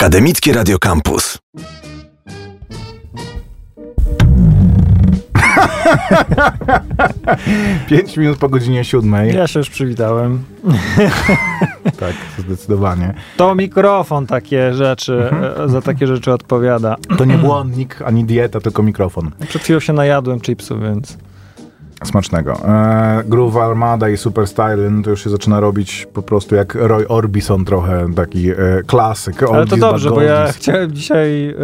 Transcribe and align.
Akademickie 0.00 0.52
Radio 0.52 0.78
Campus. 0.78 1.38
Pięć 7.88 8.16
minut 8.16 8.38
po 8.38 8.48
godzinie 8.48 8.84
siódmej. 8.84 9.34
Ja 9.34 9.46
się 9.46 9.58
już 9.58 9.70
przywitałem. 9.70 10.42
Tak, 12.00 12.14
zdecydowanie. 12.38 13.14
To 13.36 13.54
mikrofon 13.54 14.26
takie 14.26 14.74
rzeczy, 14.74 15.28
Mhm. 15.32 15.64
e, 15.64 15.68
za 15.68 15.82
takie 15.82 16.06
rzeczy 16.06 16.32
odpowiada. 16.32 16.96
To 17.18 17.24
nie 17.24 17.38
błonnik, 17.48 18.02
ani 18.02 18.24
dieta, 18.24 18.60
tylko 18.60 18.82
mikrofon. 18.82 19.30
Przed 19.48 19.62
chwilą 19.62 19.80
się 19.80 19.92
najadłem 19.92 20.40
chipsów, 20.40 20.82
więc... 20.82 21.18
Smacznego. 22.04 22.52
E, 22.64 23.22
Groove 23.26 23.56
Armada 23.56 24.08
i 24.08 24.16
Super 24.16 24.46
Style 24.46 24.90
no 24.90 25.02
to 25.02 25.10
już 25.10 25.24
się 25.24 25.30
zaczyna 25.30 25.60
robić 25.60 26.06
po 26.12 26.22
prostu 26.22 26.54
jak 26.54 26.74
Roy 26.74 27.08
Orbison 27.08 27.64
trochę, 27.64 28.14
taki 28.14 28.50
e, 28.50 28.54
klasyk. 28.86 29.42
Ale 29.42 29.66
to 29.66 29.76
dobrze, 29.76 30.10
bo 30.10 30.22
ja 30.22 30.52
chciałem 30.52 30.92
dzisiaj 30.92 31.48
e, 31.48 31.54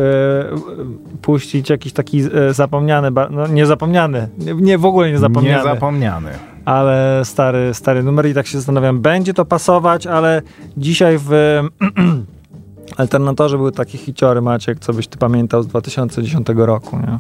puścić 1.23 1.71
jakiś 1.71 1.93
taki 1.93 2.23
e, 2.35 2.55
zapomniany, 2.55 3.11
no 3.31 3.47
niezapomniany, 3.47 4.29
nie, 4.39 4.55
nie 4.55 4.79
w 4.79 4.85
ogóle 4.85 5.11
niezapomniany, 5.11 5.57
Niezapomniany. 5.57 6.31
ale 6.65 7.21
stary, 7.25 7.75
stary 7.75 8.03
numer 8.03 8.27
i 8.27 8.35
tak 8.35 8.47
się 8.47 8.59
zastanawiam, 8.59 9.01
będzie 9.01 9.35
to 9.35 9.45
pasować, 9.45 10.07
ale 10.07 10.43
dzisiaj 10.77 11.19
w 11.19 11.31
Alternatorze 12.97 13.57
były 13.57 13.73
takie 13.73 13.99
hiciory, 13.99 14.43
Maciek, 14.43 14.79
co 14.79 14.93
byś 14.93 15.07
ty 15.09 15.19
pamiętał 15.19 15.63
z 15.63 15.67
2010 15.67 16.47
roku, 16.57 16.97
nie? 16.97 17.19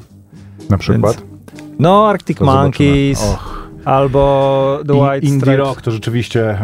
Na 0.71 0.79
przykład. 0.79 1.36
No, 1.79 2.09
Arctic 2.09 2.39
To 2.39 2.45
Monkeys, 2.45 3.37
albo 3.85 4.79
The 4.87 4.95
I, 4.95 5.01
White 5.01 5.27
indie 5.27 5.41
Stripes. 5.41 5.59
rock 5.59 5.83
to 5.83 5.91
rzeczywiście 5.91 6.51
e, 6.51 6.59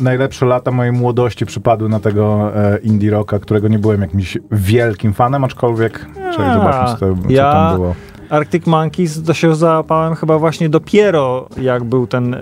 najlepsze 0.00 0.46
lata 0.46 0.70
mojej 0.70 0.92
młodości 0.92 1.46
przypadły 1.46 1.88
na 1.88 2.00
tego 2.00 2.52
e, 2.56 2.78
indie 2.78 3.10
rocka, 3.10 3.38
którego 3.38 3.68
nie 3.68 3.78
byłem 3.78 4.00
jakimś 4.00 4.38
wielkim 4.52 5.12
fanem, 5.12 5.44
aczkolwiek 5.44 6.06
czekaj, 6.32 6.54
zobaczmy 6.58 6.96
co, 6.98 7.14
to, 7.14 7.22
co 7.26 7.32
ja- 7.32 7.52
tam 7.52 7.76
było. 7.76 7.94
Arctic 8.30 8.66
Monkeys 8.66 9.22
to 9.22 9.34
się 9.34 9.54
załapałem 9.54 10.14
chyba 10.14 10.38
właśnie 10.38 10.68
dopiero 10.68 11.48
jak 11.60 11.84
był 11.84 12.06
ten, 12.06 12.34
e, 12.34 12.38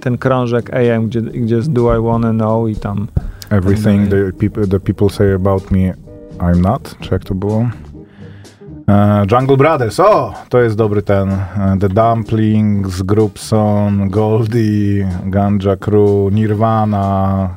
ten 0.00 0.18
krążek 0.18 0.70
AM, 0.74 1.06
gdzie, 1.06 1.20
gdzie 1.22 1.56
jest 1.56 1.72
Do 1.72 1.98
I 1.98 2.02
Wanna 2.02 2.30
Know 2.30 2.68
i 2.70 2.76
tam 2.76 3.06
Everything 3.50 4.08
the 4.10 4.32
people, 4.32 4.66
the 4.66 4.80
people 4.80 5.10
say 5.10 5.34
about 5.34 5.70
me, 5.70 5.94
I'm 6.38 6.60
not. 6.60 6.94
Czy 7.00 7.08
jak 7.14 7.24
to 7.24 7.34
było? 7.34 7.68
E, 8.88 9.26
Jungle 9.32 9.56
Brothers, 9.56 10.00
o! 10.00 10.34
To 10.48 10.60
jest 10.60 10.76
dobry 10.76 11.02
ten. 11.02 11.30
E, 11.30 11.76
The 11.80 11.88
Dumplings, 11.88 13.02
Groupson, 13.02 14.08
Goldie, 14.08 15.08
Ganja 15.24 15.76
Crew, 15.76 16.32
Nirvana, 16.32 17.48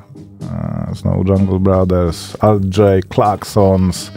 e, 0.42 0.96
znowu 0.96 1.24
Jungle 1.28 1.60
Brothers, 1.60 2.38
Alt 2.40 2.78
J, 2.78 3.06
Klaxons. 3.10 4.12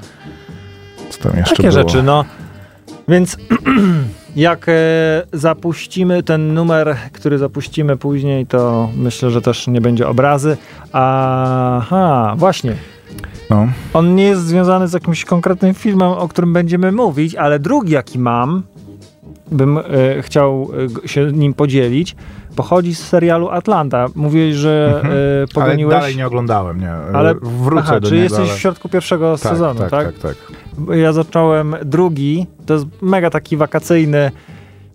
Co 1.10 1.22
tam 1.28 1.36
jeszcze 1.38 1.56
takie 1.56 1.68
było? 1.68 1.82
rzeczy, 1.82 2.02
no. 2.02 2.24
Więc 3.08 3.36
jak 4.36 4.66
zapuścimy 5.32 6.22
ten 6.22 6.54
numer, 6.54 6.96
który 7.12 7.38
zapuścimy 7.38 7.96
później, 7.96 8.46
to 8.46 8.88
myślę, 8.96 9.30
że 9.30 9.42
też 9.42 9.66
nie 9.66 9.80
będzie 9.80 10.08
obrazy. 10.08 10.56
Aha, 10.92 12.34
właśnie. 12.36 12.76
No. 13.54 13.68
On 13.94 14.14
nie 14.14 14.24
jest 14.24 14.42
związany 14.46 14.88
z 14.88 14.92
jakimś 14.92 15.24
konkretnym 15.24 15.74
filmem, 15.74 16.08
o 16.08 16.28
którym 16.28 16.52
będziemy 16.52 16.92
mówić, 16.92 17.34
ale 17.34 17.58
drugi, 17.58 17.92
jaki 17.92 18.18
mam, 18.18 18.62
bym 19.52 19.78
e, 19.78 19.82
chciał 20.22 20.70
g- 20.88 21.08
się 21.08 21.32
nim 21.32 21.54
podzielić, 21.54 22.16
pochodzi 22.56 22.94
z 22.94 23.06
serialu 23.08 23.48
Atlanta. 23.48 24.06
Mówiłeś, 24.14 24.54
że 24.54 24.92
Mhm. 24.96 25.12
e, 25.14 25.16
Ale 25.38 25.46
pogoniłeś... 25.54 25.94
dalej 25.94 26.16
nie 26.16 26.26
oglądałem, 26.26 26.80
nie. 26.80 26.90
Ale- 26.92 27.34
Wrócę 27.42 27.82
Aha, 27.84 28.00
do 28.00 28.08
czy 28.08 28.14
niego, 28.14 28.22
jesteś 28.24 28.48
ale... 28.48 28.56
w 28.58 28.60
środku 28.60 28.88
pierwszego 28.88 29.38
tak, 29.38 29.52
sezonu, 29.52 29.80
tak? 29.80 29.90
tak, 29.90 30.06
tak, 30.18 30.22
tak. 30.22 30.36
Ja 30.96 31.12
zacząłem 31.12 31.76
drugi, 31.84 32.46
to 32.66 32.74
jest 32.74 32.86
mega 33.02 33.30
taki 33.30 33.56
wakacyjny. 33.56 34.30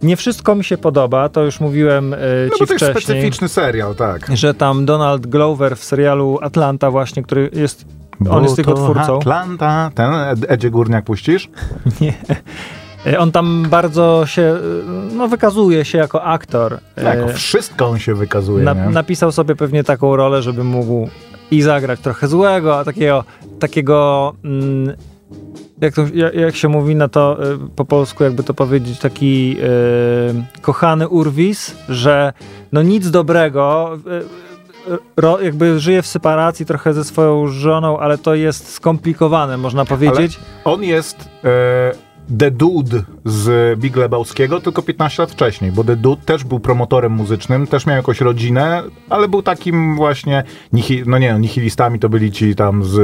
Nie 0.04 0.16
wszystko 0.16 0.56
mi 0.56 0.64
się 0.64 0.78
podoba, 0.78 1.30
to 1.30 1.44
już 1.44 1.60
mówiłem 1.60 2.14
e, 2.14 2.17
No 2.50 2.56
ci 2.56 2.60
bo 2.60 2.66
to 2.67 2.73
jest 2.73 2.86
wcześniej, 2.86 3.04
specyficzny 3.04 3.48
serial, 3.50 3.95
tak. 3.95 4.28
że 4.33 4.54
tam 4.54 4.86
Donald 4.86 5.28
Glover 5.28 5.78
w 5.78 5.83
serialu 5.83 6.39
Atlanta 6.42 6.92
właśnie, 6.92 7.23
który 7.23 7.50
jest 7.54 7.86
On 8.30 8.44
jest 8.44 8.56
Bo 8.56 8.64
tylko 8.64 8.74
twórcą. 8.74 9.18
Atlanta, 9.18 9.92
ten 9.96 10.12
Ed- 10.12 10.46
Edzie 10.48 10.70
Górniak 10.72 11.06
puścisz? 11.06 11.50
Nie. 12.02 12.14
E, 13.06 13.20
On 13.20 13.32
tam 13.32 13.66
bardzo 13.70 14.26
się, 14.26 14.42
e, 14.42 15.16
no 15.16 15.28
wykazuje 15.28 15.86
się 15.86 15.98
jako 15.98 16.24
aktor. 16.24 16.80
E, 16.96 17.04
Tak, 17.04 17.34
wszystko 17.34 17.88
on 17.88 18.00
się 18.00 18.16
wykazuje, 18.16 18.64
na, 18.66 18.74
napisał 18.74 19.32
sobie 19.32 19.56
pewnie 19.56 19.84
taką 19.84 20.16
rolę, 20.16 20.42
żeby 20.42 20.64
mógł 20.64 21.10
i 21.52 21.62
zagrać 21.62 22.00
trochę 22.00 22.28
złego, 22.28 22.80
a 22.80 22.84
takiego, 22.86 23.24
takiego 23.60 24.34
mm, 24.44 24.96
jak, 25.82 25.94
to, 25.94 26.02
jak, 26.34 26.56
się 26.56 26.68
mówi 26.68 26.96
na 26.96 27.08
to 27.08 27.38
po 27.76 27.86
polsku, 27.86 28.24
jakby 28.24 28.44
to 28.44 28.54
powiedzieć, 28.54 29.00
taki 29.00 29.58
kochany 30.62 31.08
urwis, 31.08 31.76
że 31.90 32.34
no 32.72 32.82
nic 32.82 33.12
dobrego, 33.12 33.98
ro, 35.17 35.42
jakby 35.42 35.80
żyje 35.80 36.02
w 36.02 36.08
separacji 36.08 36.66
trochę 36.66 36.94
ze 36.94 37.04
swoją 37.04 37.48
żoną, 37.48 38.00
ale 38.00 38.17
to 38.17 38.36
jest 38.36 38.73
skomplikowane, 38.73 39.58
można 39.58 39.86
powiedzieć. 39.86 40.40
On 40.64 40.84
jest 40.84 41.30
e, 41.44 42.08
The 42.40 42.52
Dude 42.52 43.04
z 43.26 43.80
Big 43.80 43.95
Lebowskiego, 43.95 44.62
tylko 44.62 44.82
15 44.82 45.23
lat 45.23 45.32
wcześniej, 45.32 45.72
bo 45.72 45.84
The 45.84 45.95
Dude 45.95 46.22
też 46.26 46.44
był 46.44 46.60
promotorem 46.60 47.12
muzycznym, 47.12 47.67
też 47.67 47.86
miał 47.86 47.95
jakąś 47.98 48.22
rodzinę, 48.22 48.84
ale 49.10 49.28
był 49.28 49.42
takim 49.42 49.95
właśnie, 49.95 50.44
no 51.06 51.18
nie 51.18 51.34
no, 51.34 51.39
nihilistami 51.39 52.00
to 52.00 52.10
byli 52.10 52.32
ci 52.32 52.56
tam 52.56 52.84
z... 52.84 52.98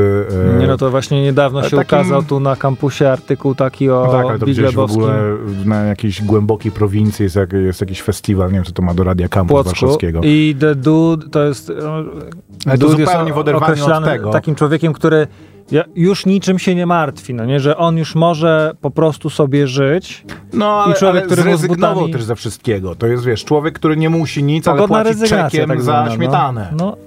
E, 0.55 0.59
Nie 0.59 0.67
no 0.67 0.77
to 0.77 0.91
właśnie 0.91 1.23
niedawno 1.23 1.59
ale 1.59 1.69
się 1.69 1.77
takim- 1.77 1.97
ukazał 1.99 2.23
tu 2.23 2.39
na 2.39 2.55
kampusie 2.55 3.05
artykuł 3.11 3.55
taki 3.55 3.89
o 3.89 4.07
tak, 4.11 4.25
ale 4.25 4.39
to 4.39 4.45
Big 4.45 4.55
gdzieś 4.55 4.65
w 4.65 4.67
Lebowskim. 4.67 5.03
ogóle 5.03 5.19
na 5.65 5.83
jakiejś 5.83 6.21
głębokiej 6.21 6.71
prowincji 6.71 7.23
jest, 7.23 7.35
jak, 7.35 7.53
jest 7.53 7.81
jakiś 7.81 8.01
festiwal, 8.01 8.47
nie 8.49 8.55
wiem, 8.55 8.63
co 8.63 8.71
to 8.71 8.81
ma 8.81 8.93
do 8.93 9.03
Radia 9.03 9.29
Campus 9.29 9.51
Płocku 9.53 9.69
Warszawskiego. 9.69 10.19
i 10.23 10.55
The 10.59 10.75
Dude 10.75 11.29
to 11.29 11.43
jest 11.43 11.71
no, 11.83 11.91
Ale 12.65 12.77
to 12.77 12.87
jest 12.87 12.97
zupełnie 12.99 13.33
w 13.33 13.37
oderwaniu 13.37 13.85
od 13.85 14.03
tego. 14.05 14.29
takim 14.31 14.55
człowiekiem, 14.55 14.93
który 14.93 15.27
ja- 15.71 15.83
już 15.95 16.25
niczym 16.25 16.59
się 16.59 16.75
nie 16.75 16.85
martwi, 16.85 17.33
no 17.33 17.45
nie, 17.45 17.59
że 17.59 17.77
on 17.77 17.97
już 17.97 18.15
może 18.15 18.75
po 18.81 18.91
prostu 18.91 19.29
sobie 19.29 19.67
żyć. 19.67 20.25
No, 20.53 20.83
ale, 20.83 20.95
człowiek, 20.95 21.23
ale 21.23 21.25
który 21.25 21.41
zrezygnował 21.41 22.03
butami- 22.07 22.11
też 22.13 22.23
ze 22.23 22.35
wszystkiego. 22.35 22.95
To 22.95 23.07
jest, 23.07 23.25
wiesz, 23.25 23.45
człowiek, 23.45 23.75
który 23.75 23.97
nie 23.97 24.09
musi 24.09 24.43
nic, 24.43 24.67
ale 24.67 24.77
Pogodna 24.77 24.95
płaci 25.03 25.09
rezygnacja 25.09 25.49
czekiem 25.49 25.69
tak 25.69 25.77
za 25.81 25.83
zwana, 25.83 26.11
śmietanę. 26.15 26.67
No, 26.71 26.85
no, 26.85 26.97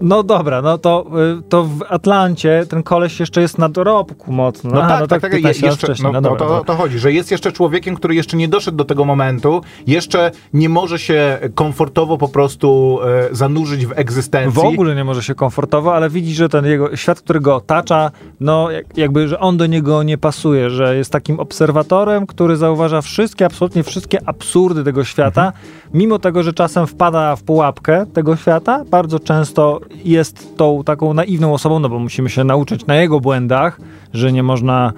no 0.00 0.22
dobra, 0.22 0.62
no 0.62 0.78
to, 0.78 1.06
y, 1.38 1.42
to 1.48 1.64
w 1.64 1.82
Atlancie 1.88 2.64
ten 2.68 2.82
koleś 2.82 3.20
jeszcze 3.20 3.40
jest 3.40 3.58
na 3.58 3.68
dorobku 3.68 4.32
mocno. 4.32 4.70
No 4.70 4.80
Aha, 4.80 4.88
tak, 4.88 5.00
no 5.00 5.06
tak, 5.06 5.22
tak. 5.22 5.30
15 5.32 5.66
je- 5.66 5.70
Jeszcze, 5.70 5.86
no, 6.02 6.12
no 6.12 6.12
no, 6.12 6.20
dobra, 6.20 6.38
to, 6.38 6.48
dobra. 6.48 6.64
to 6.64 6.74
chodzi, 6.82 6.98
że 6.98 7.12
jest 7.12 7.30
jeszcze 7.30 7.52
człowiekiem, 7.52 7.96
który 7.96 8.14
jeszcze 8.14 8.36
nie 8.36 8.48
doszedł 8.48 8.76
do 8.76 8.84
tego 8.84 9.04
momentu, 9.04 9.60
jeszcze 9.86 10.30
nie 10.52 10.68
może 10.68 10.98
się 10.98 11.38
komfortowo 11.54 12.18
po 12.18 12.28
prostu 12.28 12.98
e, 13.30 13.34
zanurzyć 13.34 13.86
w 13.86 13.92
egzystencji. 13.98 14.62
W 14.62 14.64
ogóle 14.64 14.94
nie 14.94 15.04
może 15.04 15.22
się 15.22 15.34
komfortowo, 15.34 15.94
ale 15.94 16.10
widzi, 16.10 16.34
że 16.34 16.48
ten 16.48 16.66
jego 16.66 16.96
świat, 16.96 17.20
który 17.20 17.40
go 17.40 17.56
otacza, 17.56 18.10
no 18.40 18.70
jak- 18.70 18.98
jakby, 18.98 19.28
że 19.28 19.40
on 19.40 19.56
do 19.56 19.66
niego 19.66 20.02
nie 20.02 20.18
pasuje, 20.18 20.70
że 20.70 20.96
jest 20.96 21.12
takim 21.12 21.40
obserwatorem, 21.40 22.26
który 22.26 22.56
zauważa 22.56 23.00
wszystkie, 23.00 23.46
absolutnie 23.46 23.82
wszystkie 23.82 24.18
absurdy 24.28 24.84
tego 24.84 25.04
świata, 25.04 25.52
mimo 25.94 26.18
tego, 26.18 26.42
że 26.42 26.52
czasem 26.52 26.86
wpada 26.86 27.36
w 27.36 27.42
pułapkę 27.42 28.06
tego 28.12 28.36
świata, 28.36 28.84
bardzo 28.90 29.18
często 29.20 29.80
jest 30.04 30.56
tą 30.56 30.84
taką 30.84 31.14
naiwną 31.14 31.54
osobą, 31.54 31.78
no 31.78 31.88
bo 31.88 31.98
musimy 31.98 32.30
się 32.30 32.44
nauczyć 32.44 32.86
na 32.86 32.96
jego 32.96 33.20
błędach, 33.20 33.80
że 34.12 34.32
nie 34.32 34.42
można 34.42 34.92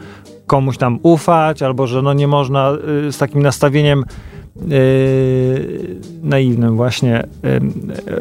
komuś 0.47 0.79
tam 0.79 0.99
ufać, 1.03 1.63
albo 1.63 1.87
że 1.87 2.03
no 2.03 2.13
nie 2.13 2.29
można 2.29 2.73
y, 3.09 3.13
z 3.13 3.19
takim 3.19 3.43
nastawieniem 3.43 4.05
yy, 4.69 6.01
naiwnym 6.23 6.77
właśnie 6.77 7.27
yy, 7.43 7.61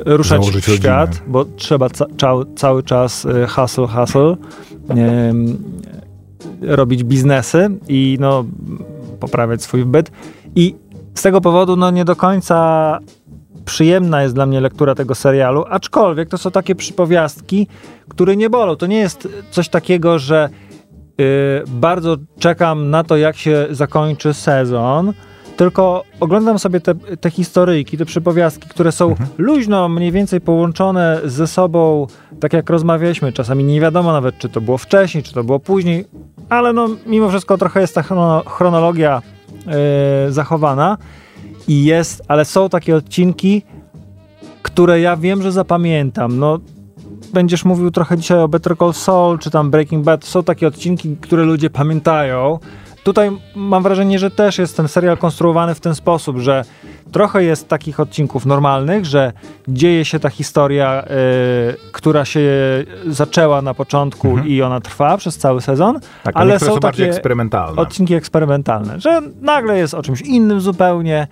ruszać 0.06 0.42
Założyć 0.42 0.66
w 0.66 0.76
świat, 0.76 1.08
rodzinę. 1.10 1.26
bo 1.28 1.46
trzeba 1.46 1.90
ca 1.90 2.06
cał- 2.18 2.46
cały 2.56 2.84
czas 2.84 3.24
yy, 3.24 3.48
hustle, 3.48 3.88
hustle, 3.88 4.36
yy, 6.62 6.76
robić 6.76 7.04
biznesy 7.04 7.70
i 7.88 8.18
no, 8.20 8.46
poprawiać 9.20 9.64
swój 9.64 9.86
byt. 9.86 10.12
I 10.56 10.76
z 11.16 11.22
tego 11.22 11.42
powodu 11.42 11.76
no, 11.76 11.92
nie 11.92 12.06
do 12.06 12.16
końca 12.16 13.00
przyjemna 13.66 14.24
jest 14.24 14.36
dla 14.36 14.46
mnie 14.46 14.62
lektura 14.62 14.96
tego 14.96 15.16
serialu, 15.16 15.66
aczkolwiek 15.70 16.30
to 16.30 16.38
są 16.38 16.52
takie 16.52 16.76
przypowiastki, 16.76 17.68
które 18.10 18.36
nie 18.36 18.50
bolą. 18.50 18.76
To 18.76 18.88
nie 18.88 18.98
jest 18.98 19.28
coś 19.52 19.70
takiego, 19.70 20.20
że 20.20 20.50
yy, 21.18 21.26
bardzo 21.68 22.18
czekam 22.40 22.90
na 22.90 23.04
to, 23.04 23.18
jak 23.18 23.38
się 23.38 23.68
zakończy 23.72 24.34
sezon, 24.34 25.14
tylko 25.58 26.04
oglądam 26.20 26.60
sobie 26.60 26.80
te, 26.80 26.96
te 26.96 27.30
historyjki, 27.30 27.98
te 27.98 28.06
przypowiastki, 28.06 28.70
które 28.70 28.92
są 28.92 29.16
luźno 29.38 29.90
mniej 29.90 30.12
więcej 30.12 30.42
połączone 30.42 31.22
ze 31.26 31.48
sobą, 31.48 32.08
tak 32.40 32.54
jak 32.54 32.70
rozmawialiśmy. 32.70 33.34
Czasami 33.34 33.64
nie 33.64 33.82
wiadomo 33.82 34.12
nawet, 34.12 34.38
czy 34.38 34.50
to 34.50 34.62
było 34.62 34.78
wcześniej, 34.78 35.24
czy 35.24 35.34
to 35.34 35.44
było 35.44 35.60
później, 35.60 36.06
ale 36.50 36.74
no 36.74 36.90
mimo 37.06 37.30
wszystko 37.30 37.58
trochę 37.58 37.82
jest 37.82 37.96
ta 37.96 38.04
chrono, 38.04 38.44
chronologia 38.46 39.22
yy, 39.66 39.74
zachowana 40.32 40.98
i 41.68 41.86
jest, 41.86 42.22
ale 42.28 42.46
są 42.46 42.70
takie 42.70 42.96
odcinki, 42.96 43.62
które 44.62 45.02
ja 45.02 45.18
wiem, 45.18 45.42
że 45.42 45.52
zapamiętam. 45.52 46.40
No 46.40 46.60
będziesz 47.34 47.66
mówił 47.66 47.92
trochę 47.92 48.18
dzisiaj 48.18 48.40
o 48.40 48.48
Better 48.48 48.78
Call 48.78 48.94
Saul, 48.94 49.40
czy 49.40 49.52
tam 49.52 49.72
Breaking 49.72 50.06
Bad, 50.06 50.26
są 50.26 50.44
takie 50.44 50.68
odcinki, 50.68 51.18
które 51.22 51.44
ludzie 51.44 51.70
pamiętają. 51.70 52.60
Tutaj 53.04 53.32
mam 53.56 53.84
wrażenie, 53.84 54.20
że 54.20 54.32
też 54.32 54.58
jest 54.58 54.78
ten 54.78 54.88
serial 54.88 55.18
konstruowany 55.18 55.76
w 55.76 55.80
ten 55.80 55.96
sposób, 55.96 56.38
że 56.38 56.66
trochę 57.12 57.44
jest 57.44 57.68
takich 57.68 58.00
odcinków 58.00 58.46
normalnych, 58.46 59.06
że 59.06 59.34
dzieje 59.68 60.06
się 60.06 60.20
ta 60.20 60.30
historia, 60.30 61.04
y, 61.04 61.92
która 61.92 62.26
się 62.26 62.42
zaczęła 63.08 63.62
na 63.62 63.74
początku 63.74 64.28
mhm. 64.30 64.48
i 64.48 64.62
ona 64.62 64.82
trwa 64.82 65.18
przez 65.18 65.38
cały 65.38 65.62
sezon, 65.62 66.00
tak, 66.24 66.38
ale 66.38 66.60
są, 66.60 66.66
są 66.66 66.80
takie 66.80 67.06
eksperymentalne. 67.06 67.82
odcinki 67.82 68.14
eksperymentalne, 68.14 69.00
że 69.00 69.22
nagle 69.42 69.78
jest 69.78 69.94
o 69.94 70.04
czymś 70.04 70.22
innym 70.22 70.62
zupełnie, 70.62 71.28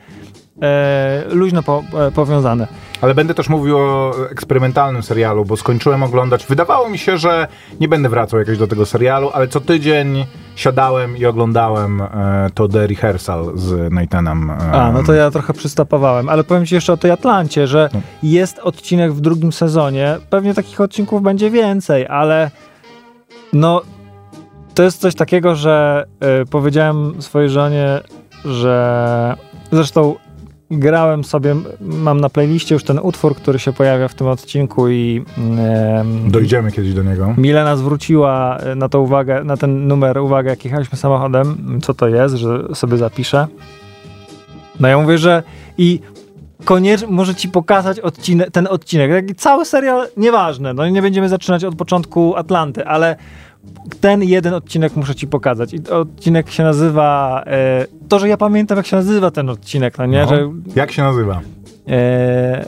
e, 0.62 1.24
luźno 1.30 1.64
po, 1.64 1.84
e, 2.08 2.12
powiązane. 2.12 2.68
Ale 3.02 3.16
będę 3.16 3.34
też 3.34 3.50
mówił 3.50 3.78
o 3.78 4.14
eksperymentalnym 4.32 5.04
serialu, 5.04 5.46
bo 5.46 5.58
skończyłem 5.58 6.04
oglądać. 6.04 6.46
Wydawało 6.46 6.90
mi 6.90 6.98
się, 6.98 7.18
że 7.18 7.48
nie 7.80 7.88
będę 7.88 8.10
wracał 8.10 8.40
jakoś 8.40 8.58
do 8.58 8.68
tego 8.68 8.86
serialu, 8.86 9.30
ale 9.34 9.48
co 9.48 9.62
tydzień 9.62 10.26
siadałem 10.60 11.18
i 11.18 11.26
oglądałem 11.26 12.02
e, 12.02 12.08
to 12.54 12.68
The 12.68 12.88
Rehearsal 12.88 13.52
z 13.56 13.94
Nathanem. 13.94 14.50
E, 14.50 14.72
A, 14.72 14.92
no 14.92 15.04
to 15.04 15.14
ja 15.14 15.32
trochę 15.32 15.54
przystopowałem, 15.54 16.30
ale 16.30 16.44
powiem 16.44 16.66
ci 16.66 16.76
jeszcze 16.76 16.94
o 16.94 16.98
tej 16.98 17.12
Atlancie, 17.12 17.68
że 17.68 17.90
no. 17.94 18.02
jest 18.24 18.60
odcinek 18.60 19.14
w 19.14 19.22
drugim 19.22 19.52
sezonie. 19.52 20.18
Pewnie 20.30 20.54
takich 20.54 20.82
odcinków 20.82 21.22
będzie 21.22 21.52
więcej, 21.52 22.08
ale 22.08 22.52
no 23.54 23.82
to 24.76 24.84
jest 24.84 25.02
coś 25.02 25.16
takiego, 25.16 25.56
że 25.56 26.06
e, 26.20 26.46
powiedziałem 26.46 27.22
swojej 27.22 27.50
żonie, 27.50 28.02
że 28.46 29.36
zresztą 29.72 30.16
grałem 30.72 31.24
sobie, 31.24 31.56
mam 31.82 32.22
na 32.22 32.30
playliście 32.30 32.76
już 32.76 32.84
ten 32.84 33.00
utwór, 33.00 33.36
który 33.36 33.60
się 33.60 33.74
pojawia 33.74 34.08
w 34.08 34.14
tym 34.14 34.28
odcinku 34.28 34.90
i... 34.90 35.26
E, 35.58 36.06
Dojdziemy 36.28 36.72
kiedyś 36.72 36.94
do 36.94 37.04
niego. 37.04 37.34
Milena 37.38 37.76
zwróciła 37.76 38.58
e, 38.58 38.76
na 38.76 38.90
to 38.90 39.02
uwagę, 39.02 39.44
na 39.44 39.58
ten 39.58 39.88
numer 39.88 40.18
uwagę, 40.18 40.50
jak 40.50 40.66
jechaliśmy 40.66 40.98
samochodem, 40.98 41.80
co 41.82 41.94
to 41.94 42.08
jest, 42.08 42.36
że 42.36 42.76
sobie 42.76 42.98
zapiszę. 42.98 43.48
No 44.80 44.88
ja 44.88 44.98
mówię, 44.98 45.18
że 45.18 45.44
i 45.78 46.00
koniecznie 46.66 47.08
może 47.08 47.36
ci 47.36 47.50
pokazać 47.50 48.00
odcinek, 48.00 48.52
ten 48.52 48.68
odcinek. 48.68 49.36
Cały 49.38 49.66
serial, 49.66 50.08
nieważne, 50.18 50.74
no 50.74 50.90
nie 50.90 51.02
będziemy 51.02 51.30
zaczynać 51.30 51.64
od 51.64 51.76
początku 51.76 52.36
Atlanty, 52.36 52.86
ale 52.86 53.16
ten 54.02 54.24
jeden 54.24 54.54
odcinek 54.54 54.96
muszę 54.96 55.16
ci 55.16 55.28
pokazać. 55.28 55.74
I 55.74 55.90
odcinek 55.90 56.50
się 56.52 56.64
nazywa. 56.64 57.44
E, 57.48 57.86
to, 58.08 58.20
że 58.20 58.30
ja 58.30 58.38
pamiętam, 58.38 58.78
jak 58.78 58.88
się 58.88 58.96
nazywa 58.96 59.32
ten 59.32 59.50
odcinek, 59.50 59.98
no 59.98 60.06
nie? 60.06 60.22
No, 60.22 60.28
że, 60.28 60.50
jak 60.76 60.92
się 60.92 61.04
nazywa? 61.04 61.42
E, 61.88 62.66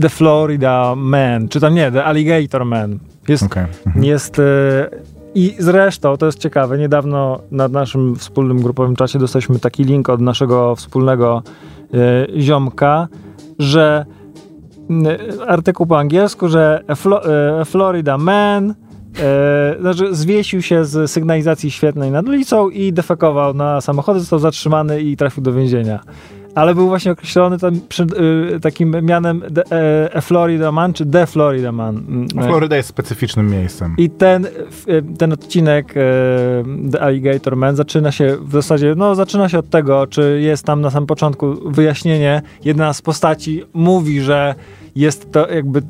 The 0.00 0.08
Florida 0.08 0.94
Man, 0.96 1.48
czy 1.48 1.60
tam 1.60 1.74
nie, 1.74 1.92
The 1.92 2.04
Alligator 2.04 2.64
Man. 2.64 2.98
Jest. 3.28 3.42
Okay. 3.42 3.66
Mhm. 3.86 4.04
jest 4.04 4.38
e, 4.38 4.42
I 5.34 5.54
zresztą, 5.58 6.16
to 6.16 6.26
jest 6.26 6.38
ciekawe, 6.38 6.78
niedawno 6.78 7.40
na 7.50 7.68
naszym 7.68 8.16
wspólnym 8.16 8.62
grupowym 8.62 8.96
czasie 8.96 9.18
dostaliśmy 9.18 9.58
taki 9.58 9.84
link 9.84 10.08
od 10.08 10.20
naszego 10.20 10.76
wspólnego 10.76 11.42
e, 11.94 12.40
ziomka, 12.40 13.08
że 13.58 14.06
artykuł 15.46 15.86
po 15.86 15.98
angielsku, 15.98 16.48
że 16.48 16.84
e, 16.88 17.64
Florida 17.64 18.18
Man 18.18 18.74
E, 19.20 19.76
znaczy 19.80 20.14
zwiesił 20.14 20.62
się 20.62 20.84
z 20.84 21.10
sygnalizacji 21.10 21.70
świetnej 21.70 22.10
nad 22.10 22.28
ulicą 22.28 22.70
i 22.70 22.92
defekował 22.92 23.54
na 23.54 23.80
samochody, 23.80 24.20
został 24.20 24.38
zatrzymany 24.38 25.02
i 25.02 25.16
trafił 25.16 25.42
do 25.42 25.52
więzienia. 25.52 26.00
Ale 26.54 26.74
był 26.74 26.88
właśnie 26.88 27.12
określony 27.12 27.58
tam 27.58 27.74
y, 27.74 28.60
takim 28.60 28.96
mianem 29.02 29.42
de, 29.50 29.62
e, 30.14 30.20
Florida 30.20 30.72
Man, 30.72 30.92
czy 30.92 31.06
The 31.06 31.26
Florida 31.26 31.72
Man. 31.72 32.26
Florida 32.46 32.76
jest 32.76 32.88
specyficznym 32.88 33.50
miejscem. 33.50 33.94
I 33.98 34.10
ten, 34.10 34.46
ten 35.18 35.32
odcinek 35.32 35.94
e, 35.96 36.00
The 36.92 37.00
Alligator 37.00 37.56
Man 37.56 37.76
zaczyna 37.76 38.12
się 38.12 38.36
w 38.40 38.52
zasadzie, 38.52 38.94
no 38.96 39.14
zaczyna 39.14 39.48
się 39.48 39.58
od 39.58 39.70
tego, 39.70 40.06
czy 40.06 40.40
jest 40.42 40.64
tam 40.64 40.80
na 40.80 40.90
samym 40.90 41.06
początku 41.06 41.70
wyjaśnienie, 41.70 42.42
jedna 42.64 42.92
z 42.92 43.02
postaci 43.02 43.64
mówi, 43.72 44.20
że 44.20 44.54
jest 44.96 45.32
to 45.32 45.48
jakby 45.48 45.82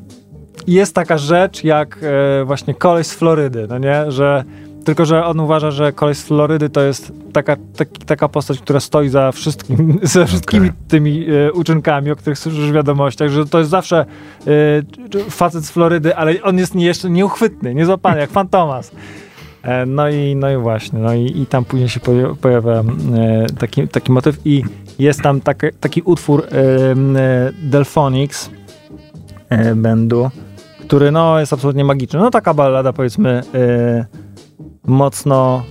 jest 0.73 0.95
taka 0.95 1.17
rzecz 1.17 1.63
jak 1.63 1.99
e, 2.41 2.45
właśnie 2.45 2.73
koleś 2.73 3.07
z 3.07 3.13
Florydy, 3.13 3.67
no 3.69 3.77
nie, 3.77 4.11
że 4.11 4.43
tylko, 4.85 5.05
że 5.05 5.25
on 5.25 5.39
uważa, 5.39 5.71
że 5.71 5.93
koleś 5.93 6.17
z 6.17 6.23
Florydy 6.23 6.69
to 6.69 6.81
jest 6.81 7.11
taka, 7.33 7.55
taki, 7.77 8.05
taka 8.05 8.27
postać, 8.27 8.59
która 8.59 8.79
stoi 8.79 9.09
za 9.09 9.31
wszystkim, 9.31 9.99
za 10.03 10.25
wszystkimi 10.25 10.67
okay. 10.67 10.79
tymi 10.87 11.25
e, 11.29 11.51
uczynkami, 11.51 12.11
o 12.11 12.15
których 12.15 12.39
słyszysz 12.39 12.69
w 12.69 12.73
wiadomościach, 12.73 13.29
że 13.29 13.45
to 13.45 13.59
jest 13.59 13.71
zawsze 13.71 14.05
e, 15.17 15.29
facet 15.29 15.65
z 15.65 15.71
Florydy, 15.71 16.15
ale 16.15 16.41
on 16.43 16.57
jest 16.57 16.75
nie, 16.75 16.85
jeszcze 16.85 17.09
nieuchwytny, 17.09 17.75
niezłapany, 17.75 18.19
jak 18.19 18.29
Fantomas. 18.29 18.91
E, 19.63 19.85
no 19.85 20.09
i, 20.09 20.35
no 20.35 20.51
i 20.51 20.57
właśnie, 20.57 20.99
no 20.99 21.13
i, 21.13 21.41
i 21.41 21.45
tam 21.45 21.65
później 21.65 21.89
się 21.89 21.99
pojawia 22.41 22.71
e, 22.71 22.83
taki, 23.59 23.87
taki 23.87 24.11
motyw 24.11 24.37
i 24.45 24.63
jest 24.99 25.21
tam 25.21 25.41
taki, 25.41 25.67
taki 25.79 26.01
utwór 26.01 26.43
e, 26.43 26.95
Delphonics 27.63 28.49
będu, 29.75 30.29
który 30.89 31.11
no, 31.11 31.39
jest 31.39 31.53
absolutnie 31.53 31.85
magiczny. 31.85 32.19
No 32.19 32.31
taka 32.31 32.53
ballada 32.53 32.93
powiedzmy 32.93 33.41
yy, 33.53 34.05
mocno 34.87 35.63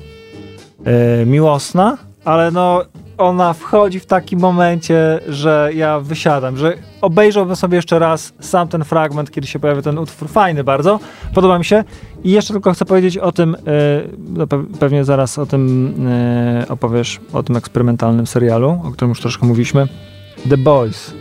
yy, 1.19 1.27
miłosna, 1.27 1.99
ale 2.25 2.51
no 2.51 2.85
ona 3.19 3.53
wchodzi 3.53 4.01
w 4.01 4.07
takim 4.07 4.41
momencie, 4.41 5.21
że 5.29 5.71
ja 5.75 6.01
wysiadam, 6.01 6.57
że 6.57 6.75
obejrzałbym 7.01 7.57
sobie 7.57 7.77
jeszcze 7.77 7.99
raz 7.99 8.33
sam 8.41 8.69
ten 8.69 8.85
fragment, 8.85 9.31
kiedy 9.31 9.47
się 9.47 9.59
pojawia 9.59 9.83
ten 9.83 9.99
utwór. 9.99 10.29
Fajny 10.29 10.65
bardzo, 10.65 11.01
podoba 11.35 11.59
mi 11.59 11.65
się. 11.65 11.85
I 12.25 12.31
jeszcze 12.31 12.53
tylko 12.55 12.73
chcę 12.73 12.85
powiedzieć 12.85 13.19
o 13.19 13.33
tym, 13.33 13.57
yy, 14.37 14.47
pewnie 14.81 15.05
zaraz 15.05 15.39
o 15.39 15.47
tym 15.47 15.95
yy, 16.59 16.69
opowiesz, 16.69 17.21
o 17.33 17.43
tym 17.43 17.57
eksperymentalnym 17.57 18.27
serialu, 18.27 18.81
o 18.85 18.91
którym 18.91 19.09
już 19.09 19.21
troszkę 19.21 19.47
mówiliśmy. 19.47 19.89
The 20.51 20.57
Boys. 20.57 21.15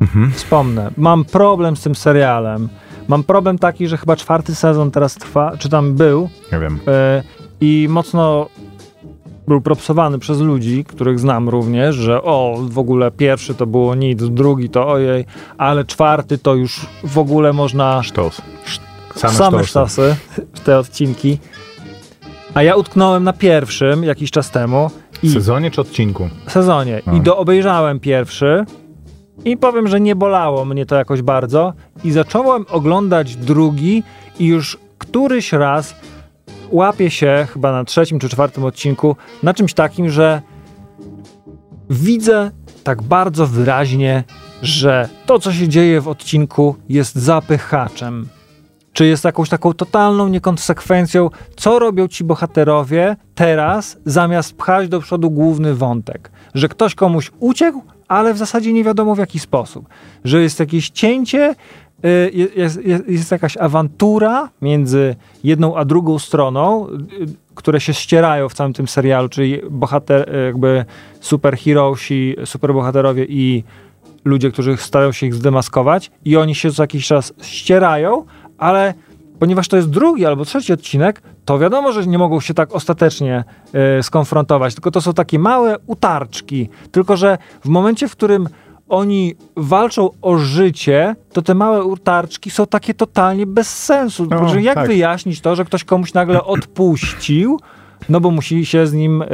Mhm. 0.00 0.32
Wspomnę. 0.32 0.90
Mam 0.96 1.24
problem 1.24 1.76
z 1.76 1.82
tym 1.82 1.94
serialem. 1.94 2.68
Mam 3.08 3.24
problem 3.24 3.58
taki, 3.58 3.88
że 3.88 3.96
chyba 3.96 4.16
czwarty 4.16 4.54
sezon 4.54 4.90
teraz 4.90 5.14
trwa, 5.14 5.56
czy 5.58 5.68
tam 5.68 5.94
był. 5.94 6.28
Nie 6.52 6.58
wiem. 6.58 6.74
Y, 6.74 7.22
I 7.60 7.86
mocno 7.90 8.48
był 9.48 9.60
propsowany 9.60 10.18
przez 10.18 10.40
ludzi, 10.40 10.84
których 10.84 11.18
znam 11.18 11.48
również, 11.48 11.96
że 11.96 12.22
o, 12.22 12.58
w 12.68 12.78
ogóle 12.78 13.10
pierwszy 13.10 13.54
to 13.54 13.66
było 13.66 13.94
nic, 13.94 14.22
drugi 14.24 14.70
to 14.70 14.88
ojej, 14.88 15.24
ale 15.58 15.84
czwarty 15.84 16.38
to 16.38 16.54
już 16.54 16.86
w 17.04 17.18
ogóle 17.18 17.52
można... 17.52 18.02
Sztos. 18.02 18.42
Same, 19.14 19.34
same 19.34 19.64
sztosy, 19.64 20.16
te 20.64 20.78
odcinki. 20.78 21.38
A 22.54 22.62
ja 22.62 22.76
utknąłem 22.76 23.24
na 23.24 23.32
pierwszym 23.32 24.04
jakiś 24.04 24.30
czas 24.30 24.50
temu. 24.50 24.90
W 25.22 25.32
sezonie 25.32 25.70
czy 25.70 25.80
odcinku? 25.80 26.28
Sezonie. 26.46 27.02
I 27.12 27.20
do 27.20 27.36
obejrzałem 27.36 28.00
pierwszy 28.00 28.64
i 29.44 29.56
powiem, 29.56 29.88
że 29.88 30.00
nie 30.00 30.16
bolało 30.16 30.64
mnie 30.64 30.86
to 30.86 30.96
jakoś 30.96 31.22
bardzo. 31.22 31.72
I 32.04 32.12
zacząłem 32.12 32.66
oglądać 32.70 33.36
drugi 33.36 34.02
i 34.38 34.46
już 34.46 34.78
któryś 34.98 35.52
raz 35.52 35.94
łapię 36.70 37.10
się, 37.10 37.46
chyba 37.52 37.72
na 37.72 37.84
trzecim 37.84 38.18
czy 38.18 38.28
czwartym 38.28 38.64
odcinku, 38.64 39.16
na 39.42 39.54
czymś 39.54 39.74
takim, 39.74 40.10
że 40.10 40.42
widzę 41.90 42.50
tak 42.84 43.02
bardzo 43.02 43.46
wyraźnie, 43.46 44.24
że 44.62 45.08
to, 45.26 45.38
co 45.38 45.52
się 45.52 45.68
dzieje 45.68 46.00
w 46.00 46.08
odcinku, 46.08 46.76
jest 46.88 47.14
zapychaczem. 47.14 48.28
Czy 48.96 49.06
jest 49.06 49.24
jakąś 49.24 49.48
taką 49.48 49.72
totalną 49.72 50.28
niekonsekwencją, 50.28 51.30
co 51.56 51.78
robią 51.78 52.08
ci 52.08 52.24
bohaterowie 52.24 53.16
teraz, 53.34 53.98
zamiast 54.04 54.56
pchać 54.56 54.88
do 54.88 55.00
przodu 55.00 55.30
główny 55.30 55.74
wątek. 55.74 56.30
Że 56.54 56.68
ktoś 56.68 56.94
komuś 56.94 57.30
uciekł, 57.40 57.82
ale 58.08 58.34
w 58.34 58.38
zasadzie 58.38 58.72
nie 58.72 58.84
wiadomo 58.84 59.14
w 59.14 59.18
jaki 59.18 59.38
sposób. 59.38 59.88
Że 60.24 60.42
jest 60.42 60.60
jakieś 60.60 60.90
cięcie, 60.90 61.54
y, 62.04 62.30
jest, 62.56 62.84
jest, 62.84 63.08
jest 63.08 63.30
jakaś 63.30 63.56
awantura 63.56 64.48
między 64.62 65.16
jedną 65.44 65.76
a 65.76 65.84
drugą 65.84 66.18
stroną, 66.18 66.88
y, 66.88 66.96
które 67.54 67.80
się 67.80 67.94
ścierają 67.94 68.48
w 68.48 68.54
całym 68.54 68.72
tym 68.72 68.88
serialu, 68.88 69.28
czyli 69.28 69.60
bohater, 69.70 70.34
y, 70.34 70.44
jakby 70.46 70.84
superherosi, 71.20 72.36
superbohaterowie 72.44 73.24
i 73.28 73.64
ludzie, 74.24 74.50
którzy 74.50 74.76
starają 74.76 75.12
się 75.12 75.26
ich 75.26 75.34
zdemaskować 75.34 76.10
i 76.24 76.36
oni 76.36 76.54
się 76.54 76.70
co 76.70 76.82
jakiś 76.82 77.06
czas 77.06 77.32
ścierają, 77.42 78.24
ale 78.58 78.94
ponieważ 79.38 79.68
to 79.68 79.76
jest 79.76 79.90
drugi 79.90 80.26
albo 80.26 80.44
trzeci 80.44 80.72
odcinek, 80.72 81.22
to 81.44 81.58
wiadomo, 81.58 81.92
że 81.92 82.06
nie 82.06 82.18
mogą 82.18 82.40
się 82.40 82.54
tak 82.54 82.74
ostatecznie 82.74 83.44
y, 83.98 84.02
skonfrontować, 84.02 84.74
tylko 84.74 84.90
to 84.90 85.00
są 85.00 85.14
takie 85.14 85.38
małe 85.38 85.76
utarczki. 85.86 86.68
Tylko, 86.92 87.16
że 87.16 87.38
w 87.64 87.68
momencie, 87.68 88.08
w 88.08 88.12
którym 88.12 88.48
oni 88.88 89.34
walczą 89.56 90.10
o 90.22 90.38
życie, 90.38 91.16
to 91.32 91.42
te 91.42 91.54
małe 91.54 91.84
utarczki 91.84 92.50
są 92.50 92.66
takie 92.66 92.94
totalnie 92.94 93.46
bez 93.46 93.84
sensu. 93.84 94.26
No, 94.30 94.54
jak 94.54 94.74
tak. 94.74 94.86
wyjaśnić 94.86 95.40
to, 95.40 95.56
że 95.56 95.64
ktoś 95.64 95.84
komuś 95.84 96.14
nagle 96.14 96.44
odpuścił, 96.44 97.60
no 98.08 98.20
bo 98.20 98.30
musi 98.30 98.66
się 98.66 98.86
z 98.86 98.92
nim 98.92 99.22
e, 99.22 99.26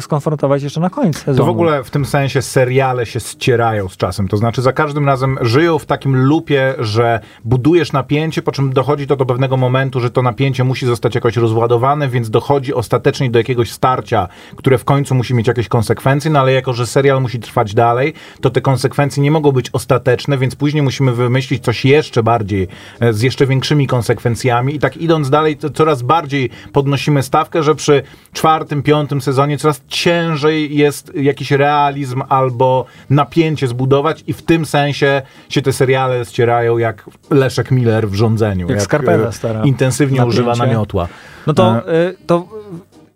skonfrontować 0.00 0.62
jeszcze 0.62 0.80
na 0.80 0.90
końcu 0.90 1.20
sezonu. 1.20 1.38
To 1.38 1.44
w 1.44 1.48
ogóle 1.48 1.84
w 1.84 1.90
tym 1.90 2.04
sensie 2.04 2.42
seriale 2.42 3.06
się 3.06 3.20
ścierają 3.20 3.88
z 3.88 3.96
czasem. 3.96 4.28
To 4.28 4.36
znaczy 4.36 4.62
za 4.62 4.72
każdym 4.72 5.06
razem 5.06 5.38
żyją 5.40 5.78
w 5.78 5.86
takim 5.86 6.16
lupie, 6.16 6.74
że 6.78 7.20
budujesz 7.44 7.92
napięcie, 7.92 8.42
po 8.42 8.52
czym 8.52 8.72
dochodzi 8.72 9.06
to 9.06 9.16
do 9.16 9.26
pewnego 9.26 9.56
momentu, 9.56 10.00
że 10.00 10.10
to 10.10 10.22
napięcie 10.22 10.64
musi 10.64 10.86
zostać 10.86 11.14
jakoś 11.14 11.36
rozładowane, 11.36 12.08
więc 12.08 12.30
dochodzi 12.30 12.74
ostatecznie 12.74 13.30
do 13.30 13.38
jakiegoś 13.38 13.70
starcia, 13.70 14.28
które 14.56 14.78
w 14.78 14.84
końcu 14.84 15.14
musi 15.14 15.34
mieć 15.34 15.46
jakieś 15.46 15.68
konsekwencje, 15.68 16.30
no 16.30 16.40
ale 16.40 16.52
jako, 16.52 16.72
że 16.72 16.86
serial 16.86 17.22
musi 17.22 17.40
trwać 17.40 17.74
dalej, 17.74 18.14
to 18.40 18.50
te 18.50 18.60
konsekwencje 18.60 19.22
nie 19.22 19.30
mogą 19.30 19.52
być 19.52 19.70
ostateczne, 19.72 20.38
więc 20.38 20.56
później 20.56 20.82
musimy 20.82 21.12
wymyślić 21.12 21.64
coś 21.64 21.84
jeszcze 21.84 22.22
bardziej, 22.22 22.68
e, 23.00 23.12
z 23.12 23.22
jeszcze 23.22 23.46
większymi 23.46 23.86
konsekwencjami 23.86 24.74
i 24.74 24.78
tak 24.78 24.96
idąc 24.96 25.30
dalej, 25.30 25.56
to 25.56 25.70
coraz 25.70 26.02
bardziej 26.02 26.50
podnosimy 26.72 27.22
stawkę, 27.22 27.62
że 27.62 27.74
przy 27.74 27.89
czwartym, 28.32 28.82
piątym 28.82 29.20
sezonie 29.20 29.58
coraz 29.58 29.82
ciężej 29.88 30.76
jest 30.76 31.14
jakiś 31.14 31.50
realizm 31.50 32.22
albo 32.28 32.84
napięcie 33.10 33.68
zbudować 33.68 34.24
i 34.26 34.32
w 34.32 34.42
tym 34.42 34.66
sensie 34.66 35.22
się 35.48 35.62
te 35.62 35.72
seriale 35.72 36.24
ścierają 36.24 36.78
jak 36.78 37.04
Leszek 37.30 37.70
Miller 37.70 38.08
w 38.08 38.14
rządzeniu. 38.14 38.70
Jak 38.70 38.82
skarpeta 38.82 39.28
e, 39.28 39.32
stara. 39.32 39.64
Intensywnie 39.64 40.18
Napięcie. 40.18 40.28
używa 40.42 40.56
namiotła. 40.66 41.08
No 41.46 41.54
to, 41.54 41.88
E, 41.88 42.08
y, 42.08 42.16
to 42.26 42.48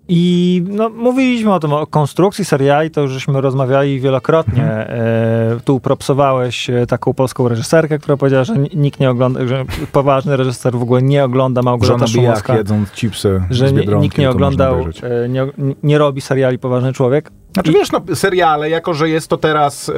i 0.09 0.63
no, 0.69 0.89
mówiliśmy 0.89 1.53
o 1.53 1.61
tym, 1.61 1.73
o 1.73 1.87
konstrukcji 1.87 2.45
seriali, 2.45 2.91
to 2.91 3.01
już 3.01 3.11
żeśmy 3.11 3.41
rozmawiali 3.41 4.01
wielokrotnie. 4.01 4.63
Mhm. 4.63 4.89
E, 4.91 5.61
tu 5.65 5.81
propsowałeś 5.81 6.71
e, 6.71 6.87
taką 6.87 7.15
polską 7.15 7.49
reżyserkę, 7.49 7.99
która 7.99 8.17
powiedziała, 8.17 8.45
że 8.45 8.59
ni- 8.59 8.71
nikt 8.75 9.01
nie 9.01 9.11
ogląda, 9.11 9.47
że 9.47 9.65
poważny 9.93 10.37
reżyser 10.37 10.73
w 10.73 10.83
ogóle 10.83 11.03
nie 11.03 11.25
ogląda 11.25 11.63
Małgorzata 11.63 12.07
Szumowska, 12.07 12.57
jedząc 12.57 12.91
chipsy 12.91 13.43
że 13.51 13.73
nikt 13.73 14.19
nie 14.19 14.31
oglądał, 14.31 14.77
e, 15.03 15.29
nie, 15.29 15.47
nie 15.83 15.99
robi 15.99 16.21
seriali 16.21 16.59
Poważny 16.59 16.93
Człowiek. 16.93 17.31
Znaczy 17.55 17.73
wiesz, 17.73 17.93
no, 17.93 18.01
seriale, 18.15 18.71
jako 18.71 18.95
że 18.95 19.09
jest 19.09 19.29
to 19.29 19.37
teraz 19.37 19.89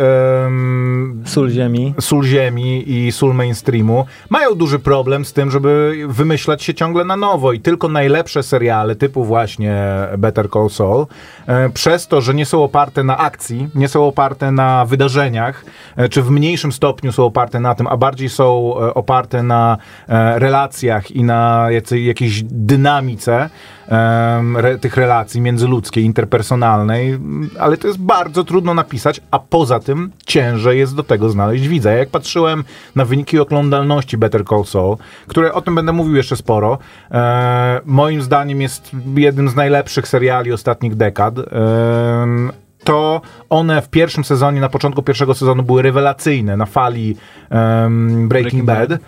em, 0.47 1.23
Sól 1.27 1.51
ziemi. 1.51 1.95
sól 2.01 2.25
ziemi 2.25 2.91
i 2.91 3.13
sól 3.13 3.35
mainstreamu, 3.35 4.07
mają 4.31 4.55
duży 4.55 4.79
problem 4.79 5.25
z 5.25 5.33
tym, 5.33 5.51
żeby 5.51 5.95
wymyślać 6.09 6.63
się 6.63 6.75
ciągle 6.75 7.05
na 7.05 7.17
nowo 7.17 7.53
i 7.53 7.61
tylko 7.61 7.89
najlepsze 7.89 8.43
seriale 8.43 8.97
typu 8.97 9.25
właśnie 9.25 9.75
Better 10.19 10.51
Call 10.51 10.71
Saul, 10.71 11.07
e, 11.47 11.71
przez 11.71 12.09
to, 12.09 12.21
że 12.21 12.35
nie 12.35 12.47
są 12.47 12.65
oparte 12.65 13.05
na 13.05 13.19
akcji, 13.19 13.69
nie 13.75 13.89
są 13.89 14.07
oparte 14.07 14.53
na 14.53 14.85
wydarzeniach, 14.85 15.65
e, 15.97 16.09
czy 16.09 16.23
w 16.23 16.31
mniejszym 16.31 16.73
stopniu 16.73 17.13
są 17.13 17.25
oparte 17.25 17.61
na 17.61 17.75
tym, 17.75 17.87
a 17.87 17.97
bardziej 17.97 18.29
są 18.29 18.75
e, 18.81 18.95
oparte 18.95 19.43
na 19.43 19.77
e, 20.09 20.39
relacjach 20.39 21.11
i 21.11 21.25
na 21.25 21.67
jacy, 21.71 22.01
jakiejś 22.01 22.43
dynamice 22.43 23.51
em, 23.89 24.57
re, 24.57 24.79
tych 24.79 24.97
relacji 24.97 25.41
międzyludzkiej, 25.41 26.05
interpersonalnej, 26.05 27.11
m, 27.11 27.51
ale 27.59 27.77
to 27.77 27.87
jest 27.87 27.99
bardzo 27.99 28.45
trudno 28.45 28.75
napisać, 28.75 29.21
a 29.31 29.39
poza 29.39 29.81
tym 29.81 30.11
ciężej 30.27 30.79
jest 30.79 30.95
do 30.95 31.03
tego 31.03 31.29
znaleźć 31.29 31.69
widza. 31.69 31.91
Ja 31.91 31.97
Jak 31.97 32.09
patrzyłem 32.09 32.65
na 32.95 33.05
wyniki 33.05 33.39
oglądalności 33.39 34.17
Better 34.17 34.45
Call 34.45 34.65
Saul, 34.65 34.97
które 35.27 35.53
o 35.53 35.61
tym 35.61 35.75
będę 35.75 35.93
mówił 35.93 36.17
jeszcze 36.17 36.37
sporo, 36.37 36.79
e, 37.11 37.81
moim 37.85 38.23
zdaniem 38.23 38.61
jest 38.61 38.91
jednym 39.17 39.49
z 39.49 39.55
najlepszych 39.55 40.09
seriali 40.09 40.53
ostatnich 40.53 40.95
dekad. 40.95 41.35
Em, 41.39 42.53
to 42.85 43.21
one 43.51 43.83
w 43.83 43.89
pierwszym 43.89 44.25
sezonie, 44.25 44.61
na 44.61 44.69
początku 44.69 45.03
pierwszego 45.03 45.35
sezonu 45.35 45.63
były 45.63 45.83
rewelacyjne 45.83 46.57
na 46.57 46.67
fali 46.67 47.17
em, 47.51 48.29
Breaking, 48.29 48.29
Breaking 48.29 48.65
Bad. 48.65 48.89
Bad. 48.89 49.01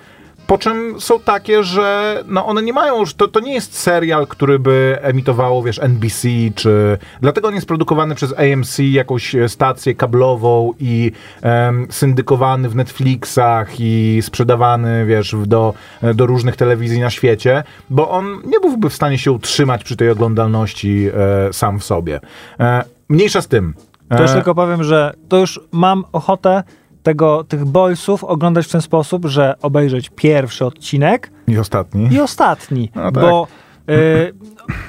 Po 0.49 0.59
czym 0.59 1.00
są 1.00 1.21
takie, 1.21 1.64
że 1.64 2.19
no 2.26 2.47
one 2.47 2.62
nie 2.62 2.73
mają 2.73 3.00
już, 3.00 3.14
to, 3.14 3.28
to 3.28 3.40
nie 3.40 3.55
jest 3.55 3.78
serial, 3.78 4.26
który 4.26 4.59
by 4.59 4.99
emitowało, 5.00 5.62
wiesz, 5.62 5.78
NBC, 5.78 6.28
czy... 6.55 6.99
Dlatego 7.21 7.49
on 7.49 7.55
jest 7.55 7.67
produkowany 7.67 8.14
przez 8.14 8.35
AMC, 8.38 8.78
jakąś 8.78 9.35
e, 9.35 9.49
stację 9.49 9.95
kablową 9.95 10.73
i 10.81 11.12
em, 11.43 11.87
syndykowany 11.90 12.69
w 12.69 12.76
Netflixach 12.76 13.81
i 13.81 14.19
sprzedawany, 14.23 15.07
wiesz, 15.07 15.37
do, 15.47 15.75
e, 16.02 16.14
do 16.14 16.26
różnych 16.26 16.57
telewizji 16.57 17.00
na 17.00 17.11
świecie, 17.11 17.64
bo 17.90 18.11
on 18.11 18.43
nie 18.45 18.61
byłby 18.61 18.90
w 18.90 18.95
stanie 18.95 19.19
się 19.19 19.33
utrzymać 19.33 19.85
przy 19.85 19.97
tej 19.97 20.11
oglądalności 20.11 21.11
e, 21.49 21.52
sam 21.52 21.78
w 21.78 21.85
sobie. 21.85 22.21
E, 22.61 22.85
mniejsza 23.09 23.43
z 23.43 23.49
tym. 23.49 23.75
To 24.09 24.23
już 24.23 24.31
E, 24.31 24.35
tylko 24.35 24.55
powiem, 24.55 24.85
że 24.85 25.14
to 25.28 25.37
już 25.37 25.61
mam 25.73 26.05
ochotę 26.12 26.62
tego, 27.09 27.45
tych 27.45 27.65
boysów 27.65 28.25
oglądać 28.25 28.67
w 28.67 28.73
ten 28.73 28.81
sposób, 28.81 29.27
że 29.27 29.55
obejrzeć 29.62 30.11
pierwszy 30.17 30.65
odcinek 30.65 31.31
I 31.47 31.59
ostatni. 31.59 32.09
i 32.12 32.21
ostatni, 32.21 32.91
No 32.95 33.03
tak. 33.03 33.12
bo 33.15 33.47
y, 33.91 34.33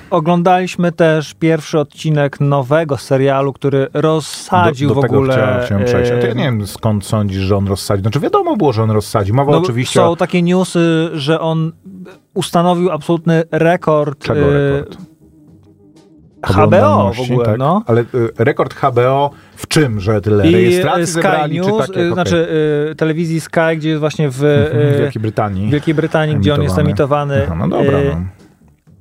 oglądaliśmy 0.10 0.92
też 0.92 1.34
pierwszy 1.34 1.80
odcinek 1.80 2.40
nowego 2.40 2.98
serialu, 2.98 3.54
który 3.54 3.88
rozsadził 3.94 4.90
do, 4.90 4.96
do 4.96 5.02
w 5.02 5.06
ogóle... 5.06 5.36
Tego 5.36 5.48
chciałem, 5.48 5.66
chciałem 5.66 5.86
przejść. 5.86 6.12
A 6.12 6.18
to 6.18 6.28
ja 6.28 6.34
y, 6.34 6.36
nie 6.36 6.44
wiem 6.44 6.68
skąd 6.68 7.06
sądzisz, 7.06 7.42
że 7.42 7.58
on 7.58 7.68
rozsadził. 7.68 8.02
Znaczy 8.02 8.20
wiadomo 8.20 8.58
było, 8.58 8.74
że 8.74 8.84
on 8.84 8.92
rozsadził. 8.92 9.36
Mowa 9.36 9.52
no, 9.52 9.58
oczywiście 9.58 10.00
Są 10.00 10.12
o... 10.12 10.16
takie 10.16 10.42
newsy, 10.42 11.10
że 11.14 11.40
on 11.40 11.72
ustanowił 12.34 12.92
absolutny 12.92 13.44
rekord, 13.52 14.20
Czego 14.24 14.40
y, 14.40 14.80
rekord? 14.80 15.09
HBO 16.43 16.53
w 16.53 16.58
Oglądalności, 16.58 17.31
ogóle, 17.34 17.46
tak? 17.46 17.58
no. 17.58 17.84
Ale 17.88 18.01
y, 18.01 18.05
rekord 18.38 18.74
HBO 18.74 19.29
w 19.55 19.67
czym, 19.67 20.00
że 20.00 20.22
tyle 20.22 20.50
I 20.50 20.53
rejestracji 20.53 21.03
y, 21.03 21.08
Sky 21.08 21.13
zebrali, 21.22 21.55
News, 21.60 21.67
czy 21.67 21.88
takie? 21.88 22.00
y, 22.01 22.13
znaczy 22.13 22.48
y, 22.91 22.96
telewizji 22.96 23.39
Sky, 23.41 23.60
gdzie 23.77 23.89
jest 23.89 24.00
właśnie 24.00 24.29
w, 24.29 24.43
Mhm, 24.43 24.93
y, 24.96 24.98
Wielkiej 25.00 25.22
Brytanii. 25.22 25.67
w 25.67 25.72
Wielkiej 25.72 25.93
Brytanii, 25.93 26.36
gdzie 26.36 26.53
on 26.53 26.63
jest 26.63 26.77
emitowany. 26.77 27.41
Aha, 27.46 27.55
no 27.55 27.67
dobra. 27.67 28.00
y, 28.00 28.15
No. 28.15 28.22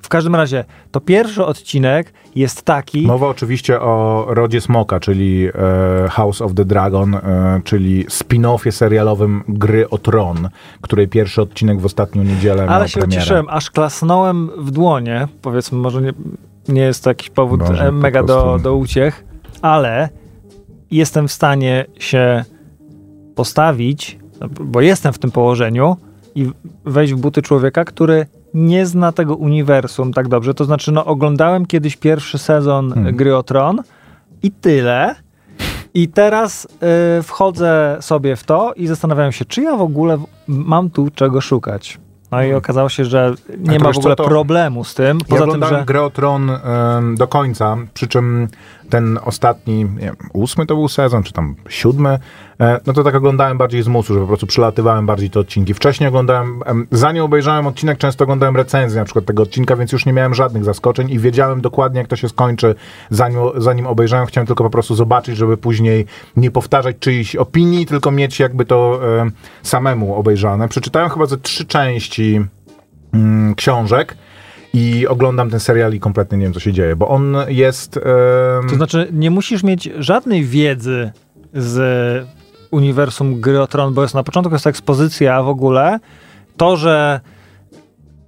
W 0.02 0.08
każdym 0.10 0.34
razie, 0.34 0.64
to 0.90 1.00
pierwszy 1.00 1.44
odcinek 1.44 2.12
jest 2.34 2.62
taki, 2.62 3.06
Mowa 3.06 3.26
oczywiście 3.28 3.80
o 3.80 4.26
Rodzie 4.28 4.60
Smoka, 4.60 5.00
czyli 5.00 5.48
e, 6.04 6.08
House 6.08 6.42
of 6.42 6.54
the 6.54 6.64
Dragon, 6.64 7.14
e, 7.14 7.60
czyli 7.64 8.06
spin-offie 8.06 8.70
serialowym 8.72 9.42
Gry 9.48 9.90
o 9.90 9.98
Tron, 9.98 10.48
której 10.80 11.08
pierwszy 11.08 11.42
odcinek 11.42 11.80
w 11.80 11.84
ostatnią 11.86 12.22
niedzielę 12.24 12.64
miał 12.64 12.74
ale 12.74 12.88
się 12.88 13.00
premierę. 13.00 13.18
ucieszyłem, 13.22 13.46
aż 13.48 13.70
klasnąłem 13.70 14.50
w 14.58 14.70
dłonie. 14.70 15.28
Powiedzmy, 15.42 15.78
może 15.78 16.02
nie, 16.02 16.12
nie 16.68 16.80
jest 16.80 17.04
to 17.04 17.10
jakiś 17.10 17.30
powód 17.30 17.60
Boże, 17.60 17.84
e, 17.84 17.86
po 17.86 17.92
mega 17.92 18.22
do, 18.22 18.42
prostu. 18.42 18.62
do 18.62 18.76
uciech, 18.76 19.24
ale 19.62 20.08
jestem 20.90 21.28
w 21.28 21.32
stanie 21.32 21.84
się 21.98 22.44
postawić, 23.34 24.18
bo 24.60 24.80
jestem 24.80 25.12
w 25.12 25.18
tym 25.18 25.30
położeniu 25.30 25.96
i 26.34 26.50
wejść 26.84 27.14
w 27.14 27.16
buty 27.16 27.42
człowieka, 27.42 27.84
który 27.84 28.26
nie 28.54 28.86
zna 28.86 29.12
tego 29.12 29.36
uniwersum 29.36 30.12
tak 30.12 30.28
dobrze. 30.28 30.54
To 30.54 30.64
znaczy, 30.64 30.92
no, 30.92 31.04
oglądałem 31.04 31.66
kiedyś 31.66 31.96
pierwszy 31.96 32.38
sezon 32.38 32.92
Hmm. 32.92 33.16
Gry 33.16 33.36
o 33.36 33.42
Tron 33.42 33.82
i 34.42 34.50
tyle. 34.50 35.14
I 35.94 36.08
teraz 36.08 36.68
y, 37.18 37.22
wchodzę 37.22 37.96
sobie 38.00 38.36
w 38.36 38.44
to 38.44 38.72
i 38.76 38.86
zastanawiam 38.86 39.32
się, 39.32 39.44
czy 39.44 39.62
ja 39.62 39.76
w 39.76 39.82
ogóle 39.82 40.18
mam 40.48 40.90
tu 40.90 41.08
czego 41.14 41.40
szukać. 41.40 41.98
No 42.30 42.42
i 42.42 42.54
okazało 42.54 42.88
się, 42.88 43.04
że 43.04 43.34
nie 43.58 43.78
ma 43.78 43.90
w 43.90 43.94
co, 43.94 43.98
ogóle 44.00 44.16
to- 44.16 44.24
problemu 44.24 44.84
z 44.84 44.94
tym. 44.94 45.18
Ja 45.18 45.24
Poza 45.24 45.40
tym, 45.40 45.42
oglądałem 45.42 45.76
że 45.78 45.84
Grę 45.84 46.02
o 46.02 46.10
Tron 46.10 46.50
em, 46.50 47.14
do 47.16 47.28
końca, 47.28 47.76
przy 47.94 48.08
czym 48.08 48.48
ten 48.90 49.18
ostatni, 49.24 49.84
nie 49.84 50.00
wiem, 50.00 50.16
ósmy 50.32 50.66
to 50.66 50.74
był 50.74 50.88
sezon, 50.88 51.22
czy 51.22 51.32
tam 51.32 51.54
siódmy, 51.68 52.18
e, 52.60 52.80
no 52.86 52.92
to 52.92 53.04
tak 53.04 53.14
oglądałem 53.14 53.58
bardziej 53.58 53.82
z 53.82 53.88
musu, 53.88 54.14
że 54.14 54.20
po 54.20 54.26
prostu 54.26 54.46
przelatywałem 54.46 55.06
bardziej 55.06 55.30
te 55.30 55.40
odcinki. 55.40 55.74
Wcześniej 55.74 56.08
oglądałem, 56.08 56.62
em, 56.66 56.86
zanim 56.90 57.22
obejrzałem 57.22 57.66
odcinek, 57.66 57.98
często 57.98 58.24
oglądałem 58.24 58.56
recenzję 58.56 58.98
na 58.98 59.04
przykład 59.04 59.24
tego 59.24 59.42
odcinka, 59.42 59.76
więc 59.76 59.92
już 59.92 60.06
nie 60.06 60.12
miałem 60.12 60.34
żadnych 60.34 60.64
zaskoczeń 60.64 61.10
i 61.10 61.18
wiedziałem 61.18 61.60
dokładnie, 61.60 61.98
jak 61.98 62.08
to 62.08 62.16
się 62.16 62.28
skończy, 62.28 62.74
zanim, 63.10 63.40
zanim 63.56 63.86
obejrzałem. 63.86 64.26
Chciałem 64.26 64.46
tylko 64.46 64.64
po 64.64 64.70
prostu 64.70 64.94
zobaczyć, 64.94 65.36
żeby 65.36 65.56
później 65.56 66.06
nie 66.36 66.50
powtarzać 66.50 66.96
czyichś 67.00 67.36
opinii, 67.36 67.86
tylko 67.86 68.10
mieć 68.10 68.40
jakby 68.40 68.64
to 68.64 69.00
em, 69.20 69.32
samemu 69.62 70.14
obejrzane. 70.14 70.68
Przeczytałem 70.68 71.10
chyba 71.10 71.26
ze 71.26 71.36
trzy 71.36 71.66
części 71.66 72.40
mm, 73.12 73.54
książek 73.54 74.16
i 74.74 75.06
oglądam 75.06 75.50
ten 75.50 75.60
serial 75.60 75.92
i 75.94 76.00
kompletnie 76.00 76.38
nie 76.38 76.44
wiem, 76.44 76.52
co 76.54 76.60
się 76.60 76.72
dzieje, 76.72 76.96
bo 76.96 77.08
on 77.08 77.36
jest... 77.48 78.00
to 78.70 78.74
znaczy 78.76 79.08
nie 79.12 79.30
musisz 79.30 79.62
mieć 79.62 79.88
żadnej 79.98 80.44
wiedzy 80.44 81.10
z 81.54 82.26
uniwersum 82.70 83.40
Gry 83.40 83.60
o 83.60 83.66
Tron, 83.66 83.94
bo 83.94 84.02
jest 84.02 84.14
na 84.14 84.22
początku 84.22 84.54
jest 84.54 84.66
ekspozycja 84.66 85.42
w 85.42 85.48
ogóle. 85.48 85.98
To, 86.56 86.76
że 86.76 87.20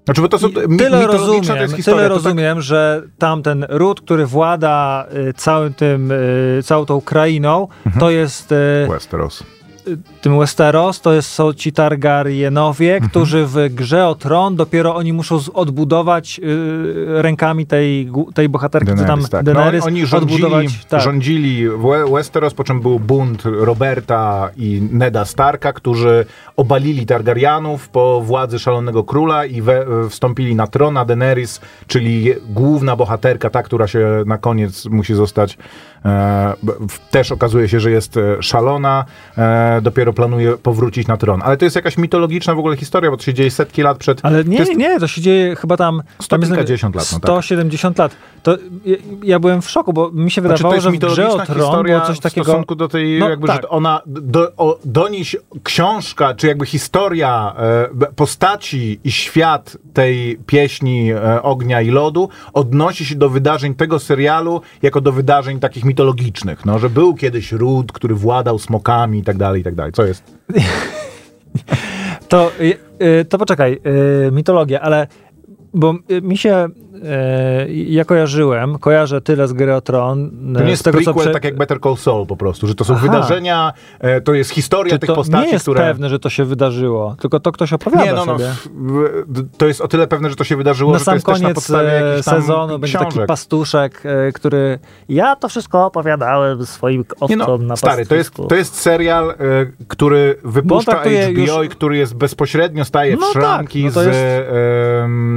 znaczy, 0.04 0.20
bo 0.20 0.28
to 0.28 0.38
są 0.38 0.48
mi- 0.68 0.76
tyle 0.78 1.06
rozumiem, 1.06 1.42
tyle 1.84 1.98
tak- 1.98 2.08
rozumiem, 2.08 2.60
że 2.62 3.02
tamten 3.18 3.66
ród, 3.68 4.00
który 4.00 4.26
włada 4.26 5.06
y, 5.28 5.32
całym 5.34 5.74
tym, 5.74 6.12
y, 6.12 6.60
całą 6.64 6.86
tą 6.86 7.00
krainą, 7.00 7.68
Mhm. 7.86 8.00
to 8.00 8.10
jest 8.10 8.52
y, 8.52 8.56
Tak, 8.88 8.90
Westeros. 8.96 9.42
Tym 10.20 10.38
Westeros 10.38 11.00
to 11.00 11.12
jest, 11.12 11.28
są 11.28 11.52
ci 11.52 11.72
Targaryenowie, 11.72 12.94
Mhm. 12.94 13.10
którzy 13.10 13.46
w 13.46 13.56
grze 13.74 14.06
o 14.06 14.14
tron 14.14 14.56
dopiero 14.56 14.94
oni 14.96 15.12
muszą 15.12 15.38
odbudować 15.54 16.40
y, 16.44 17.22
rękami 17.22 17.66
tej, 17.66 18.10
tej 18.34 18.48
bohaterki, 18.48 18.92
co 18.96 19.04
tam 19.04 19.24
tak. 19.24 19.44
Daenerys, 19.44 19.80
no, 19.80 19.86
oni 19.86 20.06
rządzili, 20.06 20.34
odbudować. 20.44 20.84
Tak. 20.88 21.00
rządzili 21.00 21.68
We- 21.68 22.10
Westeros, 22.12 22.54
po 22.54 22.64
czym 22.64 22.80
był 22.80 22.98
bunt 22.98 23.42
Roberta 23.44 24.50
i 24.56 24.82
Neda 24.92 25.24
Starka, 25.24 25.72
którzy 25.72 26.24
obalili 26.56 27.06
Targaryanów 27.06 27.88
po 27.88 28.20
władzy 28.20 28.58
Szalonego 28.58 29.04
Króla 29.04 29.44
i 29.44 29.62
we, 29.62 29.86
wstąpili 30.08 30.54
na 30.54 30.66
tron, 30.66 30.96
a 30.96 31.04
Daenerys, 31.04 31.60
czyli 31.86 32.32
główna 32.48 32.96
bohaterka, 32.96 33.50
ta, 33.50 33.62
która 33.62 33.86
się 33.86 34.22
na 34.26 34.38
koniec 34.38 34.86
musi 34.86 35.14
zostać, 35.14 35.58
e, 36.04 36.52
też 37.10 37.32
okazuje 37.32 37.68
się, 37.68 37.80
że 37.80 37.90
jest 37.90 38.16
e, 38.16 38.42
szalona, 38.42 39.04
e, 39.38 39.69
dopiero 39.82 40.12
planuje 40.12 40.56
powrócić 40.56 41.06
na 41.08 41.16
tron. 41.16 41.42
Ale 41.44 41.56
to 41.56 41.64
jest 41.64 41.76
jakaś 41.76 41.98
mitologiczna 41.98 42.54
w 42.54 42.58
ogóle 42.58 42.76
historia, 42.76 43.10
bo 43.10 43.16
to 43.16 43.22
się 43.22 43.34
dzieje 43.34 43.50
setki 43.50 43.82
lat 43.82 43.98
przed... 43.98 44.20
Ale 44.22 44.44
nie, 44.44 44.58
jest, 44.58 44.76
nie, 44.76 45.00
to 45.00 45.08
się 45.08 45.20
dzieje 45.20 45.56
chyba 45.56 45.76
tam... 45.76 46.02
Sto 46.18 46.28
tam 46.28 46.40
jest- 46.40 46.52
kilkadziesiąt 46.52 46.94
lat, 46.96 47.12
no 47.12 47.20
tak. 47.20 47.30
170 47.30 47.98
lat. 47.98 48.16
To 48.42 48.56
ja, 48.84 48.96
ja 49.24 49.38
byłem 49.38 49.62
w 49.62 49.70
szoku, 49.70 49.92
bo 49.92 50.10
mi 50.10 50.30
się 50.30 50.40
Znaczy, 50.40 50.56
wydawało, 50.56 50.72
to 50.72 50.74
jest 50.74 50.84
że 50.84 50.90
w 50.90 51.12
grze 51.12 51.22
o 51.22 51.26
mitologiczna 51.28 51.54
tron 51.54 51.66
historia 51.66 52.00
coś 52.00 52.16
w 52.16 52.20
takiego... 52.20 52.44
stosunku 52.44 52.74
do 52.74 52.88
tej, 52.88 53.18
No, 53.18 53.28
jakby, 53.30 53.46
tak. 53.46 53.62
że 53.62 53.68
ona, 53.68 54.00
do, 54.06 54.52
o, 54.56 54.78
do 54.84 55.08
niej 55.08 55.24
książka, 55.62 56.34
czy 56.34 56.46
jakby 56.46 56.66
historia 56.66 57.54
e, 57.58 58.06
postaci 58.16 59.00
i 59.04 59.12
świat 59.12 59.76
tej 59.94 60.38
pieśni 60.46 61.12
e, 61.12 61.42
Ognia 61.42 61.80
i 61.80 61.90
Lodu 61.90 62.28
odnosi 62.52 63.04
się 63.04 63.14
do 63.14 63.30
wydarzeń 63.30 63.74
tego 63.74 63.98
serialu 63.98 64.60
jako 64.82 65.00
do 65.00 65.12
wydarzeń 65.12 65.60
takich 65.60 65.84
mitologicznych, 65.84 66.64
no, 66.66 66.78
że 66.78 66.90
był 66.90 67.14
kiedyś 67.14 67.52
ród, 67.52 67.92
który 67.92 68.14
władał 68.14 68.58
smokami 68.58 69.18
i 69.18 69.22
tak 69.22 69.36
dalej, 69.36 69.59
i 69.60 69.64
tak 69.64 69.74
dalej. 69.74 69.92
Co 69.92 70.04
jest? 70.04 70.24
To, 72.28 72.52
y, 72.60 72.78
y, 73.02 73.24
to 73.24 73.38
poczekaj, 73.38 73.80
y, 74.26 74.32
mitologia, 74.32 74.80
ale 74.80 75.06
bo 75.74 75.94
y, 76.10 76.22
mi 76.22 76.36
się, 76.38 76.68
y, 77.68 77.72
ja 77.72 78.04
kojarzyłem, 78.04 78.78
kojarzę 78.78 79.20
tyle 79.20 79.48
z 79.48 79.52
gry 79.52 79.74
o 79.74 79.80
Tron. 79.80 80.30
To 80.54 80.60
y, 80.60 80.62
nie 80.62 80.66
z 80.66 80.70
jest 80.70 80.84
tego, 80.84 80.96
prequel, 80.98 81.14
prze- 81.24 81.32
tak 81.32 81.44
jak 81.44 81.56
Better 81.56 81.80
Call 81.80 81.96
Saul 81.96 82.26
po 82.26 82.36
prostu, 82.36 82.66
że 82.66 82.74
to 82.74 82.84
są 82.84 82.94
Aha. 82.94 83.02
wydarzenia, 83.06 83.72
e, 84.00 84.20
to 84.20 84.34
jest 84.34 84.50
historia 84.50 84.92
Czy 84.94 84.98
tych 84.98 85.06
to 85.08 85.14
postaci, 85.14 85.46
nie 85.46 85.52
jest 85.52 85.64
które... 85.64 85.80
pewne, 85.80 86.08
że 86.08 86.18
to 86.18 86.30
się 86.30 86.44
wydarzyło, 86.44 87.16
tylko 87.20 87.40
to 87.40 87.52
ktoś 87.52 87.72
opowiada 87.72 88.04
Nie, 88.04 88.12
no, 88.12 88.26
no, 88.26 88.38
sobie. 88.38 88.50
to 89.58 89.66
jest 89.66 89.80
o 89.80 89.88
tyle 89.88 90.06
pewne, 90.06 90.30
że 90.30 90.36
to 90.36 90.44
się 90.44 90.56
wydarzyło, 90.56 90.92
na 90.92 90.98
że 90.98 91.04
to 91.04 91.04
sam 91.04 91.14
jest 91.14 91.26
też 91.26 91.34
na 91.40 91.42
koniec 91.42 91.54
podstawie 91.54 92.14
e, 92.14 92.22
sezonu 92.22 92.78
będzie 92.78 92.98
taki 92.98 93.18
pastuszek, 93.26 94.02
e, 94.06 94.32
który 94.32 94.78
ja 95.08 95.36
to 95.36 95.48
wszystko 95.48 95.86
opowiadałem 95.86 96.66
swoim 96.66 97.04
Nie 97.28 97.36
no, 97.36 97.44
owcom 97.44 97.66
na 97.66 97.76
stary, 97.76 98.06
to 98.06 98.14
jest, 98.14 98.34
to 98.48 98.54
jest 98.54 98.74
serial, 98.74 99.30
e, 99.30 99.34
który 99.88 100.36
wypuszcza 100.44 100.92
HBO 101.02 101.40
już- 101.62 101.66
i 101.66 101.68
który 101.68 101.96
jest 101.96 102.14
bezpośrednio 102.14 102.84
staje 102.84 103.16
w 103.16 103.20
No 103.20 103.26
tak, 103.32 103.42
szranki 103.42 103.84
no 103.84 103.90
to 103.92 104.02
z 104.02 104.06
jest- 104.06 104.18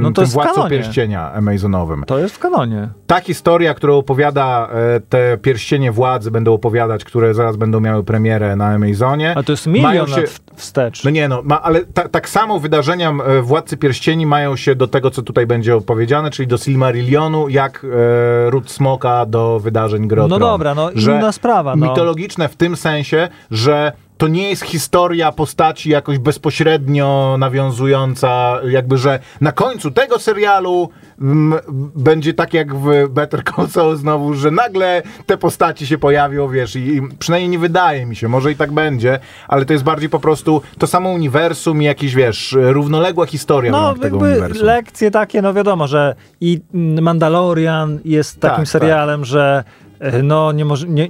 no 0.02 0.10
to 0.12 0.23
tym 0.32 0.42
Władcą. 0.42 0.68
Pierścienia 0.68 1.32
Amazonowym. 1.32 2.04
To 2.06 2.18
jest 2.18 2.34
w 2.34 2.38
kanonie. 2.38 2.88
Ta 3.06 3.20
historia, 3.20 3.74
którą 3.74 3.98
opowiada 3.98 4.68
e, 4.72 5.00
te 5.00 5.38
Pierścienie 5.38 5.92
Władzy, 5.92 6.30
będą 6.30 6.54
opowiadać, 6.54 7.04
które 7.04 7.34
zaraz 7.34 7.56
będą 7.56 7.80
miały 7.80 8.04
premierę 8.04 8.56
na 8.56 8.66
Amazonie. 8.66 9.34
A 9.36 9.42
to 9.42 9.52
jest 9.52 9.66
milion 9.66 10.06
się- 10.06 10.24
wstecz. 10.56 11.04
No 11.04 11.10
nie 11.10 11.28
no, 11.28 11.42
ma, 11.44 11.62
ale 11.62 11.84
ta, 11.84 12.08
tak 12.08 12.28
samo 12.28 12.60
wydarzenia 12.60 13.10
e, 13.10 13.42
Władcy 13.42 13.76
Pierścieni 13.76 14.26
mają 14.26 14.56
się 14.56 14.74
do 14.74 14.88
tego, 14.88 15.10
co 15.10 15.22
tutaj 15.22 15.46
będzie 15.46 15.76
opowiedziane, 15.76 16.30
czyli 16.30 16.46
do 16.48 16.58
Silmarillionu, 16.58 17.48
jak 17.48 17.84
e, 17.84 18.50
Ród 18.50 18.70
Smoka 18.70 19.26
do 19.26 19.60
wydarzeń 19.60 20.08
Gry 20.08 20.22
No 20.28 20.38
dobra, 20.38 20.74
no 20.74 20.90
Że 20.94 21.12
inna 21.16 21.32
sprawa. 21.32 21.76
No. 21.76 21.86
mitologiczne 21.88 22.48
w 22.48 22.56
tym 22.56 22.76
sensie, 22.76 23.28
że 23.50 23.92
to 24.24 24.28
nie 24.28 24.50
jest 24.50 24.62
historia 24.64 25.32
postaci 25.32 25.90
jakoś 25.90 26.18
bezpośrednio 26.18 27.36
nawiązująca, 27.38 28.60
jakby, 28.68 28.98
że 28.98 29.18
na 29.40 29.52
końcu 29.52 29.90
tego 29.90 30.18
serialu 30.18 30.90
mm, 31.20 31.58
będzie 31.96 32.34
tak 32.34 32.54
jak 32.54 32.74
w 32.74 33.08
Better 33.08 33.42
Call 33.44 33.68
Saul 33.68 33.96
znowu, 33.96 34.34
że 34.34 34.50
nagle 34.50 35.02
te 35.26 35.36
postaci 35.36 35.86
się 35.86 35.98
pojawią, 35.98 36.48
wiesz, 36.48 36.76
i, 36.76 36.78
i 36.96 37.02
przynajmniej 37.18 37.48
nie 37.48 37.58
wydaje 37.58 38.06
mi 38.06 38.16
się, 38.16 38.28
może 38.28 38.52
i 38.52 38.56
tak 38.56 38.72
będzie, 38.72 39.18
ale 39.48 39.64
to 39.64 39.72
jest 39.72 39.84
bardziej 39.84 40.08
po 40.08 40.20
prostu 40.20 40.62
to 40.78 40.86
samo 40.86 41.10
uniwersum 41.10 41.82
i 41.82 41.84
jakiś, 41.84 42.14
wiesz, 42.14 42.56
równoległa 42.60 43.26
historia 43.26 43.72
No, 43.72 43.94
tego 43.94 44.18
uniwersum. 44.18 44.66
lekcje 44.66 45.10
takie, 45.10 45.42
no 45.42 45.54
wiadomo, 45.54 45.86
że 45.86 46.14
i 46.40 46.60
Mandalorian 47.02 47.98
jest 48.04 48.40
takim 48.40 48.56
Tak, 48.64 48.68
serialem, 48.68 49.24
że 49.24 49.64
e, 49.70 49.83
no 50.22 50.52
nie 50.52 50.64
może, 50.64 50.88
nie, 50.88 51.08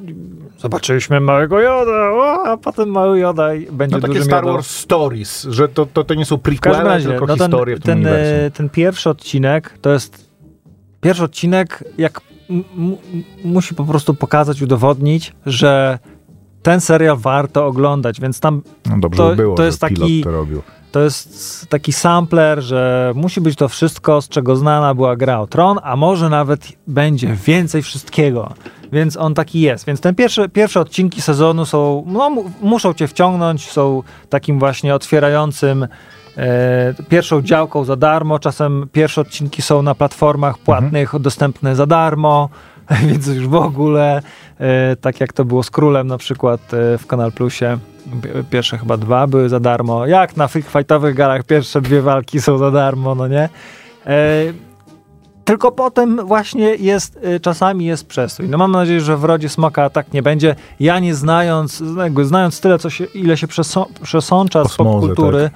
zobaczyliśmy 0.59 1.21
małego 1.21 1.61
Joda, 1.61 2.11
o, 2.13 2.45
a 2.47 2.57
potem 2.57 2.89
mały 2.89 3.19
Joda 3.19 3.55
i 3.55 3.67
będzie 3.73 3.97
No 3.97 4.01
takie 4.01 4.13
dużym 4.13 4.25
Star 4.25 4.45
Jodą. 4.45 4.53
Wars 4.55 4.71
Stories, 4.71 5.43
że 5.51 5.69
to, 5.69 5.87
to, 5.87 6.05
to 6.05 6.15
nie 6.15 6.25
są 6.25 6.39
prequele, 6.39 6.85
razie, 6.85 7.09
tylko 7.09 7.27
no 7.27 7.37
ten, 7.37 7.47
historie 7.47 7.77
w 7.77 7.81
tym 7.81 8.03
ten, 8.03 8.13
e, 8.15 8.51
ten 8.51 8.69
pierwszy 8.69 9.11
odcinek 9.11 9.79
to 9.81 9.91
jest 9.93 10.31
pierwszy 11.01 11.25
odcinek, 11.25 11.85
jak 11.99 12.21
musi 13.45 13.75
po 13.75 13.85
prostu 13.85 14.15
pokazać, 14.15 14.63
udowodnić, 14.63 15.33
że 15.47 15.99
ten 16.63 16.81
serial 16.81 17.17
warto 17.17 17.67
oglądać, 17.67 18.21
więc 18.21 18.41
tam 18.41 18.63
No 18.91 18.99
dobrze 18.99 19.17
to- 19.23 19.29
by 19.31 19.37
było, 19.37 19.57
to 19.57 19.63
że 19.63 19.67
jest 19.67 19.81
pilot 19.81 20.01
taki- 20.01 20.23
to 20.25 20.31
robił. 20.31 20.63
to 20.93 21.01
jest 21.01 21.67
taki 21.69 21.93
sampler, 21.93 22.61
że 22.63 23.13
musi 23.15 23.41
być 23.41 23.57
to 23.57 23.69
wszystko, 23.69 24.23
z 24.23 24.29
czego 24.29 24.57
znana 24.57 24.95
była 24.95 25.17
gra 25.17 25.41
o 25.41 25.47
Tron, 25.47 25.79
a 25.83 25.97
może 25.97 26.29
nawet 26.29 26.69
będzie 26.87 27.37
więcej 27.47 27.83
wszystkiego. 27.83 28.53
Więc 28.95 29.17
on 29.17 29.35
taki 29.35 29.61
jest. 29.61 29.87
Więc 29.87 30.01
ten 30.01 30.15
pierwszy, 30.15 30.49
pierwsze 30.49 30.81
odcinki 30.81 31.23
sezonu 31.23 31.67
są, 31.67 32.05
no, 32.07 32.31
mu- 32.31 32.51
muszą 32.63 32.95
cię 32.95 33.09
wciągnąć, 33.09 33.71
są 33.71 34.03
takim 34.29 34.59
właśnie 34.59 34.95
otwierającym 34.95 35.87
e, 36.37 36.95
pierwszą 37.09 37.43
działką 37.43 37.85
za 37.85 37.97
darmo. 37.97 38.39
Czasem 38.39 38.89
pierwsze 38.93 39.21
odcinki 39.21 39.63
są 39.63 39.83
na 39.83 39.95
platformach 39.95 40.59
płatnych, 40.59 41.13
dostępne 41.21 41.77
za 41.77 41.87
darmo, 41.87 42.49
więc 43.09 43.27
już 43.27 43.49
w 43.49 43.55
ogóle, 43.55 44.23
e, 44.61 44.97
tak 44.97 45.21
jak 45.21 45.33
to 45.33 45.45
było 45.45 45.63
z 45.63 45.71
Królem 45.71 46.07
na 46.07 46.19
przykład 46.19 46.61
e, 46.75 46.99
w 46.99 47.07
Kanal 47.07 47.33
Plusie. 47.33 47.79
Pi- 48.23 48.29
Pierwsze 48.51 48.79
chyba 48.79 48.97
dwa 48.97 49.27
były 49.27 49.49
za 49.49 49.61
darmo. 49.61 50.07
Jak 50.07 50.37
na 50.37 50.49
fightowych 50.49 51.15
galach 51.15 51.45
pierwsze 51.45 51.81
dwie 51.81 52.03
walki 52.03 52.41
są 52.41 52.59
za 52.59 52.71
darmo, 52.71 53.15
no 53.15 53.29
nie? 53.29 53.49
Tylko 55.45 55.73
potem 55.73 56.27
właśnie 56.27 56.75
jest, 56.75 57.19
y, 57.37 57.41
czasami 57.41 57.85
jest 57.85 58.07
przestój. 58.07 58.49
No 58.49 58.59
mam 58.59 58.73
nadzieję, 58.73 59.01
że 59.01 59.17
w 59.17 59.25
Rodzie 59.25 59.49
Smoka 59.49 59.91
tak 59.91 60.13
nie 60.13 60.23
będzie. 60.23 60.55
Ja 60.81 60.99
nie 60.99 61.15
znając, 61.15 61.83
znając 62.23 62.61
tyle, 62.61 62.79
co 62.79 62.91
się, 62.91 63.05
ile 63.05 63.37
się 63.37 63.47
przesą, 63.47 63.85
przesącza 64.03 64.65
z 64.65 64.67
Osmozę, 64.67 64.91
popkultury, 65.09 65.51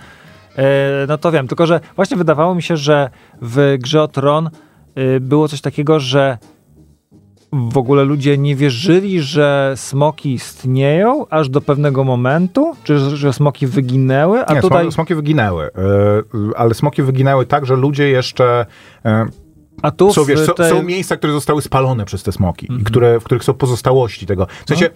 e, 0.57 0.64
no 1.09 1.18
to 1.18 1.33
wiem. 1.33 1.48
Tylko, 1.48 1.66
że 1.66 1.81
właśnie 1.96 2.16
wydawało 2.16 2.55
mi 2.55 2.62
się, 2.62 2.77
że 2.77 3.11
w 3.42 3.77
Grze 3.79 4.03
o 4.03 4.09
Tron 4.09 4.51
y, 4.98 5.20
było 5.20 5.48
coś 5.48 5.61
takiego, 5.61 6.01
że 6.01 6.38
w 7.53 7.79
ogóle 7.79 8.05
ludzie 8.05 8.38
nie 8.38 8.57
wierzyli, 8.57 9.20
że 9.22 9.72
smoki 9.77 10.33
istnieją 10.33 11.27
aż 11.31 11.48
do 11.48 11.61
pewnego 11.61 12.05
momentu, 12.05 12.72
czy 12.85 12.98
że- 12.98 13.33
smoki 13.33 13.66
wyginęły, 13.66 14.46
a 14.46 14.55
nie, 14.55 14.61
tutaj... 14.61 14.85
smo- 14.87 14.92
smoki 14.92 15.14
wyginęły, 15.14 15.64
e, 15.64 15.70
ale 16.57 16.74
smoki 16.74 17.03
wyginęły 17.03 17.46
tak, 17.46 17.66
że 17.66 17.77
ludzie 17.77 18.09
jeszcze... 18.09 18.66
e, 19.05 19.27
A 19.82 19.90
tu 19.90 20.12
Są, 20.12 20.24
wiesz, 20.24 20.40
są, 20.40 20.54
tej- 20.54 20.70
są 20.70 20.82
miejsca, 20.82 21.16
które 21.16 21.32
zostały 21.32 21.62
spalone 21.62 22.04
przez 22.04 22.22
te 22.22 22.32
smoki, 22.32 22.66
Mhm. 22.66 22.80
i 22.80 22.84
które, 22.84 23.20
w 23.20 23.24
których 23.24 23.44
są 23.44 23.54
pozostałości 23.54 24.26
tego. 24.26 24.46
W 24.64 24.68
sensie, 24.68 24.90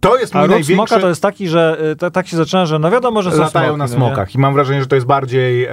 to 0.00 0.16
jest 0.16 0.36
A 0.36 0.38
mój 0.38 0.46
ród 0.46 0.50
największy... 0.56 0.74
smoka 0.74 1.00
to 1.02 1.08
jest 1.08 1.22
taki, 1.22 1.48
że 1.48 1.78
y, 1.92 1.96
to, 1.96 2.10
tak 2.10 2.26
się 2.28 2.36
zaczyna, 2.36 2.66
że 2.66 2.78
no 2.78 2.90
wiadomo, 2.90 3.22
że 3.22 3.30
są 3.32 3.38
latają 3.38 3.66
smoki, 3.66 3.78
na 3.78 3.84
no 3.84 3.90
nie? 3.90 3.96
smokach 3.96 4.34
i 4.34 4.38
mam 4.38 4.54
wrażenie, 4.54 4.80
że 4.80 4.86
to 4.86 4.94
jest 4.94 5.06
bardziej, 5.06 5.64
e, 5.64 5.70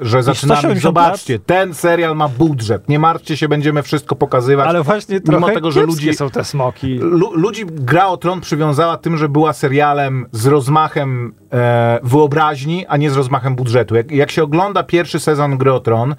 że 0.00 0.22
zaczynamy, 0.22 0.58
170 0.60 0.82
zobaczcie, 0.82 1.38
ten 1.38 1.74
serial 1.74 2.16
ma 2.16 2.28
budżet, 2.28 2.88
nie 2.88 2.98
martwcie 2.98 3.36
się, 3.36 3.48
będziemy 3.48 3.82
wszystko 3.82 4.16
pokazywać. 4.16 4.68
Ale 4.68 4.82
właśnie 4.82 5.20
Mimo 5.28 5.48
tego, 5.48 5.70
że 5.70 5.82
ludzi- 5.82 6.14
są 6.14 6.30
te 6.30 6.44
smoki. 6.44 6.98
Lu- 6.98 7.32
ludzi 7.34 7.64
Gra 7.66 8.06
o 8.06 8.16
Tron 8.16 8.40
przywiązała 8.40 8.96
tym, 8.96 9.16
że 9.18 9.28
była 9.28 9.52
serialem 9.52 10.26
z 10.32 10.46
rozmachem 10.46 11.34
e, 11.52 11.98
wyobraźni, 12.02 12.86
a 12.86 12.96
nie 12.96 13.10
z 13.10 13.16
rozmachem 13.16 13.54
budżetu. 13.56 13.94
Jak, 13.94 14.10
jak 14.10 14.30
się 14.30 14.42
ogląda 14.42 14.82
pierwszy 14.82 15.20
sezon 15.20 15.58
Gry 15.58 15.72
o 15.72 15.80
Tron, 15.80 16.14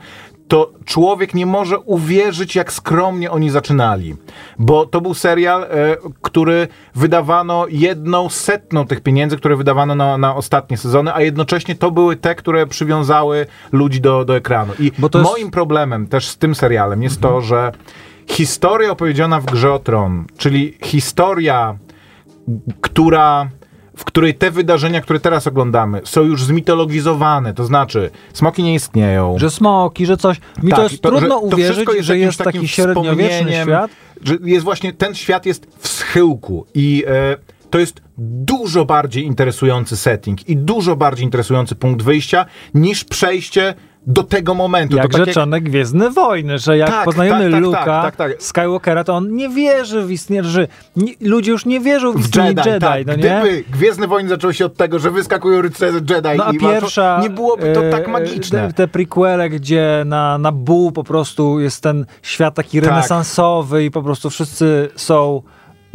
to 0.48 0.72
człowiek 0.86 1.34
nie 1.34 1.46
może 1.46 1.80
uwierzyć, 1.80 2.56
jak 2.56 2.74
skromnie 2.74 3.32
oni 3.32 3.50
zaczynali. 3.50 4.16
Bo 4.60 4.86
to 4.86 5.02
był 5.02 5.14
serial, 5.14 5.64
e, 5.64 5.68
który 6.22 6.68
wydawano 6.96 7.66
jedną 7.70 8.30
setną 8.30 8.88
tych 8.88 9.02
pieniędzy, 9.02 9.38
które 9.38 9.56
wydawano 9.56 9.96
na, 9.96 10.18
na 10.18 10.36
ostatnie 10.36 10.78
sezony, 10.78 11.14
a 11.14 11.22
jednocześnie 11.22 11.76
to 11.76 11.92
były 11.92 12.16
te, 12.16 12.36
które 12.36 12.68
przywiązały 12.68 13.46
ludzi 13.72 14.02
do, 14.02 14.26
do 14.26 14.36
ekranu. 14.36 14.74
I 14.80 14.92
jest- 15.20 15.32
moim 15.32 15.52
problemem 15.52 16.08
też 16.08 16.28
z 16.28 16.38
tym 16.38 16.56
serialem 16.56 17.04
jest 17.04 17.22
to, 17.22 17.42
że 17.42 17.72
historia 18.28 18.92
opowiedziana 18.92 19.40
w 19.40 19.46
Grze 19.46 19.74
o 19.74 19.80
Tron, 19.80 20.26
czyli 20.38 20.78
historia, 20.84 21.78
która, 22.82 23.50
w 23.98 24.06
której 24.06 24.34
te 24.34 24.52
wydarzenia, 24.52 25.02
które 25.02 25.20
teraz 25.20 25.48
oglądamy, 25.48 26.02
są 26.04 26.22
już 26.22 26.44
zmitologizowane, 26.44 27.54
to 27.54 27.66
znaczy 27.66 28.10
smoki 28.34 28.64
nie 28.64 28.74
istnieją. 28.74 29.40
Że 29.40 29.50
smoki, 29.50 30.06
że 30.06 30.18
coś. 30.18 30.38
Mi 30.64 30.70
Tak, 30.70 30.78
to 30.80 30.84
jest 30.84 31.02
to- 31.02 31.12
że 31.12 31.18
trudno 31.18 31.36
to 31.36 31.42
uwierzyć, 31.42 31.90
jest 31.90 32.08
że 32.08 32.18
jest 32.18 32.38
takim 32.38 32.54
taki 32.54 32.68
średniowieczny 32.68 33.52
świat. 33.64 33.92
Że 34.24 34.38
jest 34.44 34.64
właśnie, 34.64 34.94
ten 34.94 35.16
świat 35.16 35.46
jest 35.46 35.68
w 35.80 35.88
schyłku 35.88 36.66
i 36.74 37.04
e, 37.08 37.38
to 37.70 37.80
jest 37.80 38.02
dużo 38.18 38.86
bardziej 38.86 39.26
interesujący 39.26 39.98
setting 39.98 40.50
i 40.50 40.58
dużo 40.58 40.96
bardziej 40.96 41.26
interesujący 41.26 41.76
punkt 41.76 42.02
wyjścia 42.02 42.46
niż 42.74 43.04
przejście 43.04 43.74
do 44.08 44.24
tego 44.24 44.54
momentu. 44.54 44.98
Jak 44.98 45.12
to 45.12 45.18
tak 45.18 45.28
rzeczone 45.28 45.62
Gwiezdne 45.62 46.10
Wojny, 46.10 46.60
że 46.60 46.78
jak 46.78 46.90
Tak, 46.90 47.06
poznajemy 47.06 47.44
tak, 47.44 47.52
tak, 47.52 47.62
Luka 47.62 47.86
tak, 47.86 48.04
tak, 48.04 48.16
tak. 48.16 48.44
Skywalkera, 48.44 49.04
to 49.04 49.14
on 49.14 49.36
nie 49.36 49.50
wierzy 49.50 50.06
w 50.06 50.12
istnienie, 50.12 50.44
że 50.44 50.68
nie, 50.96 51.14
ludzie 51.22 51.52
już 51.52 51.66
nie 51.66 51.80
wierzą 51.80 52.14
w 52.14 52.20
istnienie 52.20 52.50
Jedi, 52.50 52.70
Jedi, 52.70 53.06
no 53.08 53.16
nie? 53.16 53.18
Gdyby 53.18 53.64
Gwiezdne 53.72 54.08
Wojny 54.08 54.30
zaczęły 54.30 54.54
się 54.54 54.66
od 54.66 54.78
tego, 54.78 55.00
że 55.00 55.12
wyskakują 55.12 55.62
rycerze 55.62 56.00
Jedi 56.10 56.30
No 56.38 56.46
a 56.46 56.52
i 56.52 56.60
walczą, 56.60 56.80
pierwsza... 56.80 57.20
nie 57.22 57.30
byłoby 57.30 57.74
to 57.74 57.86
e, 57.86 57.90
tak 57.90 58.08
magiczne. 58.08 58.68
Te, 58.68 58.74
te 58.74 58.88
prequele, 58.88 59.50
gdzie 59.50 60.04
na, 60.06 60.38
na 60.38 60.52
Buu 60.52 60.92
po 60.92 61.04
prostu 61.04 61.60
jest 61.60 61.84
ten 61.84 62.06
świat 62.22 62.56
taki 62.56 62.82
Tak. 62.82 62.90
renesansowy 62.90 63.86
i 63.86 63.92
po 63.92 64.04
prostu 64.04 64.30
wszyscy 64.30 64.90
są 64.96 65.42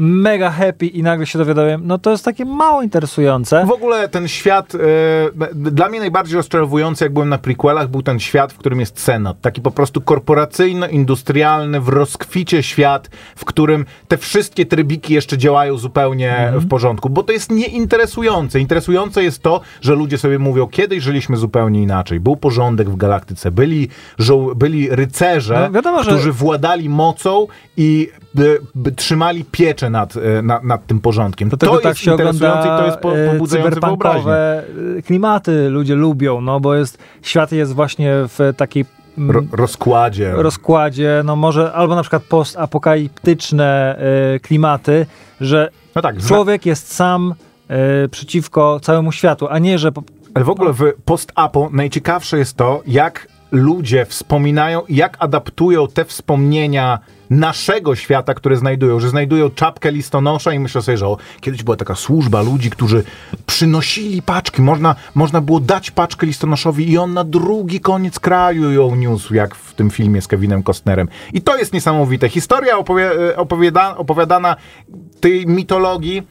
mega 0.03 0.51
happy 0.51 0.87
i 0.87 1.03
nagle 1.03 1.27
się 1.27 1.39
dowiadują, 1.39 1.79
no 1.83 1.99
to 1.99 2.11
jest 2.11 2.25
takie 2.25 2.45
mało 2.45 2.83
interesujące. 2.83 3.67
W 3.67 3.71
ogóle 3.73 4.09
ten 4.09 4.29
świat, 4.29 4.75
e, 4.75 4.79
dla 5.55 5.89
mnie 5.89 6.01
najbardziej 6.01 6.37
rozczarowujący, 6.37 7.05
jak 7.05 7.13
byłem 7.13 7.29
na 7.29 7.39
prequelach, 7.39 7.89
był 7.89 8.03
ten 8.03 8.21
świat, 8.21 8.53
w 8.53 8.59
którym 8.59 8.81
jest 8.81 9.01
Senat. 9.01 9.41
Taki 9.41 9.61
po 9.61 9.71
prostu 9.71 10.01
korporacyjno-industrialny, 10.01 11.81
w 11.81 11.89
rozkwicie 11.89 12.63
świat, 12.63 13.11
w 13.37 13.45
którym 13.45 13.85
te 14.09 14.17
wszystkie 14.19 14.67
trybiki 14.67 15.15
jeszcze 15.15 15.39
działają 15.39 15.77
zupełnie 15.79 16.53
w 16.55 16.69
porządku, 16.69 17.11
bo 17.11 17.23
to 17.23 17.33
jest 17.33 17.51
nieinteresujące. 17.51 18.61
Interesujące 18.61 19.23
jest 19.25 19.43
to, 19.43 19.61
że 19.81 19.95
ludzie 19.95 20.19
sobie 20.19 20.39
mówią, 20.39 20.67
kiedyś 20.69 21.03
żyliśmy 21.03 21.37
zupełnie 21.37 21.83
inaczej. 21.83 22.21
Był 22.21 22.37
porządek 22.37 22.91
w 22.91 22.97
galaktyce, 22.97 23.51
byli, 23.51 23.89
żoł, 24.19 24.55
byli 24.55 24.89
rycerze, 24.91 25.61
No, 25.69 25.71
wiadomo, 25.71 26.03
że- 26.03 26.11
którzy 26.11 26.33
władali 26.33 26.89
mocą 26.89 27.47
i 27.77 28.11
by, 28.35 28.61
by 28.75 28.93
trzymali 28.93 29.45
pieczę 29.45 29.91
nad, 29.91 30.17
e, 30.17 30.43
nad, 30.43 30.65
nad 30.65 30.87
tym 30.87 31.01
porządkiem. 31.01 31.49
Dlatego 31.49 31.73
to 31.73 31.79
tak 31.79 31.91
jest 31.91 32.01
się 32.01 32.11
interesujące 32.11 32.65
i 32.65 32.79
to 32.79 32.87
jest 32.87 32.99
po, 32.99 33.19
e, 33.19 33.33
pobudzające 33.33 33.81
wyobraźnię. 33.81 34.33
klimaty 35.07 35.69
ludzie 35.69 35.95
lubią, 35.95 36.41
no 36.41 36.61
bo 36.61 36.75
jest, 36.75 36.99
świat 37.23 37.53
jest 37.53 37.75
właśnie 37.75 38.13
w 38.13 38.53
takiej 38.57 38.85
mm, 39.19 39.31
Ro, 39.31 39.43
rozkładzie. 39.53 40.33
rozkładzie, 40.37 41.23
no 41.25 41.37
może 41.37 41.73
albo 41.73 41.95
na 41.95 42.03
przykład 42.03 42.23
postapokaliptyczne 42.23 43.99
e, 44.35 44.41
klimaty, 44.41 45.07
że 45.41 45.71
no 45.95 46.03
tak, 46.03 46.19
człowiek 46.27 46.67
jest 46.67 46.95
sam 46.95 47.35
e, 47.69 48.09
przeciwko 48.09 48.81
całemu 48.81 49.13
światu, 49.13 49.49
a 49.49 49.59
nie, 49.59 49.79
że 49.79 49.93
ale 50.35 50.45
w 50.45 50.51
ogóle 50.51 50.73
w 50.73 50.83
post-apo 51.05 51.69
najciekawsze 51.73 52.39
jest 52.39 52.57
to, 52.57 52.83
jak 52.87 53.29
ludzie 53.53 54.05
wspominają 54.05 54.83
i 54.89 54.97
jak 54.97 55.17
adaptują 55.19 55.89
te 55.89 56.05
wspomnienia 56.05 56.99
naszego 57.31 57.97
świata, 57.97 58.35
które 58.35 58.57
znajdują, 58.57 59.01
że 59.01 59.09
znajdują 59.09 59.51
czapkę 59.51 59.93
listonosza 59.93 60.53
i 60.53 60.59
myślę 60.59 60.83
sobie, 60.83 60.99
że 60.99 61.07
o, 61.07 61.17
kiedyś 61.41 61.63
była 61.63 61.77
taka 61.77 61.95
służba 61.95 62.43
ludzi, 62.43 62.71
którzy 62.71 63.05
przynosili 63.47 64.23
paczki, 64.23 64.63
można, 64.63 64.95
można 65.15 65.41
było 65.41 65.61
dać 65.61 65.91
paczkę 65.91 66.27
listonoszowi 66.27 66.91
i 66.91 66.99
on 66.99 67.15
na 67.15 67.25
drugi 67.25 67.81
koniec 67.81 68.21
kraju 68.21 68.71
ją 68.71 68.97
niósł, 68.97 69.35
jak 69.35 69.55
w 69.55 69.75
tym 69.75 69.91
filmie 69.91 70.23
z 70.23 70.29
Kevinem 70.29 70.63
Costnerem. 70.63 71.09
I 71.33 71.43
to 71.43 71.57
jest 71.57 71.73
niesamowite. 71.73 72.29
Historia 72.29 72.79
opowie, 72.79 73.11
opowiada, 73.37 73.97
opowiadana 73.97 74.57
tej 75.21 75.47
mitologii 75.47 76.23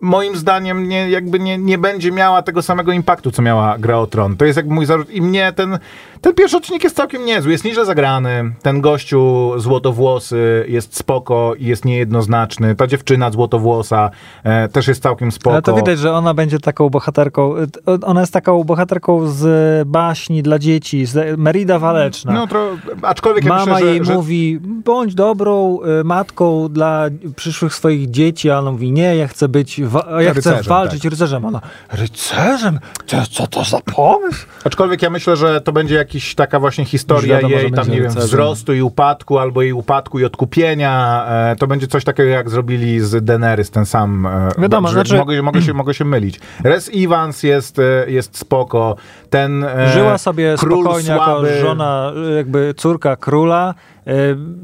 moim 0.00 0.36
zdaniem 0.36 0.88
nie, 0.88 1.10
jakby 1.10 1.38
nie, 1.38 1.58
nie 1.58 1.78
będzie 1.78 2.12
miała 2.12 2.42
tego 2.42 2.62
samego 2.62 2.92
impaktu, 2.92 3.30
co 3.30 3.42
miała 3.42 3.78
Gra 3.78 3.98
o 3.98 4.06
Tron. 4.06 4.36
To 4.36 4.44
jest 4.44 4.56
jakby 4.56 4.74
mój 4.74 4.86
zarzut. 4.86 5.10
I 5.10 5.22
mnie 5.22 5.52
ten, 5.52 5.78
ten 6.20 6.34
pierwszy 6.34 6.56
odcinek 6.56 6.84
jest 6.84 6.96
całkiem 6.96 7.24
niezły. 7.24 7.52
Jest 7.52 7.64
nieźle 7.64 7.84
zagrany. 7.84 8.52
Ten 8.62 8.80
gościu 8.80 9.52
złotowłosy 9.56 10.64
jest 10.68 10.96
spoko 10.96 11.54
i 11.58 11.66
jest 11.66 11.84
niejednoznaczny. 11.84 12.74
Ta 12.74 12.86
dziewczyna 12.86 13.30
złotowłosa 13.30 14.10
e, 14.44 14.68
też 14.68 14.88
jest 14.88 15.02
całkiem 15.02 15.32
spoko. 15.32 15.54
ale 15.54 15.62
to 15.62 15.74
widać, 15.74 15.98
że 15.98 16.12
ona 16.12 16.34
będzie 16.34 16.58
taką 16.58 16.90
bohaterką, 16.90 17.56
e, 17.56 17.66
ona 18.02 18.20
jest 18.20 18.32
taką 18.32 18.64
bohaterką 18.64 19.26
z 19.26 19.88
baśni 19.88 20.42
dla 20.42 20.58
dzieci, 20.58 21.06
z 21.06 21.38
Merida 21.38 21.78
Waleczna. 21.78 22.32
No, 22.32 22.46
tro, 22.46 22.68
aczkolwiek 23.02 23.44
ja 23.44 23.48
Mama 23.48 23.64
myślę, 23.64 23.80
że, 23.80 23.86
jej 23.86 24.04
że 24.04 24.14
mówi, 24.14 24.58
bądź 24.62 25.14
dobrą 25.14 25.78
y, 26.00 26.04
matką 26.04 26.68
dla 26.68 27.06
przyszłych 27.36 27.74
swoich 27.74 28.10
dzieci, 28.10 28.50
a 28.50 28.58
ona 28.58 28.72
mówi, 28.72 28.92
nie, 28.92 29.16
ja 29.16 29.28
chcę 29.28 29.48
być, 29.48 29.80
wa- 30.04 30.22
ja 30.22 30.30
chcę 30.30 30.34
Rycerzem, 30.50 30.62
walczyć 30.68 31.02
tak. 31.02 31.10
rycerzem. 31.10 31.44
Ona, 31.44 31.60
rycerzem? 31.92 32.78
Co, 33.06 33.16
co 33.30 33.46
to 33.46 33.64
za 33.64 33.80
pomysł? 33.80 34.46
Aczkolwiek 34.64 35.02
ja 35.02 35.10
myślę, 35.10 35.36
że 35.36 35.60
to 35.60 35.72
będzie 35.72 35.94
jakaś 35.94 36.34
taka 36.34 36.60
właśnie 36.60 36.84
historia 36.84 37.36
wiadomo, 37.36 37.54
jej 37.56 37.72
tam, 37.72 37.90
nie 37.90 38.00
wiem, 38.00 38.10
wzrostu 38.12 38.74
i 38.74 38.82
upadku, 38.82 39.38
albo 39.38 39.62
jej 39.62 39.72
upadku 39.72 40.18
i 40.18 40.24
odkupienia. 40.24 41.24
E, 41.28 41.56
to 41.56 41.66
będzie 41.66 41.86
coś 41.86 42.04
takiego, 42.04 42.28
jak 42.28 42.50
zrobili 42.50 43.00
z 43.00 43.24
Daenerys, 43.24 43.70
ten 43.70 43.86
sam. 43.86 44.26
E, 44.26 44.48
Wiadomo, 44.58 44.88
że 44.88 44.94
znaczy- 44.94 45.16
mogę, 45.16 45.42
mogę, 45.42 45.62
się, 45.62 45.72
mogę 45.74 45.94
się 45.94 46.04
mylić. 46.04 46.40
Res 46.64 46.90
Evans 46.94 47.42
jest, 47.42 47.78
e, 47.78 47.82
jest 48.10 48.38
spoko. 48.38 48.96
Ten 49.30 49.64
e, 49.64 49.88
Żyła 49.92 50.18
sobie 50.18 50.58
spokojnie 50.58 51.02
słaby, 51.16 51.48
jako 51.50 51.60
żona, 51.60 52.12
jakby 52.36 52.74
córka 52.76 53.16
króla. 53.16 53.74
Y, 54.08 54.12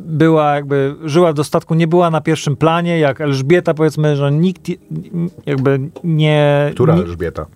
Była 0.07 0.55
jakby, 0.55 0.95
żyła 1.05 1.33
w 1.33 1.35
dostatku, 1.35 1.75
nie 1.75 1.87
była 1.87 2.11
na 2.11 2.21
pierwszym 2.21 2.57
planie, 2.57 2.99
jak 2.99 3.21
Elżbieta 3.21 3.75
powiedzmy, 3.75 4.17
że 4.17 4.33
nikt 4.33 4.69
jakby 5.47 5.81
nie... 6.05 6.71
Która 6.75 6.95
Elżbieta? 6.95 7.47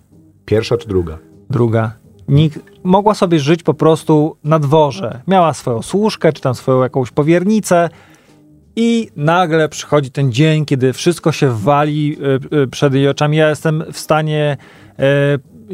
Pierwsza 0.45 0.77
czy 0.77 0.87
druga? 0.87 1.17
druga. 1.49 1.91
Nikt, 2.27 2.59
mogła 2.83 3.13
sobie 3.13 3.39
żyć 3.39 3.63
po 3.63 3.73
prostu 3.73 4.37
na 4.43 4.59
dworze. 4.59 5.21
Miała 5.27 5.53
swoją 5.53 5.81
służkę, 5.81 6.33
czy 6.33 6.41
tam 6.41 6.55
swoją 6.55 6.83
jakąś 6.83 7.11
powiernicę 7.11 7.89
i 8.75 9.09
nagle 9.15 9.69
przychodzi 9.69 10.11
ten 10.11 10.31
dzień, 10.31 10.65
kiedy 10.65 10.93
wszystko 10.93 11.31
się 11.31 11.49
wali 11.49 12.17
y, 12.53 12.57
y, 12.57 12.67
przed 12.67 12.93
jej 12.93 13.07
oczami. 13.07 13.37
Ja 13.37 13.49
jestem 13.49 13.83
w 13.91 13.99
stanie 13.99 14.57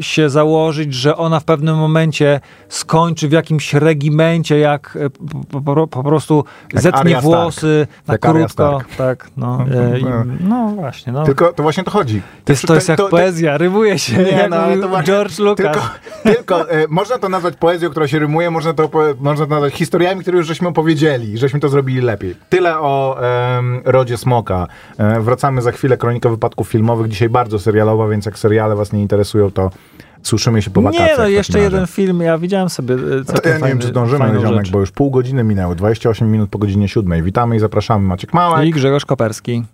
się 0.00 0.30
założyć, 0.30 0.94
że 0.94 1.16
ona 1.16 1.40
w 1.40 1.44
pewnym 1.44 1.76
momencie 1.76 2.40
skończy 2.68 3.28
w 3.28 3.32
jakimś 3.32 3.74
regimencie, 3.74 4.58
jak 4.58 4.96
y, 4.96 5.10
po, 5.50 5.60
po, 5.60 5.86
po 5.86 6.02
prostu 6.02 6.44
Jak 6.72 6.82
zetnie 6.82 7.10
Stark. 7.10 7.22
włosy 7.22 7.86
na 8.06 8.14
Jak 8.14 8.20
krótko. 8.20 8.80
Tak, 8.98 9.30
no, 9.36 9.64
y, 9.94 10.00
i, 10.00 10.04
no 10.40 10.68
właśnie. 10.68 11.12
No. 11.12 11.24
Tylko 11.24 11.52
to 11.52 11.62
właśnie 11.62 11.84
to 11.84 11.90
chodzi. 11.90 12.22
to 12.44 12.52
jest, 12.52 12.66
to 12.66 12.74
jest 12.74 12.88
jak 12.88 13.08
poezja, 13.10 13.58
rymuje 13.58 13.98
się, 13.98 14.18
Nie, 14.18 14.46
no, 14.50 14.56
to 14.82 14.88
właśnie- 14.88 15.06
George 15.06 15.38
Lucas. 15.38 15.66
Tylko, 15.66 15.88
tylko 16.22 16.70
e, 16.70 16.86
można 16.88 17.18
to 17.18 17.28
nazwać 17.28 17.56
poezją, 17.56 17.90
która 17.90 18.08
się 18.08 18.18
rymuje, 18.18 18.50
można 18.50 18.72
to, 18.72 18.90
można 19.20 19.46
to 19.46 19.50
nazwać 19.50 19.74
historiami, 19.74 20.20
które 20.22 20.38
już 20.38 20.46
żeśmy 20.46 20.68
opowiedzieli, 20.68 21.38
żeśmy 21.38 21.60
to 21.60 21.68
zrobili 21.68 22.00
lepiej. 22.00 22.34
Tyle 22.48 22.78
o 22.78 23.18
em, 23.58 23.80
Rodzie 23.84 24.16
Smoka. 24.16 24.66
E, 24.98 25.20
wracamy 25.20 25.62
za 25.62 25.72
chwilę, 25.72 25.96
kronika 25.96 26.28
wypadków 26.28 26.68
filmowych, 26.68 27.08
dzisiaj 27.08 27.28
bardzo 27.28 27.58
serialowa, 27.58 28.08
więc 28.08 28.26
jak 28.26 28.38
seriale 28.38 28.76
was 28.76 28.92
nie 28.92 29.02
interesują, 29.02 29.50
to 29.50 29.70
słyszymy 30.24 30.62
się 30.62 30.70
po 30.70 30.82
wakacjach. 30.82 31.08
Nie, 31.08 31.16
no 31.18 31.28
jeszcze 31.28 31.52
razie. 31.52 31.64
jeden 31.64 31.86
film, 31.86 32.20
ja 32.20 32.38
widziałem 32.38 32.68
sobie 32.68 32.94
e, 32.94 32.98
No 32.98 33.24
to 33.24 33.32
całkiem 33.32 33.52
ja 33.52 33.58
nie 33.58 33.68
wiem, 33.68 33.78
czy 33.78 33.86
zdążymy, 33.86 34.40
ziomek, 34.40 34.68
bo 34.68 34.80
już 34.80 34.90
pół 34.90 35.10
godziny 35.10 35.44
minęły, 35.44 35.76
28 35.76 36.32
minut 36.32 36.50
po 36.50 36.58
godzinie 36.58 36.88
7. 36.88 37.24
Witamy 37.24 37.56
i 37.56 37.58
zapraszamy. 37.58 38.06
Maciek 38.06 38.34
Małek. 38.34 38.66
I 38.66 38.70
Grzegorz 38.70 39.04
Koperski. 39.04 39.64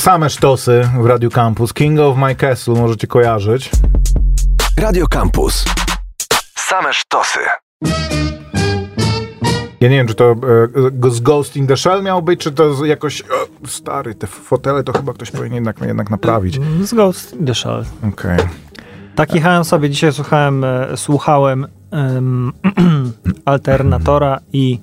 Same 0.00 0.30
sztosy 0.30 0.88
w 1.00 1.06
Radio 1.06 1.30
Campus. 1.30 1.72
King 1.72 2.00
of 2.00 2.16
My 2.16 2.34
Castle 2.34 2.74
możecie 2.74 3.06
kojarzyć. 3.06 3.70
Radio 4.78 5.06
Campus. 5.06 5.64
Same 6.58 6.92
sztosy. 6.92 7.38
Ja 9.80 9.88
nie 9.88 9.96
wiem, 9.96 10.06
czy 10.06 10.14
to 10.14 10.34
e, 11.04 11.10
z 11.10 11.20
Ghost 11.20 11.56
in 11.56 11.66
the 11.66 11.76
Shell 11.76 12.02
miał 12.02 12.22
być, 12.22 12.40
czy 12.40 12.52
to 12.52 12.84
jakoś... 12.84 13.22
O, 13.22 13.66
stary, 13.66 14.14
te 14.14 14.26
fotele 14.26 14.84
to 14.84 14.92
chyba 14.92 15.12
ktoś 15.12 15.30
powinien 15.30 15.54
jednak, 15.54 15.80
jednak 15.80 16.10
naprawić. 16.10 16.60
Z 16.82 16.94
Ghost 16.94 17.32
in 17.32 17.46
the 17.46 17.54
Shell. 17.54 17.84
Okej. 18.08 18.38
Tak 19.14 19.34
jechałem 19.34 19.64
sobie, 19.64 19.90
dzisiaj 19.90 20.12
słuchałem, 20.12 20.64
e, 20.64 20.96
słuchałem 20.96 21.66
em, 21.90 22.52
Alternatora 23.44 24.40
i 24.52 24.80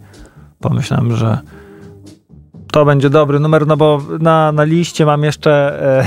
pomyślałem, 0.60 1.16
że 1.16 1.40
to 2.72 2.86
będzie 2.86 3.10
dobry 3.10 3.40
numer, 3.40 3.68
no 3.68 3.78
bo 3.78 4.02
na, 4.20 4.52
na 4.52 4.64
liście 4.64 5.06
mam 5.06 5.24
jeszcze 5.24 5.82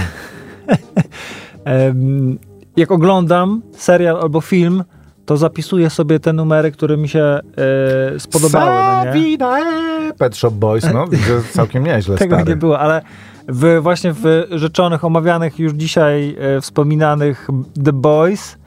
e, 1.66 1.86
em, 1.88 2.38
jak 2.76 2.90
oglądam 2.90 3.62
serial 3.72 4.20
albo 4.20 4.40
film, 4.40 4.84
to 5.26 5.36
zapisuję 5.36 5.90
sobie 5.90 6.20
te 6.20 6.32
numery, 6.32 6.72
które 6.72 6.96
mi 6.96 7.08
się 7.08 7.20
e, 7.24 8.20
spodobały. 8.20 8.70
No 8.70 9.04
nie? 9.04 9.12
Savidae! 9.12 10.12
Pet 10.18 10.36
Shop 10.36 10.50
Boys, 10.50 10.84
no 10.94 11.06
widzę 11.08 11.42
całkiem 11.52 11.84
nieźle, 11.84 12.16
Tego 12.18 12.36
stary. 12.36 12.50
nie 12.50 12.56
było, 12.56 12.78
ale 12.78 13.02
w, 13.48 13.78
właśnie 13.82 14.12
w 14.12 14.46
rzeczonych, 14.50 15.04
omawianych 15.04 15.58
już 15.58 15.72
dzisiaj 15.72 16.36
e, 16.38 16.60
wspominanych 16.60 17.48
The 17.84 17.92
Boys, 17.92 18.54
e, 18.54 18.59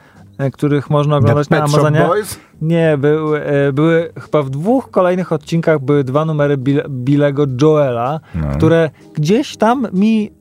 których 0.54 0.90
można 0.90 1.16
The 1.16 1.18
oglądać 1.18 1.50
na 1.50 1.62
Pet 1.62 1.70
Shop 1.70 1.80
Amazonie. 1.80 2.06
Boys? 2.08 2.40
Nie, 2.62 2.98
były, 2.98 3.42
e, 3.42 3.74
były 3.74 4.14
chyba 4.20 4.44
w 4.44 4.50
dwóch 4.50 4.92
kolejnych 4.92 5.32
odcinkach 5.32 5.80
były 5.80 6.04
dwa 6.04 6.26
numery 6.26 6.58
Bill, 6.58 6.82
Billego 6.90 7.46
Joela, 7.62 8.20
No. 8.36 8.48
które 8.58 8.90
gdzieś 9.14 9.58
tam 9.58 9.88
mi 9.94 10.32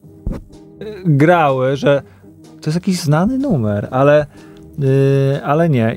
e, 0.81 0.85
grały, 1.05 1.77
że 1.77 2.03
to 2.61 2.71
jest 2.71 2.77
jakiś 2.77 3.01
znany 3.01 3.39
numer, 3.39 3.89
ale, 3.91 4.27
e, 5.37 5.43
ale 5.45 5.69
nie. 5.69 5.97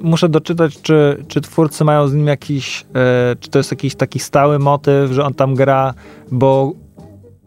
Muszę 0.00 0.28
doczytać, 0.28 0.82
czy, 0.82 1.24
czy 1.28 1.40
twórcy 1.40 1.84
mają 1.84 2.08
z 2.08 2.14
nim 2.14 2.26
jakiś, 2.26 2.86
e, 2.94 3.36
czy 3.40 3.50
to 3.50 3.58
jest 3.58 3.70
jakiś 3.70 3.94
taki 3.94 4.18
stały 4.18 4.58
motyw, 4.58 5.10
że 5.10 5.24
on 5.24 5.34
tam 5.34 5.54
gra, 5.54 5.94
bo 6.30 6.72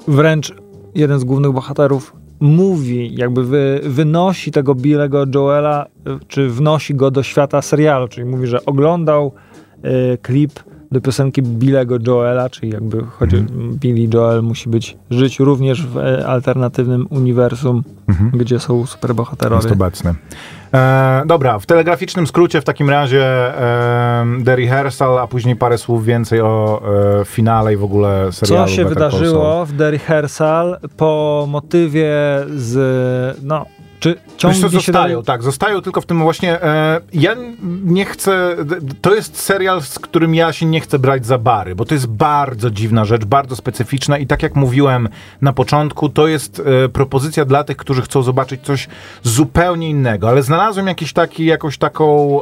wręcz 0.08 0.55
jeden 0.95 1.19
z 1.19 1.23
głównych 1.23 1.51
bohaterów 1.51 2.15
mówi, 2.39 3.15
jakby 3.15 3.43
wy, 3.43 3.82
wynosi 3.84 4.52
tego 4.52 4.76
Billego 4.76 5.26
Joela, 5.36 5.86
y, 5.86 6.26
czy 6.28 6.50
wnosi 6.50 6.95
go 6.95 7.12
do 7.12 7.24
świata 7.24 7.62
serialu, 7.62 8.08
czyli 8.08 8.28
mówi, 8.28 8.48
że 8.48 8.65
oglądał 8.65 9.32
y, 10.13 10.17
klip 10.17 10.60
do 10.95 11.01
piosenki 11.01 11.41
Billego 11.41 11.97
Joela, 12.08 12.49
czyli 12.49 12.71
jakby 12.71 13.03
chodzi, 13.03 13.45
Billy 13.79 14.10
Joel 14.13 14.43
musi 14.43 14.69
być, 14.69 14.97
żyć 15.10 15.39
również 15.39 15.88
w 15.88 15.97
e, 15.97 16.27
alternatywnym 16.27 17.08
uniwersum, 17.10 17.84
gdzie 18.34 18.60
są 18.60 18.86
superbohaterowie. 18.86 19.63
Jest 19.63 19.75
obecny. 19.75 20.15
E, 20.73 21.23
dobra, 21.25 21.60
w 21.60 21.65
telegraficznym 21.65 22.27
skrócie 22.27 22.62
w 22.62 22.63
takim 22.63 22.89
razie 22.89 23.23
e, 23.23 24.25
The 24.45 24.55
Rehearsal, 24.55 25.19
a 25.19 25.27
później 25.27 25.55
parę 25.55 25.77
słów 25.77 26.05
więcej 26.05 26.41
o 26.41 26.81
e, 27.21 27.25
finale 27.25 27.73
i 27.73 27.77
w 27.77 27.84
ogóle 27.84 28.31
serialu 28.31 28.67
Co 28.67 28.71
się 28.71 28.84
Better 28.86 28.93
wydarzyło 28.93 29.65
w 29.65 29.77
The 29.77 29.91
Rehearsal 29.91 30.77
po 30.97 31.45
motywie 31.49 32.13
z, 32.55 33.38
no, 33.43 33.65
czy 34.06 34.15
co, 34.15 34.38
ciągnie 34.38 34.62
się 34.62 34.70
zostają, 34.70 35.24
tak, 35.24 35.44
zostają 35.44 35.82
tylko 35.82 36.02
w 36.02 36.06
tym 36.06 36.20
właśnie. 36.20 36.63
E, 36.63 37.02
ja 37.13 37.36
nie 37.84 38.06
chcę. 38.06 38.56
To 39.02 39.15
jest 39.15 39.41
serial, 39.41 39.82
z 39.82 40.00
którym 40.00 40.36
ja 40.36 40.54
się 40.54 40.65
nie 40.65 40.82
chcę 40.82 41.00
brać 41.00 41.26
za 41.26 41.38
bary, 41.38 41.76
bo 41.76 41.86
to 41.86 41.94
jest 41.94 42.08
bardzo 42.08 42.72
dziwna 42.72 43.06
rzecz, 43.06 43.26
bardzo 43.26 43.56
specyficzna 43.56 44.18
i 44.18 44.28
tak 44.28 44.44
jak 44.44 44.56
mówiłem 44.56 45.10
na 45.41 45.54
początku, 45.54 46.10
to 46.10 46.28
jest 46.28 46.62
e, 46.86 46.89
propozycja 46.89 47.46
dla 47.46 47.63
tych, 47.63 47.78
którzy 47.78 48.02
chcą 48.02 48.22
zobaczyć 48.22 48.62
coś 48.62 48.88
zupełnie 49.24 49.89
innego, 49.89 50.30
ale 50.30 50.44
znalazłem 50.44 50.88
jakiś 50.88 51.13
taki, 51.13 51.46
jakąś 51.46 51.78
taką. 51.78 52.39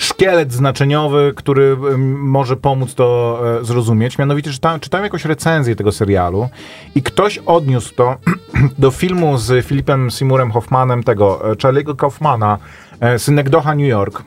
Szkielet 0.00 0.52
znaczeniowy, 0.52 1.32
który 1.36 1.76
może 2.18 2.56
pomóc 2.56 2.94
to 2.94 3.40
e, 3.60 3.64
zrozumieć. 3.64 4.18
Mianowicie 4.18 4.50
czytałem, 4.50 4.80
czytałem 4.80 5.04
jakąś 5.04 5.24
recenzję 5.24 5.76
tego 5.76 5.92
serialu 5.92 6.48
i 6.94 7.02
ktoś 7.02 7.38
odniósł 7.38 7.94
to 7.94 8.16
do 8.78 8.90
filmu 8.90 9.38
z 9.38 9.66
Filipem 9.66 10.10
Seymourem 10.10 10.50
Hoffmanem, 10.50 11.02
tego 11.02 11.50
e, 11.50 11.54
Charlie'ego 11.54 11.96
Kaufmana, 11.96 12.58
e, 13.00 13.18
Synekdocha 13.18 13.74
New 13.74 13.88
York. 13.88 14.22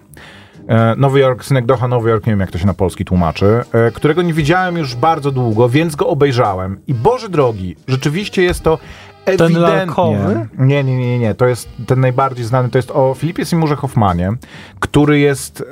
Nowy 0.97 1.19
Jork, 1.19 1.43
Synekdocha 1.43 1.87
Nowy 1.87 2.09
Jork, 2.09 2.25
nie 2.25 2.31
wiem 2.31 2.39
jak 2.39 2.51
to 2.51 2.57
się 2.57 2.65
na 2.65 2.73
polski 2.73 3.05
tłumaczy, 3.05 3.61
którego 3.93 4.21
nie 4.21 4.33
widziałem 4.33 4.77
już 4.77 4.95
bardzo 4.95 5.31
długo, 5.31 5.69
więc 5.69 5.95
go 5.95 6.07
obejrzałem. 6.07 6.79
I 6.87 6.93
Boże 6.93 7.29
drogi, 7.29 7.75
rzeczywiście 7.87 8.43
jest 8.43 8.63
to 8.63 8.79
ewidentnie... 9.25 9.59
lalkowy? 9.59 10.47
Nie, 10.57 10.83
nie, 10.83 10.97
nie, 10.97 11.19
nie, 11.19 11.35
to 11.35 11.45
jest 11.45 11.69
ten 11.87 11.99
najbardziej 11.99 12.45
znany, 12.45 12.69
to 12.69 12.77
jest 12.77 12.91
o 12.91 13.13
Filipie 13.13 13.45
Seymourze 13.45 13.75
Hoffmanie, 13.75 14.31
który 14.79 15.19
jest 15.19 15.63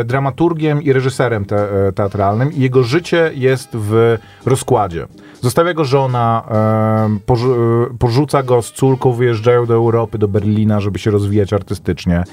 e, 0.00 0.04
dramaturgiem 0.04 0.82
i 0.82 0.92
reżyserem 0.92 1.44
te, 1.44 1.86
e, 1.88 1.92
teatralnym 1.92 2.52
i 2.52 2.60
jego 2.60 2.82
życie 2.82 3.30
jest 3.34 3.68
w 3.72 4.18
rozkładzie. 4.46 5.06
Zostawia 5.40 5.74
go 5.74 5.84
żona, 5.84 6.44
e, 6.50 7.18
porzu, 7.26 7.54
e, 7.54 7.98
porzuca 7.98 8.42
go 8.42 8.62
z 8.62 8.72
córką, 8.72 9.12
wyjeżdżają 9.12 9.66
do 9.66 9.74
Europy, 9.74 10.18
do 10.18 10.28
Berlina, 10.28 10.80
żeby 10.80 10.98
się 10.98 11.10
rozwijać 11.10 11.52
artystycznie. 11.52 12.24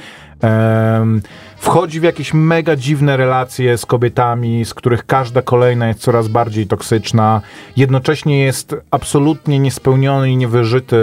Em, 0.41 1.21
wchodzi 1.57 1.99
w 1.99 2.03
jakieś 2.03 2.33
mega 2.33 2.75
dziwne 2.75 3.17
relacje 3.17 3.77
z 3.77 3.85
kobietami, 3.85 4.65
z 4.65 4.73
których 4.73 5.05
każda 5.05 5.41
kolejna 5.41 5.87
jest 5.87 5.99
coraz 5.99 6.27
bardziej 6.27 6.67
toksyczna. 6.67 7.41
Jednocześnie 7.77 8.43
jest 8.43 8.75
absolutnie 8.91 9.59
niespełniony 9.59 10.31
i 10.31 10.37
niewyżyty 10.51 10.97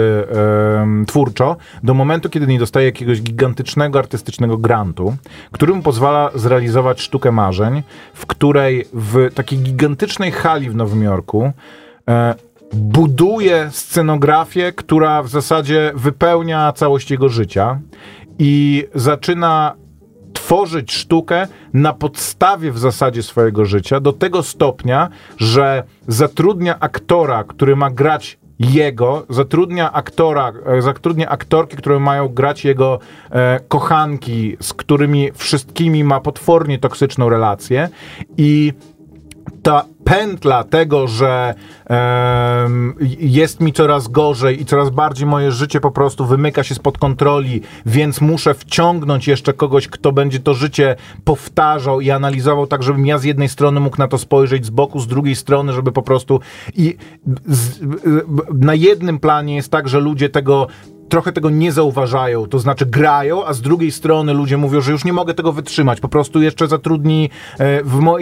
em, 0.81 1.05
twórczo 1.05 1.57
do 1.83 1.93
momentu, 1.93 2.29
kiedy 2.29 2.47
nie 2.47 2.59
dostaje 2.59 2.85
jakiegoś 2.85 3.21
gigantycznego 3.21 3.99
artystycznego 3.99 4.57
grantu, 4.57 5.15
który 5.51 5.73
mu 5.73 5.81
pozwala 5.81 6.31
zrealizować 6.35 7.01
sztukę 7.01 7.31
marzeń, 7.31 7.83
w 8.13 8.25
której 8.25 8.85
w 8.93 9.29
takiej 9.33 9.59
gigantycznej 9.59 10.31
hali 10.31 10.69
w 10.69 10.75
Nowym 10.75 11.03
Jorku 11.03 11.51
e, 12.09 12.35
buduje 12.73 13.69
scenografię, 13.71 14.71
która 14.71 15.23
w 15.23 15.29
zasadzie 15.29 15.91
wypełnia 15.95 16.73
całość 16.73 17.11
jego 17.11 17.29
życia 17.29 17.79
i 18.39 18.85
zaczyna 18.95 19.75
tworzyć 20.33 20.93
sztukę 20.93 21.47
na 21.73 21.93
podstawie 21.93 22.71
w 22.71 22.79
zasadzie 22.79 23.23
swojego 23.23 23.65
życia 23.65 23.99
do 23.99 24.13
tego 24.13 24.43
stopnia, 24.43 25.09
że 25.37 25.83
zatrudnia 26.07 26.79
aktora, 26.79 27.43
który 27.43 27.75
ma 27.75 27.89
grać 27.89 28.39
jego, 28.59 29.25
zatrudnia 29.29 29.93
aktora, 29.93 30.53
e, 30.65 30.81
zatrudnia 30.81 31.29
aktorki, 31.29 31.77
które 31.77 31.99
mają 31.99 32.27
grać 32.27 32.65
jego 32.65 32.99
e, 33.31 33.59
kochanki, 33.67 34.57
z 34.59 34.73
którymi 34.73 35.31
wszystkimi 35.35 36.03
ma 36.03 36.19
potwornie 36.19 36.79
toksyczną 36.79 37.29
relację. 37.29 37.89
I 38.37 38.73
ta 39.63 39.85
pętla 40.09 40.63
tego, 40.63 41.07
że 41.07 41.53
jest 43.19 43.59
mi 43.59 43.73
coraz 43.73 44.07
gorzej 44.07 44.61
i 44.61 44.65
coraz 44.65 44.89
bardziej 44.89 45.27
moje 45.27 45.51
życie 45.51 45.79
po 45.79 45.91
prostu 45.91 46.25
wymyka 46.25 46.63
się 46.63 46.75
spod 46.75 46.97
kontroli, 46.97 47.61
więc 47.85 48.21
muszę 48.21 48.53
wciągnąć 48.53 49.27
jeszcze 49.27 49.53
kogoś, 49.53 49.87
kto 49.87 50.11
będzie 50.11 50.39
to 50.39 50.53
życie 50.53 50.95
powtarzał 51.23 52.01
i 52.01 52.11
analizował 52.11 52.67
tak, 52.67 52.83
żebym 52.83 53.05
ja 53.05 53.17
z 53.17 53.23
jednej 53.23 53.49
strony 53.49 53.79
mógł 53.79 53.97
na 53.97 54.07
to 54.07 54.17
spojrzeć 54.17 54.65
z 54.65 54.69
boku, 54.69 54.99
z 54.99 55.07
drugiej 55.07 55.35
strony, 55.35 55.73
żeby 55.73 55.91
po 55.91 56.01
prostu 56.01 56.39
i 56.75 56.97
z, 57.47 57.79
na 58.53 58.73
jednym 58.73 59.19
planie 59.19 59.55
jest 59.55 59.71
tak, 59.71 59.89
że 59.89 59.99
ludzie 59.99 60.29
tego 60.29 60.67
trochę 61.09 61.31
tego 61.31 61.49
nie 61.49 61.71
zauważają, 61.71 62.47
to 62.47 62.59
znaczy 62.59 62.85
grają, 62.85 63.45
a 63.45 63.53
z 63.53 63.61
drugiej 63.61 63.91
strony 63.91 64.33
ludzie 64.33 64.57
mówią, 64.57 64.81
że 64.81 64.91
już 64.91 65.05
nie 65.05 65.13
mogę 65.13 65.33
tego 65.33 65.53
wytrzymać, 65.53 65.99
po 65.99 66.09
prostu 66.09 66.41
jeszcze 66.41 66.67
zatrudnij, 66.67 67.29
e, 67.59 67.83
mo- 67.83 68.17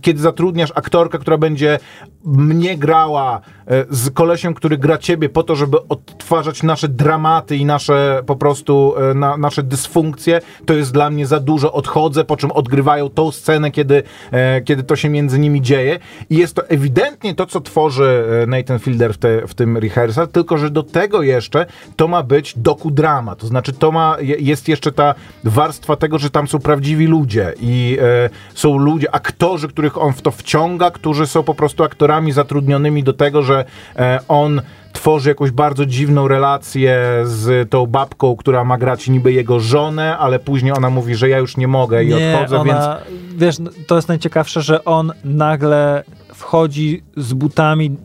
kiedy 0.00 0.20
zatrudniasz 0.20 0.72
aktorkę, 0.74 1.18
która 1.18 1.31
będzie 1.38 1.78
mnie 2.24 2.78
grała 2.78 3.40
e, 3.66 3.84
z 3.90 4.10
kolesiem, 4.10 4.54
który 4.54 4.78
gra 4.78 4.98
ciebie 4.98 5.28
po 5.28 5.42
to, 5.42 5.56
żeby 5.56 5.88
odtwarzać 5.88 6.62
nasze 6.62 6.88
dramaty 6.88 7.56
i 7.56 7.64
nasze 7.64 8.22
po 8.26 8.36
prostu, 8.36 8.94
e, 9.10 9.14
na, 9.14 9.36
nasze 9.36 9.62
dysfunkcje, 9.62 10.40
to 10.66 10.74
jest 10.74 10.92
dla 10.92 11.10
mnie 11.10 11.26
za 11.26 11.40
dużo, 11.40 11.72
odchodzę, 11.72 12.24
po 12.24 12.36
czym 12.36 12.50
odgrywają 12.50 13.10
tą 13.10 13.30
scenę, 13.30 13.70
kiedy, 13.70 14.02
e, 14.32 14.60
kiedy 14.60 14.82
to 14.82 14.96
się 14.96 15.08
między 15.08 15.38
nimi 15.38 15.62
dzieje. 15.62 15.98
I 16.30 16.36
jest 16.36 16.54
to 16.54 16.68
ewidentnie 16.68 17.34
to, 17.34 17.46
co 17.46 17.60
tworzy 17.60 18.24
Nathan 18.46 18.78
Fielder 18.78 19.14
w, 19.14 19.18
te, 19.18 19.46
w 19.46 19.54
tym 19.54 19.78
rehearsal, 19.78 20.28
tylko 20.28 20.58
że 20.58 20.70
do 20.70 20.82
tego 20.82 21.22
jeszcze 21.22 21.66
to 21.96 22.08
ma 22.08 22.22
być 22.22 22.58
dokudrama, 22.58 23.36
to 23.36 23.46
znaczy 23.46 23.72
to 23.72 23.92
ma, 23.92 24.16
je- 24.20 24.36
jest 24.38 24.68
jeszcze 24.68 24.92
ta 24.92 25.14
warstwa 25.44 25.96
tego, 25.96 26.18
że 26.18 26.30
tam 26.30 26.48
są 26.48 26.58
prawdziwi 26.58 27.06
ludzie 27.06 27.54
i 27.60 27.98
e, 28.02 28.30
są 28.54 28.78
ludzie, 28.78 29.14
aktorzy, 29.14 29.68
których 29.68 29.98
on 29.98 30.12
w 30.12 30.22
to 30.22 30.30
wciąga, 30.30 30.90
którzy 30.90 31.21
są 31.26 31.42
po 31.42 31.54
prostu 31.54 31.84
aktorami 31.84 32.32
zatrudnionymi 32.32 33.02
do 33.02 33.12
tego, 33.12 33.42
że 33.42 33.64
e, 33.96 34.18
on 34.28 34.62
tworzy 34.92 35.28
jakąś 35.28 35.50
bardzo 35.50 35.86
dziwną 35.86 36.28
relację 36.28 37.00
z 37.24 37.70
tą 37.70 37.86
babką, 37.86 38.36
która 38.36 38.64
ma 38.64 38.78
grać 38.78 39.08
niby 39.08 39.32
jego 39.32 39.60
żonę, 39.60 40.18
ale 40.18 40.38
później 40.38 40.72
ona 40.72 40.90
mówi, 40.90 41.14
że 41.14 41.28
ja 41.28 41.38
już 41.38 41.56
nie 41.56 41.68
mogę 41.68 42.04
i 42.04 42.08
Nie, 42.08 42.34
odchodzę, 42.34 42.56
więc 42.56 42.84
ona, 42.84 42.98
wiesz, 43.36 43.58
no, 43.58 43.70
to 43.86 43.96
jest 43.96 44.08
najciekawsze, 44.08 44.62
że 44.62 44.84
on 44.84 45.12
nagle 45.24 46.04
wchodzi 46.34 47.02
z 47.16 47.32
butami 47.32 47.96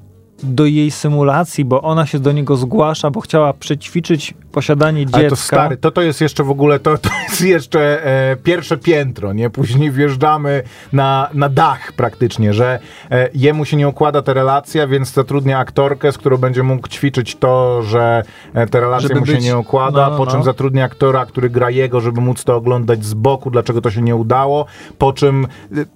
do 0.43 0.65
jej 0.65 0.91
symulacji, 0.91 1.65
bo 1.65 1.81
ona 1.81 2.05
się 2.05 2.19
do 2.19 2.31
niego 2.31 2.55
zgłasza, 2.57 3.11
bo 3.11 3.21
chciała 3.21 3.53
przećwiczyć 3.53 4.33
posiadanie 4.51 5.05
dziecka. 5.05 5.19
Ale 5.19 5.29
to 5.29 5.35
stary, 5.35 5.77
to 5.77 5.91
to 5.91 6.01
jest 6.01 6.21
jeszcze 6.21 6.43
w 6.43 6.49
ogóle, 6.49 6.79
to, 6.79 6.97
to 6.97 7.09
jest 7.29 7.41
jeszcze 7.41 8.05
e, 8.05 8.35
pierwsze 8.35 8.77
piętro, 8.77 9.33
nie? 9.33 9.49
Później 9.49 9.91
wjeżdżamy 9.91 10.63
na, 10.93 11.29
na 11.33 11.49
dach 11.49 11.93
praktycznie, 11.93 12.53
że 12.53 12.79
e, 13.11 13.29
jemu 13.33 13.65
się 13.65 13.77
nie 13.77 13.87
układa 13.87 14.21
ta 14.21 14.33
relacja, 14.33 14.87
więc 14.87 15.13
zatrudnia 15.13 15.59
aktorkę, 15.59 16.11
z 16.11 16.17
którą 16.17 16.37
będzie 16.37 16.63
mógł 16.63 16.87
ćwiczyć 16.87 17.35
to, 17.35 17.81
że 17.83 18.23
e, 18.53 18.67
ta 18.67 18.79
relacja 18.79 19.07
Żeby 19.07 19.19
mu 19.19 19.25
się 19.25 19.33
być- 19.33 19.43
nie 19.45 19.57
układa, 19.57 20.05
no, 20.05 20.11
no, 20.11 20.17
po 20.17 20.27
czym 20.27 20.39
no. 20.39 20.43
zatrudnia 20.43 20.85
aktora, 20.85 21.25
który 21.25 21.49
gra 21.49 21.69
jego, 21.69 22.01
żeby 22.01 22.21
móc 22.21 22.43
to 22.43 22.55
oglądać 22.55 23.05
z 23.05 23.13
boku, 23.13 23.51
dlaczego 23.51 23.81
to 23.81 23.91
się 23.91 24.01
nie 24.01 24.15
udało, 24.15 24.65
po 24.97 25.13
czym... 25.13 25.47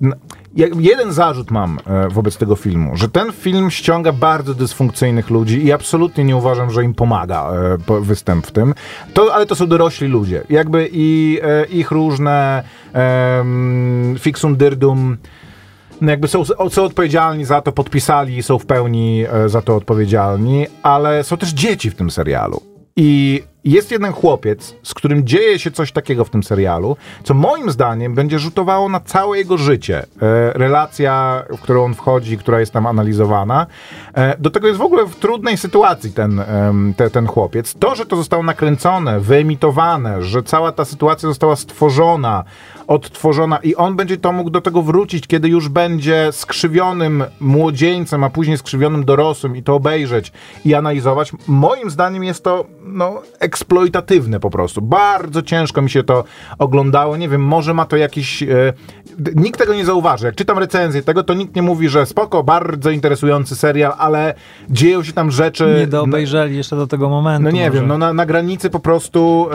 e, 0.02 0.12
Jeden 0.56 1.14
zarzut 1.14 1.52
mam 1.52 1.80
e, 1.86 2.10
wobec 2.10 2.38
tego 2.38 2.56
filmu, 2.56 2.98
że 2.98 3.10
ten 3.10 3.32
film 3.32 3.72
ściąga 3.72 4.12
bardzo 4.12 4.54
dysfunkcyjnych 4.54 5.30
ludzi 5.30 5.66
i 5.66 5.72
absolutnie 5.72 6.24
nie 6.24 6.36
uważam, 6.36 6.72
że 6.72 6.84
im 6.84 6.94
pomaga 6.94 7.52
e, 7.90 8.02
występ 8.02 8.48
w 8.48 8.52
tym. 8.52 8.74
To, 9.14 9.34
ale 9.34 9.46
to 9.46 9.56
są 9.56 9.68
dorośli 9.68 10.08
ludzie. 10.08 10.44
Jakby 10.50 10.90
i 10.92 11.40
e, 11.44 11.66
ich 11.66 11.92
różne 11.92 12.64
um, 12.94 14.16
fixum 14.20 14.56
dyrdum 14.56 15.18
no 16.02 16.12
jakby 16.12 16.28
są, 16.28 16.44
są 16.70 16.84
odpowiedzialni 16.84 17.46
za 17.46 17.62
to, 17.62 17.72
podpisali 17.72 18.38
i 18.38 18.44
są 18.44 18.60
w 18.60 18.66
pełni 18.66 19.26
za 19.46 19.62
to 19.62 19.76
odpowiedzialni, 19.76 20.68
ale 20.84 21.24
są 21.24 21.38
też 21.38 21.50
dzieci 21.50 21.90
w 21.90 21.96
tym 21.96 22.12
serialu. 22.12 22.71
I 22.96 23.44
jest 23.64 23.92
jeden 23.92 24.14
chłopiec, 24.14 24.76
z 24.84 24.94
którym 24.94 25.28
dzieje 25.28 25.60
się 25.60 25.72
coś 25.72 25.92
takiego 25.92 26.26
w 26.26 26.30
tym 26.30 26.44
serialu, 26.44 26.98
co 27.24 27.34
moim 27.34 27.72
zdaniem 27.72 28.16
będzie 28.16 28.40
rzutowało 28.40 28.90
na 28.90 29.00
całe 29.00 29.38
jego 29.38 29.58
życie. 29.58 30.00
E, 30.00 30.06
relacja, 30.54 31.44
w 31.58 31.62
którą 31.62 31.84
on 31.86 31.94
wchodzi, 31.94 32.38
która 32.38 32.60
jest 32.60 32.74
tam 32.74 32.88
analizowana. 32.88 33.68
E, 34.14 34.38
do 34.38 34.50
tego 34.50 34.68
jest 34.68 34.80
w 34.80 34.84
ogóle 34.84 35.06
w 35.06 35.16
trudnej 35.16 35.58
sytuacji 35.58 36.14
ten, 36.14 36.40
em, 36.40 36.94
te, 36.98 37.10
ten 37.10 37.28
chłopiec. 37.28 37.74
To, 37.74 37.96
że 37.96 38.06
to 38.06 38.16
zostało 38.16 38.44
nakręcone, 38.44 39.20
wyemitowane, 39.20 40.24
że 40.24 40.44
cała 40.44 40.72
ta 40.72 40.86
sytuacja 40.86 41.30
została 41.30 41.56
stworzona, 41.56 42.44
odtworzona 42.92 43.58
i 43.58 43.76
on 43.76 43.96
będzie 43.96 44.18
to 44.18 44.32
mógł 44.32 44.50
do 44.50 44.62
tego 44.62 44.82
wrócić, 44.82 45.28
kiedy 45.28 45.50
już 45.50 45.70
będzie 45.70 46.30
skrzywionym 46.32 47.24
młodzieńcem, 47.40 48.24
a 48.24 48.30
później 48.30 48.58
skrzywionym 48.58 49.06
dorosłym 49.06 49.56
i 49.56 49.64
to 49.64 49.76
obejrzeć 49.76 50.32
i 50.66 50.76
analizować. 50.76 51.32
Moim 51.48 51.90
zdaniem 51.90 52.24
jest 52.24 52.44
to 52.44 52.66
no, 52.84 53.22
eksploitatywne 53.40 54.40
po 54.40 54.50
prostu. 54.50 54.82
Bardzo 54.82 55.42
ciężko 55.42 55.82
mi 55.82 55.90
się 55.90 56.04
to 56.04 56.24
oglądało. 56.60 57.18
Nie 57.18 57.30
wiem, 57.30 57.42
może 57.42 57.74
ma 57.74 57.86
to 57.86 57.98
jakiś... 57.98 58.44
D- 59.18 59.32
nikt 59.36 59.60
tego 59.60 59.74
nie 59.74 59.86
zauważy. 59.86 60.26
Jak 60.26 60.36
czytam 60.36 60.58
recenzję 60.58 61.02
tego, 61.04 61.24
to 61.24 61.34
nikt 61.34 61.56
nie 61.56 61.62
mówi, 61.62 61.90
że 61.90 62.06
spoko, 62.06 62.44
bardzo 62.44 62.90
interesujący 62.90 63.56
serial, 63.56 63.94
ale 63.98 64.34
dzieją 64.70 65.04
się 65.04 65.14
tam 65.14 65.32
rzeczy... 65.32 65.76
Nie 65.80 65.88
doobejrzeli 65.88 66.58
jeszcze 66.58 66.76
do 66.76 66.88
tego 66.88 67.10
momentu. 67.10 67.44
No 67.44 67.52
nie 67.52 67.68
może. 67.68 67.80
wiem, 67.80 67.88
no 67.88 67.98
na, 67.98 68.14
na 68.14 68.26
granicy 68.26 68.70
po 68.70 68.80
prostu 68.80 69.48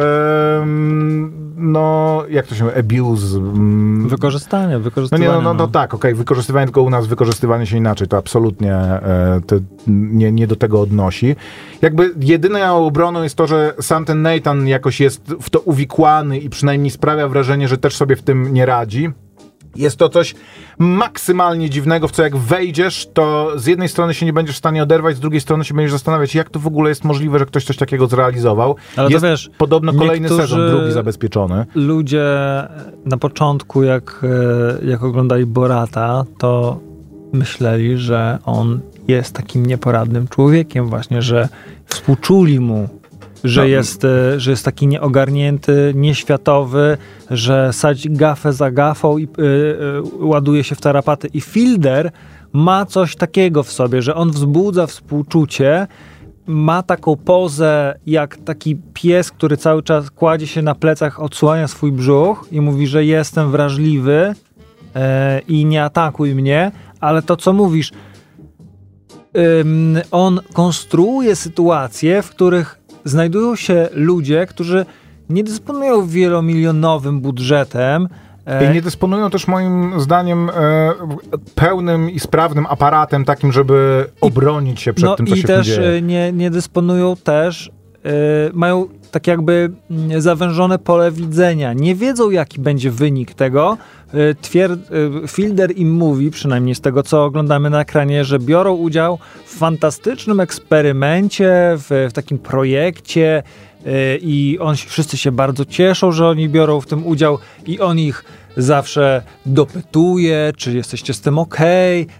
em, 0.61 1.33
no 1.57 2.25
jak 2.31 2.47
to 2.47 2.55
się 2.55 2.65
mówi, 2.65 2.77
abuse. 2.77 3.26
Mm, 3.35 4.09
Wykorzystanie, 4.09 4.75
no 4.75 4.81
wykorzystanie. 4.81 5.23
nie, 5.23 5.29
no, 5.29 5.41
no, 5.41 5.55
no 5.55 5.69
tak, 5.69 5.95
okej, 5.95 6.15
wykorzystywanie 6.15 6.67
tylko 6.67 6.83
u 6.83 6.91
nas, 6.91 7.07
wykorzystywanie 7.07 7.67
się 7.67 7.77
inaczej, 7.77 8.09
to 8.09 8.17
absolutnie 8.17 8.75
e, 8.75 9.41
to 9.47 9.57
nie, 9.87 10.33
nie 10.33 10.47
do 10.47 10.57
tego 10.57 10.81
odnosi. 10.81 11.37
Jakby 11.83 12.15
jedyną 12.21 12.87
obroną 12.87 13.23
jest 13.23 13.37
to, 13.37 13.47
że 13.47 13.75
sam 13.81 14.05
ten 14.05 14.23
Nathan 14.23 14.69
jakoś 14.69 15.01
jest 15.01 15.35
w 15.41 15.51
to 15.51 15.61
uwikłany 15.61 16.39
i 16.39 16.51
przynajmniej 16.51 16.91
sprawia 16.91 17.29
wrażenie, 17.29 17.69
że 17.69 17.79
też 17.79 17.97
sobie 17.97 18.17
w 18.17 18.23
tym 18.23 18.55
nie 18.55 18.67
radzi. 18.67 19.11
Jest 19.79 19.97
to 19.97 20.09
coś 20.09 20.35
maksymalnie 20.79 21.71
dziwnego, 21.71 22.09
w 22.09 22.13
co 22.13 22.23
jak 22.23 22.37
wejdziesz, 22.37 23.09
to 23.15 23.53
z 23.57 23.67
jednej 23.67 23.89
strony 23.89 24.15
się 24.15 24.27
nie 24.27 24.33
będziesz 24.33 24.55
w 24.55 24.59
stanie 24.59 24.83
oderwać, 24.83 25.17
z 25.17 25.21
drugiej 25.21 25.41
strony 25.41 25.65
się 25.65 25.75
będziesz 25.75 25.93
zastanawiać, 25.93 26.35
jak 26.35 26.51
to 26.51 26.61
w 26.61 26.67
ogóle 26.67 26.89
jest 26.89 27.05
możliwe, 27.05 27.39
że 27.39 27.47
ktoś 27.47 27.65
coś 27.65 27.77
takiego 27.77 28.07
zrealizował. 28.07 28.77
Ale 28.97 29.07
to 29.09 29.13
jest 29.13 29.25
wiesz, 29.25 29.51
podobno 29.59 29.93
kolejny 29.93 30.29
sezon, 30.29 30.71
drugi 30.71 30.93
zabezpieczony. 30.93 31.67
ludzie 31.75 32.25
na 33.05 33.17
początku, 33.17 33.83
jak, 33.83 34.25
e, 34.83 34.87
jak 34.87 35.03
oglądali 35.03 35.47
Borata, 35.47 36.25
to 36.39 36.81
myśleli, 37.33 37.99
że 37.99 38.39
on 38.45 38.81
jest 39.09 39.33
takim 39.33 39.67
nieporadnym 39.67 40.29
człowiekiem, 40.29 40.87
właśnie, 40.87 41.23
że 41.23 41.49
współczuli 41.87 42.61
mu, 42.61 42.89
że, 43.49 43.69
jest, 43.69 44.05
e, 44.05 44.41
że 44.41 44.51
jest 44.51 44.65
taki 44.65 44.87
nieogarnięty, 44.87 45.93
nieświatowy, 45.97 46.99
że 47.31 47.73
sadzi 47.73 48.11
gafę 48.11 48.53
za 48.53 48.71
gafą 48.71 49.19
i 49.19 49.25
e, 49.25 49.29
e, 49.29 50.27
ładuje 50.27 50.65
się 50.65 50.75
w 50.75 50.81
tarapaty. 50.81 51.29
I 51.35 51.41
Fielder 51.41 52.11
ma 52.53 52.87
coś 52.87 53.17
takiego 53.17 53.63
w 53.63 53.73
sobie, 53.73 54.03
że 54.03 54.15
on 54.15 54.31
wzbudza 54.31 54.87
współczucie, 54.87 55.87
ma 56.47 56.83
taką 56.83 57.17
pozę 57.17 57.99
jak 58.07 58.37
taki 58.37 58.77
pies, 58.95 59.31
który 59.31 59.57
cały 59.57 59.83
czas 59.83 60.11
kładzie 60.11 60.47
się 60.47 60.63
na 60.63 60.75
plecach, 60.75 61.21
odsłania 61.21 61.69
swój 61.69 61.93
brzuch 61.93 62.47
i 62.51 62.61
mówi, 62.61 62.87
że 62.87 63.05
jestem 63.05 63.51
wrażliwy 63.51 64.35
i 65.49 65.65
nie 65.65 65.85
atakuj 65.85 66.35
mnie, 66.35 66.73
ale 67.01 67.23
to 67.23 67.37
co 67.37 67.53
mówisz, 67.53 67.93
on 70.11 70.41
konstruuje 70.53 71.37
sytuacje, 71.37 72.23
w 72.23 72.31
których 72.31 72.79
znajdują 73.07 73.57
się 73.57 73.89
ludzie, 73.93 74.47
którzy 74.47 74.87
nie 75.31 75.45
dysponują 75.45 76.07
wielomilionowym 76.07 77.21
budżetem. 77.21 78.09
e, 78.47 78.71
I 78.71 78.75
nie 78.75 78.83
dysponują 78.83 79.31
też 79.31 79.49
moim 79.49 80.01
zdaniem 80.01 80.51
e, 80.51 80.93
pełnym 81.55 82.11
i 82.11 82.21
sprawnym 82.21 82.67
aparatem 82.67 83.25
takim, 83.25 83.53
żeby 83.53 84.07
obronić 84.21 84.81
się 84.81 84.93
przed 84.93 85.07
no 85.07 85.17
tym, 85.17 85.27
co 85.27 85.35
i 85.35 85.39
się 85.39 85.47
też 85.49 85.67
dzieje. 85.67 85.89
e, 85.89 86.03
nie, 86.03 86.33
nie 86.33 86.51
dysponują 86.51 87.17
też 87.17 87.71
mają 88.53 88.89
tak 89.11 89.27
jakby 89.27 89.71
mm, 89.91 90.21
zawężone 90.21 90.79
pole 90.79 91.13
widzenia. 91.13 91.73
Nie 91.73 91.95
wiedzą, 91.95 92.31
jaki 92.31 92.61
będzie 92.61 92.91
wynik 92.91 93.35
tego. 93.35 93.79
Y, 94.15 94.35
Twier 94.41 94.73
y, 94.73 94.79
Fielder 95.29 95.77
im 95.77 95.93
mówi, 95.93 96.31
przynajmniej 96.31 96.75
z 96.75 96.81
tego, 96.81 97.03
co 97.03 97.25
oglądamy 97.25 97.71
na 97.71 97.81
ekranie, 97.81 98.25
że 98.25 98.39
biorą 98.39 98.75
udział 98.75 99.19
w 99.45 99.59
fantastycznym 99.59 100.41
eksperymencie, 100.41 101.75
w, 101.77 102.09
w 102.11 102.13
takim 102.13 102.39
projekcie 102.39 103.43
i 104.21 104.59
on, 104.61 104.77
wszyscy 104.77 105.17
się 105.17 105.33
bardzo 105.33 105.65
cieszą, 105.65 106.13
że 106.13 106.29
oni 106.29 106.49
biorą 106.49 106.81
w 106.81 106.87
tym 106.87 107.07
udział 107.07 107.39
i 107.67 107.81
on 107.81 107.99
ich 107.99 108.25
zawsze 108.57 109.23
dopytuje, 109.47 110.53
czy 110.57 110.73
jesteście 110.73 111.15
z 111.15 111.21
tym 111.21 111.39
ok, 111.39 111.57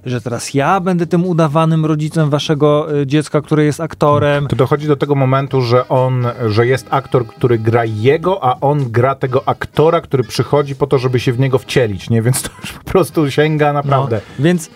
że 0.05 0.21
teraz 0.21 0.55
ja 0.55 0.81
będę 0.81 1.07
tym 1.07 1.25
udawanym 1.25 1.87
rodzicem 1.87 2.31
waszego 2.31 2.99
y, 3.01 3.07
dziecka, 3.07 3.41
który 3.41 3.65
jest 3.65 3.81
aktorem. 3.81 4.47
To 4.47 4.57
dochodzi 4.57 4.87
do 4.87 4.97
tego 4.97 5.15
momentu, 5.15 5.63
że 5.63 5.89
on, 5.89 6.27
że 6.47 6.67
jest 6.67 6.87
aktor, 6.91 7.27
który 7.27 7.59
gra 7.59 7.85
jego, 7.85 8.45
a 8.45 8.61
on 8.61 8.91
gra 8.91 9.15
tego 9.15 9.49
aktora, 9.49 10.01
który 10.01 10.25
przychodzi 10.25 10.77
po 10.77 10.87
to, 10.87 10.99
żeby 10.99 11.21
się 11.21 11.33
w 11.33 11.39
niego 11.39 11.59
wcielić, 11.59 12.11
nie? 12.11 12.23
Więc 12.23 12.43
to 12.43 12.51
już 12.61 12.73
po 12.73 12.85
prostu 12.85 13.31
sięga 13.31 13.73
naprawdę. 13.73 14.21
No, 14.39 14.45
więc 14.45 14.71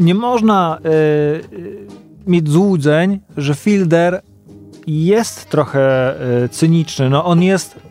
nie 0.00 0.14
można 0.14 0.78
y, 0.78 0.88
y, 0.88 1.86
mieć 2.26 2.48
złudzeń, 2.48 3.20
że 3.36 3.54
Fielder 3.54 4.22
jest 4.86 5.50
trochę 5.50 6.14
y, 6.44 6.48
cyniczny. 6.48 7.10
No 7.10 7.24
on 7.24 7.42
jest 7.42 7.87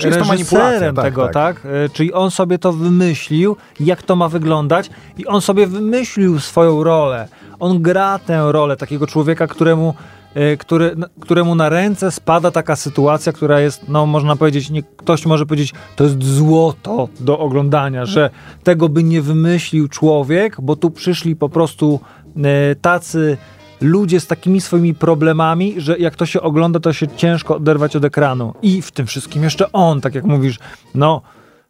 Czyli 0.00 0.14
reżyserem 0.14 0.96
tak, 0.96 1.04
tego, 1.04 1.28
tak. 1.28 1.32
tak? 1.32 1.64
Y, 1.64 1.90
Czyli 1.92 2.12
on 2.12 2.30
sobie 2.30 2.58
to 2.58 2.72
wymyślił, 2.72 3.56
jak 3.80 4.02
to 4.02 4.16
ma 4.16 4.28
wyglądać 4.28 4.90
i 5.18 5.26
on 5.26 5.40
sobie 5.40 5.66
wymyślił 5.66 6.40
swoją 6.40 6.84
rolę. 6.84 7.28
On 7.60 7.82
gra 7.82 8.18
tę 8.18 8.52
rolę 8.52 8.76
takiego 8.76 9.06
człowieka, 9.06 9.46
któremu 9.46 9.94
y, 10.36 10.56
który, 10.56 10.96
któremu 11.20 11.54
na 11.54 11.68
ręce 11.68 12.10
spada 12.10 12.50
taka 12.50 12.76
sytuacja, 12.76 13.32
która 13.32 13.60
jest, 13.60 13.88
no 13.88 14.06
można 14.06 14.36
powiedzieć, 14.36 14.70
nie, 14.70 14.82
ktoś 14.82 15.26
może 15.26 15.46
powiedzieć, 15.46 15.72
to 15.96 16.04
jest 16.04 16.24
złoto 16.24 17.08
do 17.20 17.38
oglądania, 17.38 18.06
że 18.06 18.30
tego 18.64 18.88
by 18.88 19.04
nie 19.04 19.22
wymyślił 19.22 19.88
człowiek, 19.88 20.56
bo 20.60 20.76
tu 20.76 20.90
przyszli 20.90 21.36
po 21.36 21.48
prostu 21.48 22.00
y, 22.36 22.76
tacy 22.76 23.36
ludzie 23.80 24.20
z 24.20 24.26
takimi 24.26 24.60
swoimi 24.60 24.94
problemami, 24.94 25.74
że 25.78 25.98
jak 25.98 26.16
to 26.16 26.26
się 26.26 26.40
ogląda, 26.40 26.80
to 26.80 26.92
się 26.92 27.08
ciężko 27.08 27.56
oderwać 27.56 27.96
od 27.96 28.04
ekranu. 28.04 28.54
I 28.62 28.82
w 28.82 28.92
tym 28.92 29.06
wszystkim 29.06 29.42
jeszcze 29.42 29.72
on, 29.72 30.00
tak 30.00 30.14
jak 30.14 30.24
mówisz, 30.24 30.58
no 30.94 31.22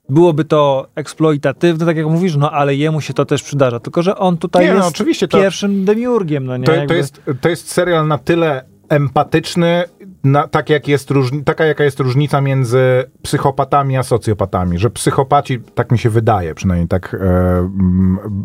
byłoby 0.09 0.45
to 0.45 0.89
eksploitatywne, 0.95 1.87
tak 1.87 1.97
jak 1.97 2.07
mówisz, 2.07 2.37
no 2.37 2.51
ale 2.51 2.75
jemu 2.75 3.01
się 3.01 3.15
to 3.15 3.25
też 3.25 3.43
przydarza. 3.43 3.81
Tylko, 3.81 4.03
że 4.03 4.17
on 4.17 4.37
tutaj 4.37 4.65
Nie, 4.65 4.71
no, 4.71 4.77
jest 4.77 4.89
oczywiście 4.89 5.29
to- 5.29 5.39
pierwszym 5.39 5.85
demiurgiem, 5.85 6.47
no 6.47 6.57
nie? 6.57 6.65
To, 6.65 6.73
to, 6.89 6.95
jest, 6.95 7.23
to 7.41 7.49
jest 7.49 7.71
serial 7.71 8.09
na 8.09 8.19
tyle 8.19 8.65
empatyczny, 8.89 9.85
na, 10.27 10.49
tak 10.49 10.71
jak 10.71 10.89
jest 10.89 11.11
różni, 11.11 11.45
taka 11.45 11.65
jaka 11.65 11.85
jest 11.85 12.01
różnica 12.01 12.41
między 12.41 13.05
psychopatami 13.23 13.97
a 13.97 14.03
socjopatami, 14.03 14.79
że 14.79 14.91
psychopaci, 14.91 15.61
tak 15.75 15.93
mi 15.93 15.99
się 15.99 16.11
wydaje, 16.11 16.55
przynajmniej 16.55 16.89
tak 16.89 17.15
e, 17.15 17.19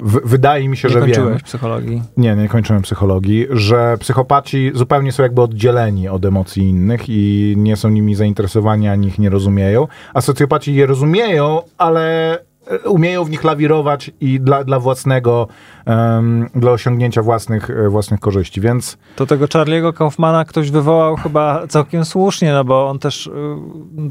w, 0.04 0.20
wydaje 0.30 0.70
mi 0.70 0.78
się, 0.78 0.88
Nie 0.88 0.94
że 0.94 1.00
wiem. 1.00 1.08
kończyłeś 1.08 1.44
psychologii. 1.44 2.02
Nie, 2.18 2.36
nie 2.36 2.50
kończyłem 2.50 2.82
psychologii, 2.82 3.48
że 3.50 3.98
psychopaci 4.00 4.72
zupełnie 4.74 5.12
są 5.12 5.24
jakby 5.24 5.42
oddzieleni 5.42 6.08
od 6.10 6.26
emocji 6.26 6.64
innych 6.70 7.02
i 7.08 7.54
nie 7.58 7.76
są 7.76 7.90
nimi 7.90 8.16
zainteresowani, 8.16 8.88
ani 8.88 9.08
ich 9.08 9.20
nie 9.20 9.30
rozumieją, 9.30 9.88
a 10.14 10.22
socjopaci 10.22 10.76
je 10.76 10.86
rozumieją, 10.86 11.62
ale 11.78 12.38
umieją 12.86 13.24
w 13.24 13.30
nich 13.30 13.44
lawirować 13.44 14.12
i 14.22 14.40
dla, 14.40 14.64
dla 14.64 14.80
własnego, 14.80 15.48
em, 15.86 16.50
dla 16.56 16.72
osiągnięcia 16.72 17.22
własnych, 17.22 17.70
e, 17.70 17.90
własnych 17.90 18.20
korzyści, 18.20 18.62
więc 18.62 18.98
To 19.16 19.26
tego 19.26 19.46
Charlie'ego 19.46 19.94
Kaufmana 19.94 20.46
ktoś 20.46 20.72
wywołał 20.72 21.16
chyba 21.16 21.68
całkiem 21.68 22.06
słusznie, 22.06 22.54
no 22.54 22.64
bo 22.64 22.90
on 22.90 23.00
też 23.00 23.28
y, 23.28 23.32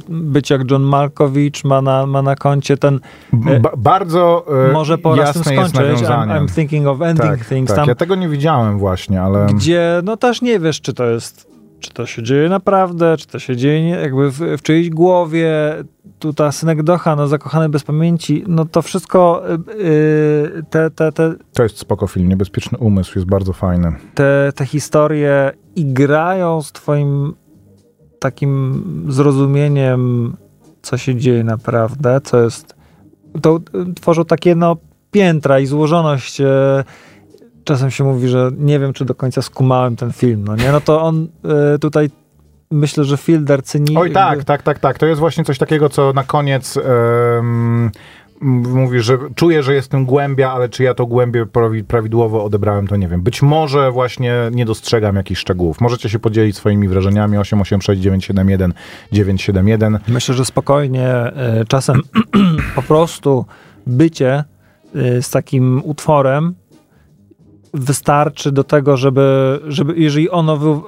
być 0.09 0.51
jak 0.51 0.71
John 0.71 0.83
Malkowicz 0.83 1.65
ma 1.65 1.83
na, 1.83 2.07
ma 2.07 2.23
na 2.23 2.37
koncie 2.37 2.77
ten 2.77 3.01
E, 3.47 3.61
ba- 3.61 3.73
bardzo 3.77 4.47
e, 4.69 4.73
może 4.73 4.99
pora 4.99 5.27
z 5.27 5.33
tym 5.33 5.45
skończyć. 5.45 6.09
I'm. 6.09 6.29
I'm 6.29 6.55
thinking 6.55 6.87
of 6.87 7.03
ending 7.03 7.39
tak, 7.39 7.45
things. 7.49 7.69
tak. 7.69 7.77
Tam 7.77 7.89
Ja 7.89 7.95
tego 7.95 8.15
nie 8.15 8.29
widziałem 8.29 8.79
właśnie, 8.79 9.23
ale... 9.23 9.47
gdzie 9.47 10.01
no 10.05 10.17
też 10.17 10.43
nie 10.43 10.59
wiesz, 10.59 10.81
czy 10.81 10.95
to 10.95 11.05
jest, 11.11 11.50
czy 11.81 11.91
to 11.91 12.07
się 12.07 12.23
dzieje 12.23 12.49
naprawdę, 12.49 13.17
czy 13.17 13.27
to 13.27 13.39
się 13.39 13.57
dzieje 13.57 13.89
jakby 13.89 14.31
w, 14.31 14.39
w 14.39 14.63
czyjejś 14.63 14.91
głowie. 14.91 15.51
Tu 16.19 16.33
ta 16.35 16.53
synekdocha, 16.53 17.17
no 17.17 17.29
zakochany 17.29 17.69
bez 17.69 17.85
pamięci, 17.85 18.45
no 18.47 18.65
to 18.65 18.83
wszystko, 18.83 19.43
yy, 19.79 20.63
te, 20.71 20.91
te, 20.91 21.13
te, 21.13 21.35
To 21.55 21.63
jest 21.63 21.79
spoko 21.79 22.07
film, 22.07 22.29
Niebezpieczny 22.29 22.79
Umysł 22.79 23.19
jest 23.19 23.29
bardzo 23.29 23.53
fajny. 23.53 23.93
te, 24.15 24.53
te 24.55 24.67
historie 24.67 25.53
i 25.77 25.85
grają 25.85 26.63
z 26.63 26.73
twoim 26.73 27.35
takim 28.19 28.83
zrozumieniem, 29.09 30.37
co 30.83 30.97
się 30.97 31.17
dzieje 31.17 31.45
naprawdę, 31.45 32.21
co 32.21 32.41
jest, 32.43 32.75
to 33.43 33.61
y, 33.91 33.95
tworzą 33.95 34.25
takie 34.25 34.55
no 34.55 34.77
piętra 35.11 35.61
i 35.61 35.67
złożoność. 35.67 36.41
e, 36.41 36.85
Czasem 37.71 37.91
się 37.91 38.05
mówi, 38.05 38.29
że 38.29 38.51
nie 38.59 38.79
wiem, 38.79 38.93
czy 38.93 39.05
do 39.05 39.15
końca 39.15 39.43
skumałem 39.43 39.97
ten 39.97 40.13
film, 40.13 40.45
no 40.45 40.57
nie? 40.57 40.73
No 40.73 40.81
to 40.81 41.03
on 41.03 41.29
e, 41.75 41.79
tutaj 41.79 42.11
myślę, 42.71 43.05
że 43.05 43.17
Fielder 43.17 43.63
cyni... 43.63 43.97
Oj 43.97 44.13
tak, 44.13 44.31
jakby- 44.31 44.45
tak, 44.45 44.63
tak, 44.63 44.79
tak. 44.79 44.99
To 44.99 45.07
jest 45.07 45.21
właśnie 45.21 45.45
coś 45.45 45.59
takiego, 45.59 45.89
co 45.89 46.13
na 46.13 46.25
koniec 46.25 46.79
mówi, 48.43 49.01
że 49.01 49.19
czuję, 49.35 49.63
że 49.63 49.75
jestem 49.75 50.07
głębia, 50.07 50.53
ale 50.53 50.69
czy 50.69 50.83
ja 50.83 50.95
to 50.95 51.07
głębię 51.07 51.47
prawi- 51.47 51.85
prawidłowo 51.85 52.45
odebrałem, 52.45 52.87
to 52.87 52.97
nie 52.97 53.09
wiem. 53.09 53.23
Być 53.23 53.43
może 53.43 53.91
właśnie 53.91 54.35
nie 54.53 54.65
dostrzegam 54.65 55.17
jakichś 55.17 55.41
szczegółów. 55.41 55.81
Możecie 55.81 56.09
się 56.09 56.19
podzielić 56.19 56.57
swoimi 56.57 56.89
wrażeniami 56.89 57.39
886 57.39 58.03
971 58.03 58.73
971. 59.13 59.99
Myślę, 60.09 60.35
że 60.35 60.45
spokojnie 60.45 61.09
e, 61.09 61.65
czasem 61.69 62.03
po 62.77 62.83
prostu 62.83 63.45
bycie 63.87 64.45
e, 64.95 65.23
z 65.23 65.31
takim 65.31 65.83
utworem 65.85 66.55
wystarczy 67.75 68.53
do 68.53 68.65
tego, 68.65 68.97
żeby, 68.97 69.61
żeby 69.69 69.95
jeżeli 69.97 70.31
ono 70.31 70.57
wy, 70.57 70.81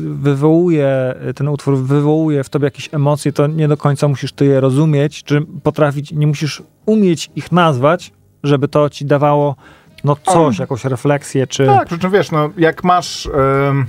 wywołuje, 0.00 1.14
ten 1.34 1.48
utwór 1.48 1.76
wywołuje 1.78 2.44
w 2.44 2.48
tobie 2.48 2.64
jakieś 2.64 2.94
emocje, 2.94 3.32
to 3.32 3.46
nie 3.46 3.68
do 3.68 3.76
końca 3.76 4.08
musisz 4.08 4.32
ty 4.32 4.44
je 4.44 4.60
rozumieć, 4.60 5.24
czy 5.24 5.46
potrafić, 5.62 6.12
nie 6.12 6.26
musisz 6.26 6.62
umieć 6.86 7.30
ich 7.36 7.52
nazwać, 7.52 8.12
żeby 8.42 8.68
to 8.68 8.90
ci 8.90 9.04
dawało 9.04 9.56
no 10.04 10.16
coś, 10.16 10.58
jakąś 10.58 10.84
refleksję, 10.84 11.46
czy... 11.46 11.66
Tak, 11.66 11.88
przy 11.88 11.98
czym 11.98 12.10
wiesz, 12.10 12.30
no 12.30 12.50
jak 12.56 12.84
masz 12.84 13.26
em, 13.26 13.86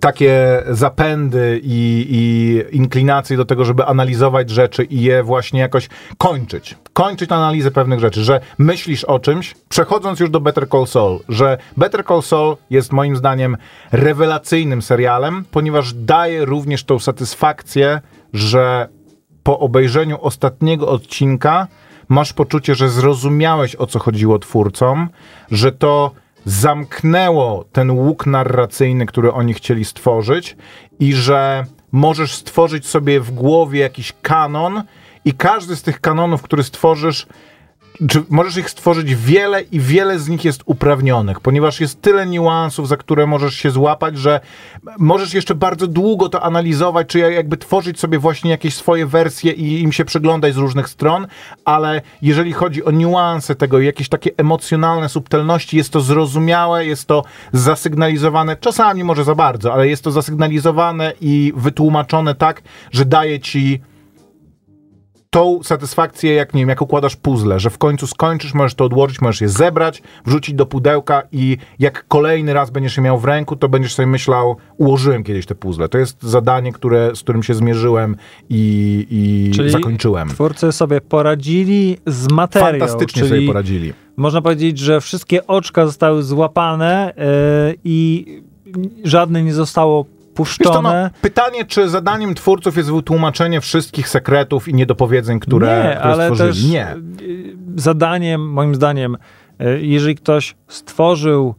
takie 0.00 0.62
zapędy 0.70 1.60
i, 1.62 2.06
i 2.10 2.76
inklinacje 2.76 3.36
do 3.36 3.44
tego, 3.44 3.64
żeby 3.64 3.84
analizować 3.84 4.50
rzeczy 4.50 4.84
i 4.84 5.02
je 5.02 5.22
właśnie 5.22 5.60
jakoś 5.60 5.88
kończyć. 6.18 6.76
Kończyć 6.92 7.32
analizę 7.32 7.70
pewnych 7.70 8.00
rzeczy, 8.00 8.24
że 8.24 8.40
myślisz 8.58 9.04
o 9.04 9.18
czymś, 9.18 9.54
przechodząc 9.68 10.20
już 10.20 10.30
do 10.30 10.40
Better 10.40 10.68
Call 10.68 10.86
Saul, 10.86 11.20
że 11.28 11.58
Better 11.76 12.04
Call 12.04 12.22
Saul 12.22 12.56
jest 12.70 12.92
moim 12.92 13.16
zdaniem 13.16 13.56
rewelacyjnym 13.92 14.82
serialem, 14.82 15.44
ponieważ 15.50 15.92
daje 15.92 16.44
również 16.44 16.84
tą 16.84 16.98
satysfakcję, 16.98 18.00
że 18.32 18.88
po 19.42 19.58
obejrzeniu 19.58 20.18
ostatniego 20.20 20.88
odcinka 20.88 21.66
masz 22.08 22.32
poczucie, 22.32 22.74
że 22.74 22.88
zrozumiałeś 22.88 23.76
o 23.76 23.86
co 23.86 23.98
chodziło 23.98 24.38
twórcom, 24.38 25.08
że 25.50 25.72
to 25.72 26.10
zamknęło 26.48 27.64
ten 27.72 27.90
łuk 27.90 28.26
narracyjny, 28.26 29.06
który 29.06 29.32
oni 29.32 29.54
chcieli 29.54 29.84
stworzyć 29.84 30.56
i 31.00 31.14
że 31.14 31.64
możesz 31.92 32.34
stworzyć 32.34 32.86
sobie 32.86 33.20
w 33.20 33.30
głowie 33.30 33.80
jakiś 33.80 34.12
kanon 34.22 34.82
i 35.24 35.32
każdy 35.32 35.76
z 35.76 35.82
tych 35.82 36.00
kanonów, 36.00 36.42
który 36.42 36.62
stworzysz, 36.62 37.26
czy 38.08 38.22
możesz 38.28 38.56
ich 38.56 38.70
stworzyć 38.70 39.14
wiele 39.14 39.62
i 39.62 39.80
wiele 39.80 40.18
z 40.18 40.28
nich 40.28 40.44
jest 40.44 40.62
uprawnionych, 40.66 41.40
ponieważ 41.40 41.80
jest 41.80 42.02
tyle 42.02 42.26
niuansów, 42.26 42.88
za 42.88 42.96
które 42.96 43.26
możesz 43.26 43.54
się 43.54 43.70
złapać, 43.70 44.18
że 44.18 44.40
możesz 44.98 45.34
jeszcze 45.34 45.54
bardzo 45.54 45.86
długo 45.86 46.28
to 46.28 46.42
analizować, 46.42 47.08
czy 47.08 47.18
jakby 47.18 47.56
tworzyć 47.56 48.00
sobie 48.00 48.18
właśnie 48.18 48.50
jakieś 48.50 48.74
swoje 48.74 49.06
wersje 49.06 49.52
i 49.52 49.82
im 49.82 49.92
się 49.92 50.04
przyglądać 50.04 50.54
z 50.54 50.56
różnych 50.56 50.88
stron, 50.88 51.26
ale 51.64 52.02
jeżeli 52.22 52.52
chodzi 52.52 52.84
o 52.84 52.90
niuanse 52.90 53.54
tego, 53.54 53.80
jakieś 53.80 54.08
takie 54.08 54.30
emocjonalne 54.36 55.08
subtelności, 55.08 55.76
jest 55.76 55.90
to 55.90 56.00
zrozumiałe, 56.00 56.86
jest 56.86 57.06
to 57.06 57.24
zasygnalizowane, 57.52 58.56
czasami 58.56 59.04
może 59.04 59.24
za 59.24 59.34
bardzo, 59.34 59.72
ale 59.72 59.88
jest 59.88 60.04
to 60.04 60.10
zasygnalizowane 60.10 61.12
i 61.20 61.52
wytłumaczone 61.56 62.34
tak, 62.34 62.62
że 62.90 63.04
daje 63.04 63.40
ci 63.40 63.80
tą 65.30 65.62
satysfakcję, 65.62 66.34
jak 66.34 66.54
nie 66.54 66.62
wiem, 66.62 66.68
jak 66.68 66.82
układasz 66.82 67.16
puzzle, 67.16 67.60
że 67.60 67.70
w 67.70 67.78
końcu 67.78 68.06
skończysz, 68.06 68.54
możesz 68.54 68.74
to 68.74 68.84
odłożyć, 68.84 69.20
możesz 69.20 69.40
je 69.40 69.48
zebrać, 69.48 70.02
wrzucić 70.26 70.54
do 70.54 70.66
pudełka 70.66 71.22
i 71.32 71.56
jak 71.78 72.04
kolejny 72.08 72.52
raz 72.52 72.70
będziesz 72.70 72.96
je 72.96 73.02
miał 73.02 73.18
w 73.18 73.24
ręku, 73.24 73.56
to 73.56 73.68
będziesz 73.68 73.94
sobie 73.94 74.06
myślał, 74.06 74.56
ułożyłem 74.76 75.24
kiedyś 75.24 75.46
te 75.46 75.54
puzzle. 75.54 75.88
To 75.88 75.98
jest 75.98 76.22
zadanie, 76.22 76.72
które, 76.72 77.16
z 77.16 77.20
którym 77.20 77.42
się 77.42 77.54
zmierzyłem 77.54 78.16
i, 78.48 79.06
i 79.10 79.50
Czyli 79.54 79.70
zakończyłem. 79.70 80.28
Twórcy 80.28 80.72
sobie 80.72 81.00
poradzili 81.00 81.98
z 82.06 82.32
materią. 82.32 82.86
Fantastycznie 82.86 83.24
sobie 83.24 83.46
poradzili. 83.46 83.92
Można 84.16 84.42
powiedzieć, 84.42 84.78
że 84.78 85.00
wszystkie 85.00 85.46
oczka 85.46 85.86
zostały 85.86 86.22
złapane 86.22 87.14
yy, 87.16 87.78
i 87.84 88.26
żadne 89.04 89.42
nie 89.42 89.54
zostało 89.54 90.06
Wiesz 90.38 90.58
to, 90.58 90.64
no, 90.64 90.72
puszczone. 90.74 91.10
pytanie, 91.22 91.64
czy 91.64 91.88
zadaniem 91.88 92.34
twórców 92.34 92.76
jest 92.76 92.90
wytłumaczenie 92.92 93.60
wszystkich 93.60 94.08
sekretów 94.08 94.68
i 94.68 94.74
niedopowiedzeń, 94.74 95.40
które, 95.40 95.84
nie, 95.84 95.96
które 95.96 96.12
ale 96.14 96.24
stworzyli? 96.24 96.50
też 96.50 96.64
Nie. 96.64 96.96
y, 97.26 97.56
zadaniem, 97.76 98.50
moim 98.52 98.74
zdaniem, 98.74 99.16
y, 99.60 99.80
jeżeli 99.82 100.14
ktoś 100.14 100.56
stworzył 100.68 101.54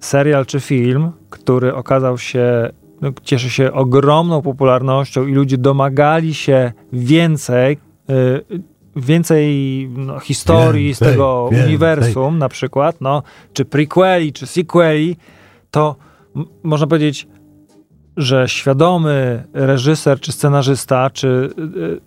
serial 0.00 0.46
czy 0.46 0.60
film, 0.60 1.10
który 1.30 1.74
okazał 1.74 2.18
się, 2.18 2.70
no, 3.00 3.10
cieszy 3.22 3.50
się 3.50 3.72
ogromną 3.72 4.42
popularnością 4.42 5.26
i 5.26 5.32
ludzie 5.32 5.58
domagali 5.58 6.34
się 6.34 6.72
więcej, 6.92 7.78
y, 8.10 8.60
więcej 8.96 9.46
no, 9.96 10.18
historii 10.20 10.94
z 10.94 10.98
tego 10.98 11.48
więcej. 11.50 11.66
uniwersum 11.68 12.38
na 12.38 12.48
przykład, 12.48 12.96
no, 13.00 13.22
czy 13.52 13.64
prequeli, 13.64 14.32
czy 14.32 14.46
sequeli, 14.46 15.16
to 15.70 15.96
m- 16.36 16.44
można 16.62 16.86
powiedzieć, 16.86 17.26
że 18.16 18.48
świadomy 18.48 19.44
reżyser, 19.52 20.20
czy 20.20 20.32
scenarzysta, 20.32 21.10
czy 21.10 21.50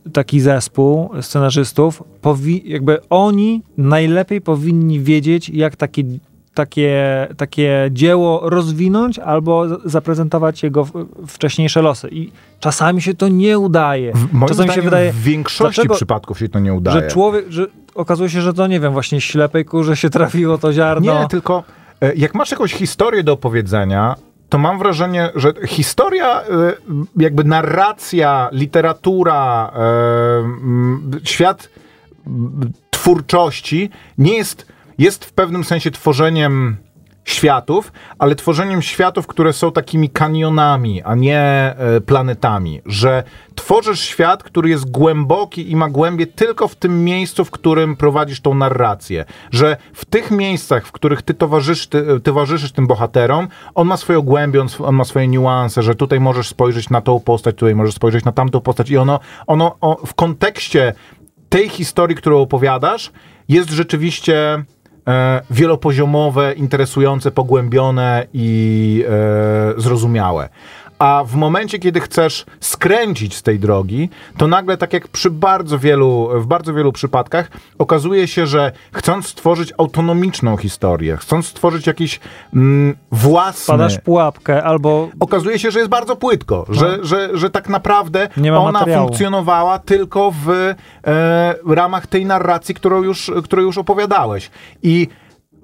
y, 0.08 0.12
taki 0.12 0.40
zespół 0.40 1.10
scenarzystów, 1.22 2.04
powi- 2.22 2.62
jakby 2.66 2.98
oni 3.10 3.62
najlepiej 3.78 4.42
powinni 4.42 5.00
wiedzieć, 5.00 5.50
jak 5.50 5.76
takie, 5.76 6.04
takie, 6.54 7.28
takie 7.38 7.90
dzieło 7.92 8.50
rozwinąć 8.50 9.20
albo 9.20 9.66
zaprezentować 9.86 10.64
jego 10.64 10.88
wcześniejsze 11.28 11.82
losy. 11.82 12.10
I 12.12 12.32
czasami 12.60 13.02
się 13.02 13.14
to 13.14 13.28
nie 13.28 13.60
udaje. 13.60 14.14
W, 14.14 14.34
moim 14.34 14.48
czasami 14.50 14.72
się 14.72 14.82
wydaje, 14.82 15.12
w 15.14 15.24
większości 15.24 15.82
dlaczego- 15.82 15.96
przypadków 15.96 16.40
się 16.40 16.50
to 16.50 16.60
nie 16.60 16.74
udaje. 16.74 17.02
że 17.02 17.08
człowiek, 17.08 17.46
że 17.50 17.68
okazuje 17.96 18.30
się, 18.30 18.42
że 18.42 18.54
to 18.54 18.68
nie 18.68 18.80
wiem, 18.80 18.94
właśnie 18.94 19.22
ślepej 19.22 19.66
kurze 19.66 19.96
się 19.98 20.10
trafiło 20.10 20.58
to 20.58 20.74
ziarno. 20.74 21.22
Nie, 21.22 21.28
tylko 21.28 21.64
e, 22.02 22.14
jak 22.16 22.36
masz 22.36 22.52
jakąś 22.52 22.74
historię 22.74 23.24
do 23.24 23.34
opowiedzenia, 23.34 24.16
to 24.50 24.58
mam 24.58 24.80
wrażenie, 24.80 25.30
że 25.36 25.54
historia, 25.68 26.42
e, 26.42 26.46
jakby 27.18 27.44
narracja, 27.44 28.50
literatura, 28.52 29.72
e, 29.76 31.20
świat 31.24 31.70
twórczości 32.90 33.90
nie 34.18 34.38
jest, 34.38 34.68
jest 34.98 35.26
w 35.26 35.34
pewnym 35.34 35.64
sensie 35.64 35.92
tworzeniem 35.92 36.78
światów, 37.32 37.92
ale 38.20 38.36
tworzeniem 38.36 38.82
światów, 38.82 39.28
które 39.28 39.54
są 39.54 39.72
takimi 39.72 40.10
kanionami, 40.10 41.04
a 41.04 41.16
nie 41.16 41.40
e, 41.40 42.02
planetami. 42.02 42.82
Że 42.86 43.24
tworzysz 43.56 44.00
świat, 44.00 44.44
który 44.44 44.70
jest 44.70 44.92
głęboki 44.92 45.72
i 45.72 45.76
ma 45.76 45.90
głębie 45.90 46.28
tylko 46.28 46.68
w 46.68 46.76
tym 46.76 47.04
miejscu, 47.04 47.46
w 47.46 47.52
którym 47.52 47.96
prowadzisz 47.96 48.42
tą 48.42 48.54
narrację. 48.54 49.26
Że 49.52 49.78
w 49.94 50.06
tych 50.06 50.32
miejscach, 50.32 50.88
w 50.88 50.92
których 50.92 51.22
ty, 51.22 51.34
towarzysz, 51.34 51.88
ty 51.88 52.20
towarzyszysz 52.20 52.72
tym 52.72 52.88
bohaterom, 52.88 53.48
on 53.76 53.88
ma 53.88 53.98
swoją 53.98 54.22
głębię, 54.22 54.62
on, 54.62 54.68
on 54.80 54.96
ma 54.96 55.04
swoje 55.04 55.28
niuanse, 55.28 55.84
że 55.84 55.96
tutaj 55.96 56.20
możesz 56.20 56.48
spojrzeć 56.48 56.90
na 56.90 57.02
tą 57.02 57.20
postać, 57.20 57.56
tutaj 57.56 57.76
możesz 57.76 57.96
spojrzeć 57.96 58.26
na 58.26 58.32
tamtą 58.32 58.62
postać 58.62 58.90
i 58.90 58.98
ono, 58.98 59.20
ono 59.48 59.76
o, 59.82 60.06
w 60.06 60.14
kontekście 60.14 60.94
tej 61.50 61.70
historii, 61.70 62.16
którą 62.16 62.42
opowiadasz, 62.42 63.12
jest 63.50 63.70
rzeczywiście 63.70 64.54
e, 64.54 64.64
wielopoziomowe, 65.50 66.54
interesujące, 66.54 67.32
pogłębione 67.32 68.28
i 68.34 69.06
e, 69.78 69.82
zrozumiałe. 69.82 70.50
A 71.00 71.24
w 71.26 71.36
momencie, 71.36 71.80
kiedy 71.80 72.00
chcesz 72.00 72.46
skręcić 72.60 73.36
z 73.36 73.44
tej 73.44 73.60
drogi, 73.60 74.10
to 74.38 74.48
nagle, 74.48 74.78
tak 74.78 74.94
jak 74.94 75.08
przy 75.08 75.30
bardzo 75.30 75.80
wielu, 75.80 76.30
w 76.34 76.48
bardzo 76.48 76.74
wielu 76.74 76.92
przypadkach, 76.92 77.52
okazuje 77.78 78.28
się, 78.28 78.48
że 78.48 78.72
chcąc 78.92 79.28
stworzyć 79.28 79.74
autonomiczną 79.78 80.58
historię, 80.58 81.18
chcąc 81.18 81.48
stworzyć 81.48 81.88
jakiś 81.88 82.20
mm, 82.54 82.96
własny 83.12 83.64
Wpadasz 83.64 84.00
pułapkę 84.00 84.64
albo 84.64 85.10
okazuje 85.20 85.60
się, 85.60 85.72
że 85.72 85.80
jest 85.80 85.92
bardzo 85.92 86.16
płytko, 86.16 86.66
że, 86.70 87.00
że, 87.02 87.30
że 87.38 87.50
tak 87.50 87.70
naprawdę 87.70 88.28
No. 88.38 88.64
Ona 88.64 88.80
materiału. 88.80 89.08
funkcjonowała 89.08 89.80
tylko 89.80 90.34
w 90.46 90.50
e, 90.50 90.76
ramach 91.68 92.08
tej 92.08 92.26
narracji, 92.26 92.76
którą 92.76 93.04
już, 93.04 93.32
którą 93.44 93.62
już 93.62 93.78
opowiadałeś. 93.78 94.52
I 94.84 95.08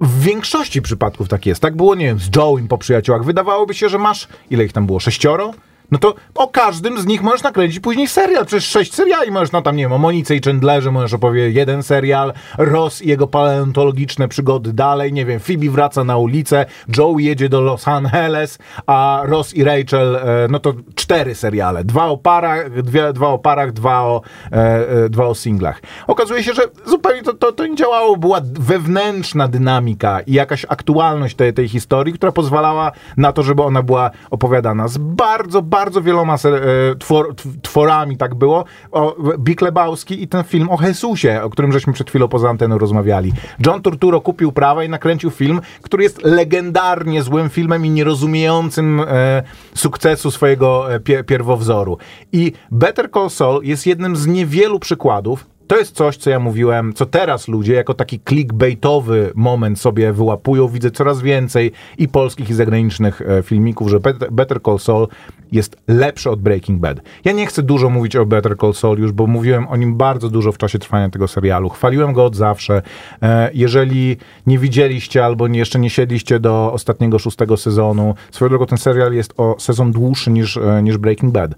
w 0.00 0.20
większości 0.20 0.82
przypadków 0.82 1.28
tak 1.28 1.46
jest. 1.46 1.62
Tak 1.62 1.76
było, 1.76 1.94
nie 1.94 2.06
wiem, 2.06 2.18
z 2.18 2.30
Joe'im 2.30 2.68
po 2.68 2.78
przyjaciołach. 2.78 3.24
Wydawałoby 3.24 3.74
się, 3.74 3.88
że 3.88 3.98
masz, 3.98 4.28
ile 4.50 4.64
ich 4.64 4.72
tam 4.72 4.86
było, 4.86 5.00
sześcioro? 5.00 5.54
No 5.90 5.98
to 5.98 6.14
o 6.34 6.48
każdym 6.48 6.98
z 7.00 7.06
nich 7.06 7.22
możesz 7.22 7.42
nakręcić 7.42 7.80
później 7.80 8.08
serial. 8.08 8.46
Przecież 8.46 8.68
sześć 8.68 8.94
seriali 8.94 9.30
możesz, 9.30 9.52
no 9.52 9.62
tam 9.62 9.76
nie 9.76 9.82
wiem, 9.82 9.92
o 9.92 9.98
Monice 9.98 10.36
i 10.36 10.40
Chandlerze 10.40 10.90
możesz 10.90 11.14
opowiedzieć 11.14 11.56
jeden 11.56 11.82
serial, 11.82 12.32
Ross 12.58 13.02
i 13.02 13.08
jego 13.08 13.26
paleontologiczne 13.26 14.28
przygody 14.28 14.72
dalej, 14.72 15.12
nie 15.12 15.24
wiem, 15.24 15.40
Phoebe 15.40 15.70
wraca 15.70 16.04
na 16.04 16.16
ulicę, 16.16 16.66
Joe 16.96 17.18
jedzie 17.18 17.48
do 17.48 17.60
Los 17.60 17.88
Angeles, 17.88 18.58
a 18.86 19.20
Ross 19.24 19.54
i 19.54 19.64
Rachel, 19.64 20.16
e, 20.16 20.48
no 20.50 20.58
to 20.58 20.74
cztery 20.94 21.34
seriale. 21.34 21.84
Dwa 21.84 22.06
o 22.06 22.16
parach, 22.16 22.82
dwie, 22.82 23.12
dwa 23.12 23.28
o 23.28 23.38
parach, 23.38 23.72
dwa 23.72 24.02
o, 24.02 24.22
e, 24.52 24.88
e, 25.04 25.08
dwa 25.08 25.26
o 25.26 25.34
singlach. 25.34 25.82
Okazuje 26.06 26.42
się, 26.42 26.52
że 26.52 26.62
zupełnie 26.86 27.22
to, 27.22 27.34
to, 27.34 27.52
to 27.52 27.66
nie 27.66 27.76
działało. 27.76 28.16
Była 28.16 28.40
wewnętrzna 28.52 29.48
dynamika 29.48 30.20
i 30.20 30.32
jakaś 30.32 30.66
aktualność 30.68 31.36
tej, 31.36 31.52
tej 31.52 31.68
historii, 31.68 32.14
która 32.14 32.32
pozwalała 32.32 32.92
na 33.16 33.32
to, 33.32 33.42
żeby 33.42 33.62
ona 33.62 33.82
była 33.82 34.10
opowiadana 34.30 34.88
z 34.88 34.98
bardzo, 34.98 35.62
bardzo 35.62 35.75
wieloma 36.02 36.36
ser, 36.36 36.54
e, 36.54 36.94
twor, 36.98 37.34
tw- 37.34 37.60
tworami, 37.62 38.16
tak 38.16 38.34
było. 38.34 38.64
O, 38.92 39.16
Big 39.38 39.60
Lebowski 39.60 40.22
i 40.22 40.28
ten 40.28 40.44
film 40.44 40.68
o 40.70 40.78
Jezusie, 40.82 41.42
o 41.42 41.50
którym 41.50 41.72
żeśmy 41.72 41.92
przed 41.92 42.10
chwilą 42.10 42.28
poza 42.28 42.48
anteną 42.50 42.78
rozmawiali. 42.78 43.32
John 43.66 43.82
Turturro 43.82 44.20
kupił 44.20 44.52
prawa 44.52 44.84
i 44.84 44.88
nakręcił 44.88 45.30
film, 45.30 45.60
który 45.82 46.02
jest 46.02 46.24
legendarnie 46.24 47.22
złym 47.22 47.50
filmem 47.50 47.86
i 47.86 47.90
nierozumiejącym 47.90 49.00
e, 49.00 49.42
sukcesu 49.74 50.30
swojego 50.30 50.94
e, 50.94 51.00
pie, 51.00 51.24
pierwowzoru. 51.24 51.98
I 52.32 52.52
Better 52.70 53.10
Call 53.10 53.30
Saul 53.30 53.64
jest 53.64 53.86
jednym 53.86 54.16
z 54.16 54.26
niewielu 54.26 54.80
przykładów, 54.80 55.46
to 55.66 55.76
jest 55.76 55.96
coś, 55.96 56.16
co 56.16 56.30
ja 56.30 56.40
mówiłem, 56.40 56.92
co 56.92 57.06
teraz 57.06 57.48
ludzie 57.48 57.74
jako 57.74 57.94
taki 57.94 58.20
clickbaitowy 58.28 59.32
moment 59.34 59.80
sobie 59.80 60.12
wyłapują. 60.12 60.68
Widzę 60.68 60.90
coraz 60.90 61.20
więcej 61.22 61.72
i 61.98 62.08
polskich, 62.08 62.50
i 62.50 62.54
zagranicznych 62.54 63.22
e, 63.22 63.42
filmików, 63.42 63.88
że 63.88 64.00
Better, 64.30 64.62
Call 64.62 64.78
Saul 64.78 65.08
jest 65.52 65.76
lepszy 65.88 66.30
od 66.30 66.40
Breaking 66.40 66.80
Bad. 66.80 67.00
Ja 67.24 67.32
nie 67.32 67.46
chcę 67.46 67.62
dużo 67.62 67.90
mówić 67.90 68.16
o 68.16 68.26
Better 68.26 68.56
Call 68.60 68.74
Saul 68.74 68.98
już, 68.98 69.12
bo 69.12 69.26
mówiłem 69.26 69.68
o 69.68 69.76
nim 69.76 69.96
bardzo 69.96 70.28
dużo 70.28 70.52
w 70.52 70.58
czasie 70.58 70.78
trwania 70.78 71.10
tego 71.10 71.28
serialu. 71.28 71.68
Chwaliłem 71.68 72.12
go 72.12 72.24
od 72.24 72.36
zawsze. 72.36 72.82
E, 73.22 73.50
jeżeli 73.54 74.16
nie 74.46 74.58
widzieliście 74.58 75.24
albo 75.24 75.46
jeszcze 75.46 75.78
nie 75.78 75.90
siedliście 75.90 76.40
do 76.40 76.72
ostatniego 76.72 77.18
szóstego 77.18 77.56
sezonu, 77.56 78.14
swoją 78.30 78.48
drogą 78.48 78.66
ten 78.66 78.78
serial 78.78 79.12
jest 79.12 79.34
o 79.36 79.56
sezon 79.58 79.92
dłuższy 79.92 80.30
niż, 80.30 80.56
e, 80.56 80.82
niż 80.82 80.98
Breaking 80.98 81.32
Bad. 81.32 81.50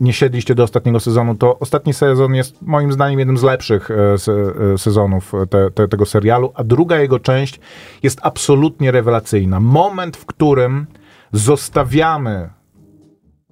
Nie 0.00 0.12
siedliście 0.12 0.54
do 0.54 0.62
ostatniego 0.62 1.00
sezonu, 1.00 1.34
to 1.34 1.58
ostatni 1.58 1.92
sezon 1.92 2.34
jest 2.34 2.62
moim 2.62 2.92
zdaniem 2.92 2.99
jednym 3.08 3.38
z 3.38 3.42
lepszych 3.42 3.90
e, 3.90 3.94
e, 4.74 4.78
sezonów 4.78 5.32
te, 5.50 5.70
te, 5.70 5.88
tego 5.88 6.06
serialu, 6.06 6.52
a 6.54 6.64
druga 6.64 6.98
jego 7.00 7.18
część 7.18 7.60
jest 8.02 8.18
absolutnie 8.22 8.90
rewelacyjna. 8.90 9.60
Moment, 9.60 10.16
w 10.16 10.26
którym 10.26 10.86
zostawiamy 11.32 12.50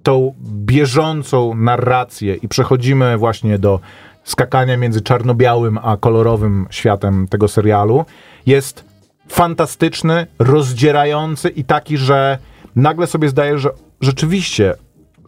tą 0.03 0.33
bieżącą 0.41 1.55
narrację 1.55 2.35
i 2.35 2.47
przechodzimy 2.47 3.17
właśnie 3.17 3.59
do 3.59 3.79
skakania 4.23 4.77
między 4.77 5.01
czarno-białym 5.01 5.79
a 5.83 5.97
kolorowym 5.97 6.67
światem 6.69 7.27
tego 7.27 7.47
serialu, 7.47 8.05
jest 8.45 8.83
fantastyczny, 9.27 10.27
rozdzierający 10.39 11.49
i 11.49 11.63
taki, 11.63 11.97
że 11.97 12.37
nagle 12.75 13.07
sobie 13.07 13.29
zdaję, 13.29 13.57
że 13.57 13.69
rzeczywiście 14.01 14.73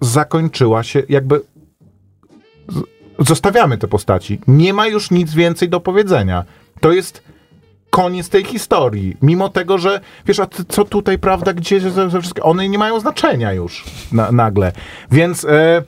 zakończyła 0.01 0.83
się 0.83 1.03
jakby 1.09 1.41
zostawiamy 3.27 3.77
te 3.77 3.87
postaci. 3.87 4.39
Nie 4.47 4.73
ma 4.73 4.87
już 4.87 5.11
nic 5.11 5.33
więcej 5.33 5.69
do 5.69 5.79
powiedzenia. 5.79 6.45
To 6.79 6.91
jest 6.91 7.23
koniec 7.89 8.29
tej 8.29 8.43
historii. 8.43 9.17
Mimo 9.21 9.49
tego, 9.49 9.77
że 9.77 9.99
wiesz, 10.25 10.39
a 10.39 10.45
ty, 10.45 10.65
co 10.65 10.85
tutaj, 10.85 11.19
prawda, 11.19 11.53
gdzie 11.53 11.79
ze, 11.79 12.09
wszystko, 12.21 12.43
one 12.43 12.69
nie 12.69 12.77
mają 12.77 12.99
znaczenia 12.99 13.53
już 13.53 13.85
na, 14.11 14.31
nagle. 14.31 14.71
Więc 15.11 15.45
e, 15.45 15.83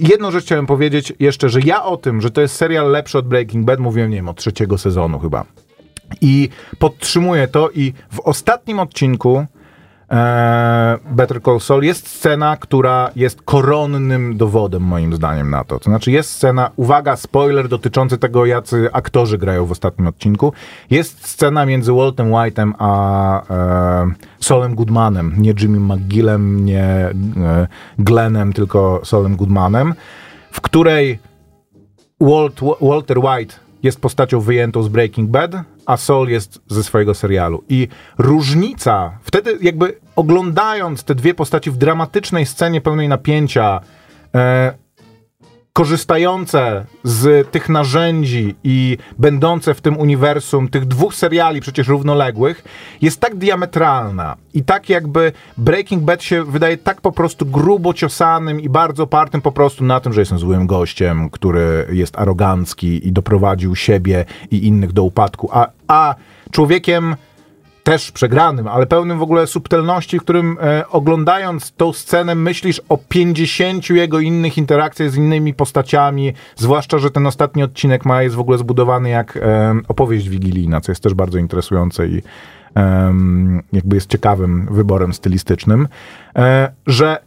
jedną 0.00 0.30
rzecz 0.30 0.44
chciałem 0.44 0.66
powiedzieć 0.66 1.12
jeszcze, 1.20 1.48
że 1.48 1.60
ja 1.60 1.84
o 1.84 1.96
tym, 1.96 2.20
że 2.20 2.30
to 2.30 2.40
jest 2.40 2.56
serial 2.56 2.90
lepszy 2.90 3.18
od 3.18 3.28
Breaking 3.28 3.66
Bad, 3.66 3.78
mówiłem, 3.78 4.10
nie 4.10 4.16
wiem, 4.16 4.28
od 4.28 4.36
trzeciego 4.36 4.78
sezonu 4.78 5.18
chyba. 5.18 5.44
I 6.20 6.48
podtrzymuję 6.78 7.48
to 7.48 7.70
i 7.70 7.92
w 8.12 8.20
ostatnim 8.20 8.78
odcinku 8.78 9.46
Better 11.10 11.42
Call 11.42 11.60
Saul 11.60 11.84
jest 11.84 12.08
scena, 12.08 12.56
która 12.56 13.10
jest 13.16 13.42
koronnym 13.42 14.36
dowodem 14.36 14.82
moim 14.82 15.14
zdaniem 15.14 15.50
na 15.50 15.64
to. 15.64 15.78
To 15.78 15.84
znaczy 15.84 16.10
jest 16.10 16.30
scena, 16.30 16.70
uwaga, 16.76 17.16
spoiler 17.16 17.68
dotyczący 17.68 18.18
tego, 18.18 18.46
jacy 18.46 18.88
aktorzy 18.92 19.38
grają 19.38 19.66
w 19.66 19.72
ostatnim 19.72 20.08
odcinku. 20.08 20.52
Jest 20.90 21.26
scena 21.26 21.66
między 21.66 21.92
Waltem 21.92 22.30
White'em 22.30 22.72
a 22.78 23.42
e, 23.50 24.10
Solem 24.40 24.74
Goodmanem. 24.74 25.34
Nie 25.38 25.54
Jimmy 25.60 25.94
McGillem, 25.94 26.64
nie 26.64 26.84
e, 26.84 27.14
Glennem, 27.98 28.52
tylko 28.52 29.00
Solem 29.04 29.36
Goodmanem, 29.36 29.94
w 30.52 30.60
której 30.60 31.18
Walt, 32.20 32.60
Walter 32.80 33.18
White 33.18 33.54
jest 33.82 34.00
postacią 34.00 34.40
wyjętą 34.40 34.82
z 34.82 34.88
Breaking 34.88 35.30
Bad, 35.30 35.50
a 35.88 35.96
Sol 35.96 36.28
jest 36.28 36.60
ze 36.66 36.84
swojego 36.84 37.14
serialu. 37.14 37.64
I 37.68 37.88
różnica, 38.18 39.18
wtedy 39.22 39.58
jakby 39.62 40.00
oglądając 40.16 41.04
te 41.04 41.14
dwie 41.14 41.34
postaci 41.34 41.70
w 41.70 41.76
dramatycznej 41.76 42.46
scenie 42.46 42.80
pełnej 42.80 43.08
napięcia, 43.08 43.80
e, 44.34 44.74
korzystające 45.78 46.84
z 47.04 47.50
tych 47.50 47.68
narzędzi 47.68 48.54
i 48.64 48.98
będące 49.18 49.74
w 49.74 49.80
tym 49.80 49.98
uniwersum 49.98 50.68
tych 50.68 50.84
dwóch 50.84 51.14
seriali 51.14 51.60
przecież 51.60 51.88
równoległych 51.88 52.64
jest 53.02 53.20
tak 53.20 53.36
diametralna 53.36 54.36
i 54.54 54.64
tak 54.64 54.88
jakby 54.88 55.32
Breaking 55.56 56.02
Bad 56.02 56.22
się 56.22 56.44
wydaje 56.44 56.76
tak 56.76 57.00
po 57.00 57.12
prostu 57.12 57.46
grubo 57.46 57.94
ciosanym 57.94 58.60
i 58.60 58.68
bardzo 58.68 59.02
opartym 59.02 59.42
po 59.42 59.52
prostu 59.52 59.84
na 59.84 60.00
tym, 60.00 60.12
że 60.12 60.20
jestem 60.20 60.38
złym 60.38 60.66
gościem, 60.66 61.30
który 61.30 61.86
jest 61.92 62.18
arogancki 62.18 63.08
i 63.08 63.12
doprowadził 63.12 63.76
siebie 63.76 64.24
i 64.50 64.66
innych 64.66 64.92
do 64.92 65.02
upadku, 65.02 65.48
a, 65.52 65.66
a 65.88 66.14
człowiekiem 66.50 67.16
też 67.88 68.12
przegranym, 68.12 68.68
ale 68.68 68.86
pełnym 68.86 69.18
w 69.18 69.22
ogóle 69.22 69.46
subtelności, 69.46 70.18
w 70.18 70.22
którym 70.22 70.56
e, 70.60 70.88
oglądając 70.88 71.72
tą 71.72 71.92
scenę 71.92 72.34
myślisz 72.34 72.82
o 72.88 72.98
50 73.08 73.90
jego 73.90 74.20
innych 74.20 74.58
interakcjach 74.58 75.10
z 75.10 75.16
innymi 75.16 75.54
postaciami, 75.54 76.32
zwłaszcza, 76.56 76.98
że 76.98 77.10
ten 77.10 77.26
ostatni 77.26 77.62
odcinek 77.62 78.04
ma 78.04 78.22
jest 78.22 78.36
w 78.36 78.40
ogóle 78.40 78.58
zbudowany 78.58 79.08
jak 79.08 79.36
e, 79.36 79.74
opowieść 79.88 80.28
wigilijna, 80.28 80.80
co 80.80 80.92
jest 80.92 81.02
też 81.02 81.14
bardzo 81.14 81.38
interesujące 81.38 82.08
i 82.08 82.22
e, 82.76 83.14
jakby 83.72 83.96
jest 83.96 84.10
ciekawym 84.10 84.68
wyborem 84.70 85.14
stylistycznym, 85.14 85.88
e, 86.36 86.72
że 86.86 87.18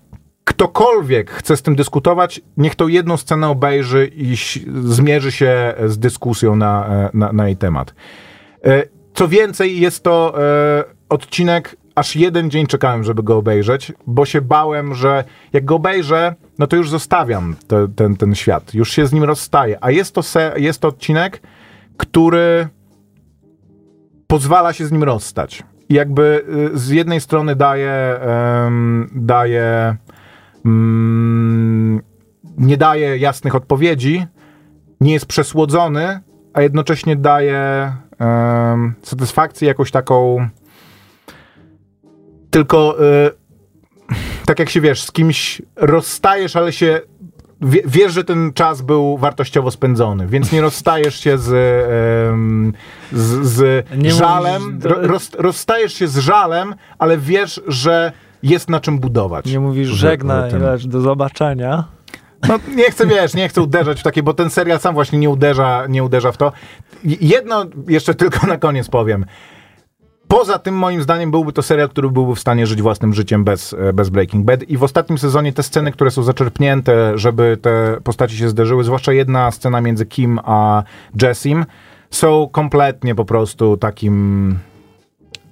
ktokolwiek 0.43 1.31
chce 1.31 1.57
z 1.57 1.61
tym 1.61 1.75
dyskutować, 1.75 2.41
niech 2.57 2.75
tą 2.75 2.87
jedną 2.87 3.17
scenę 3.17 3.49
obejrzy 3.49 4.11
i 4.15 4.35
zmierzy 4.83 5.31
się 5.31 5.73
z 5.85 5.97
dyskusją 5.97 6.55
na, 6.55 6.87
e, 6.87 7.09
na, 7.13 7.33
na 7.33 7.47
jej 7.47 7.57
temat. 7.57 7.93
Co 9.21 9.27
więcej, 9.27 9.79
jest 9.79 10.03
to 10.03 10.43
e, 10.43 10.83
odcinek, 11.09 11.75
aż 11.95 12.15
jeden 12.15 12.49
dzień 12.49 12.67
czekałem, 12.67 13.03
żeby 13.03 13.23
go 13.23 13.37
obejrzeć, 13.37 13.91
bo 14.07 14.25
się 14.25 14.41
bałem, 14.41 14.95
że 14.95 15.23
jak 15.53 15.65
go 15.65 15.75
obejrzę, 15.75 16.35
no 16.59 16.67
to 16.67 16.75
już 16.75 16.89
zostawiam 16.89 17.55
te, 17.67 17.87
ten, 17.95 18.17
ten 18.17 18.35
świat, 18.35 18.73
już 18.73 18.91
się 18.91 19.07
z 19.07 19.13
nim 19.13 19.23
rozstaję. 19.23 19.77
A 19.81 19.91
jest 19.91 20.15
to, 20.15 20.23
se, 20.23 20.53
jest 20.57 20.81
to 20.81 20.87
odcinek, 20.87 21.41
który 21.97 22.67
pozwala 24.27 24.73
się 24.73 24.85
z 24.85 24.91
nim 24.91 25.03
rozstać. 25.03 25.63
I 25.89 25.93
jakby 25.93 26.45
y, 26.73 26.77
z 26.77 26.89
jednej 26.89 27.21
strony 27.21 27.55
daje, 27.55 28.19
daje 29.15 29.95
mm, 30.65 32.01
nie 32.57 32.77
daje 32.77 33.17
jasnych 33.17 33.55
odpowiedzi, 33.55 34.25
nie 35.01 35.13
jest 35.13 35.25
przesłodzony, 35.25 36.19
a 36.53 36.61
jednocześnie 36.61 37.15
daje 37.15 37.91
satysfakcję 39.03 39.67
jakąś 39.67 39.91
taką 39.91 40.47
tylko 42.49 42.97
y, 43.01 43.31
tak 44.45 44.59
jak 44.59 44.69
się 44.69 44.81
wiesz, 44.81 45.03
z 45.03 45.11
kimś 45.11 45.61
rozstajesz, 45.75 46.55
ale 46.55 46.73
się 46.73 47.01
wie, 47.61 47.81
wiesz, 47.85 48.13
że 48.13 48.23
ten 48.23 48.53
czas 48.53 48.81
był 48.81 49.17
wartościowo 49.17 49.71
spędzony, 49.71 50.27
więc 50.27 50.51
nie 50.51 50.61
rozstajesz 50.61 51.19
się 51.19 51.37
z, 51.37 51.49
z, 53.11 53.35
z 53.41 53.85
żalem, 54.17 54.79
roz, 54.83 55.31
rozstajesz 55.37 55.93
się 55.93 56.07
z 56.07 56.17
żalem, 56.17 56.75
ale 56.99 57.17
wiesz, 57.17 57.61
że 57.67 58.11
jest 58.43 58.69
na 58.69 58.79
czym 58.79 58.99
budować. 58.99 59.45
Nie 59.45 59.59
mówisz 59.59 59.89
żegnaj, 59.89 60.51
lecz 60.51 60.87
do 60.87 61.01
zobaczenia. 61.01 61.83
No 62.49 62.59
nie 62.75 62.91
chcę, 62.91 63.07
wiesz, 63.07 63.33
nie 63.33 63.49
chcę 63.49 63.61
uderzać 63.61 63.99
w 63.99 64.03
takie, 64.03 64.23
bo 64.23 64.33
ten 64.33 64.49
serial 64.49 64.79
sam 64.79 64.93
właśnie 64.93 65.19
nie 65.19 65.29
uderza, 65.29 65.87
nie 65.89 66.03
uderza 66.03 66.31
w 66.31 66.37
to. 66.37 66.51
Jedno 67.03 67.65
jeszcze 67.87 68.13
tylko 68.13 68.47
na 68.47 68.57
koniec 68.57 68.89
powiem. 68.89 69.25
Poza 70.27 70.59
tym, 70.59 70.75
moim 70.75 71.03
zdaniem, 71.03 71.31
byłby 71.31 71.53
to 71.53 71.61
serial, 71.61 71.89
który 71.89 72.09
byłby 72.09 72.35
w 72.35 72.39
stanie 72.39 72.67
żyć 72.67 72.81
własnym 72.81 73.13
życiem 73.13 73.43
bez, 73.43 73.73
e, 73.73 73.93
bez 73.93 74.09
Breaking 74.09 74.45
Bad. 74.45 74.63
I 74.63 74.77
w 74.77 74.83
ostatnim 74.83 75.17
sezonie 75.17 75.53
te 75.53 75.63
sceny, 75.63 75.91
które 75.91 76.11
są 76.11 76.23
zaczerpnięte, 76.23 77.17
żeby 77.17 77.57
te 77.61 77.97
postaci 78.03 78.37
się 78.37 78.49
zderzyły, 78.49 78.83
zwłaszcza 78.83 79.13
jedna 79.13 79.51
scena 79.51 79.81
między 79.81 80.05
Kim 80.05 80.39
a 80.43 80.83
Jessim, 81.21 81.65
są 82.11 82.49
kompletnie 82.51 83.15
po 83.15 83.25
prostu 83.25 83.77
takim 83.77 84.57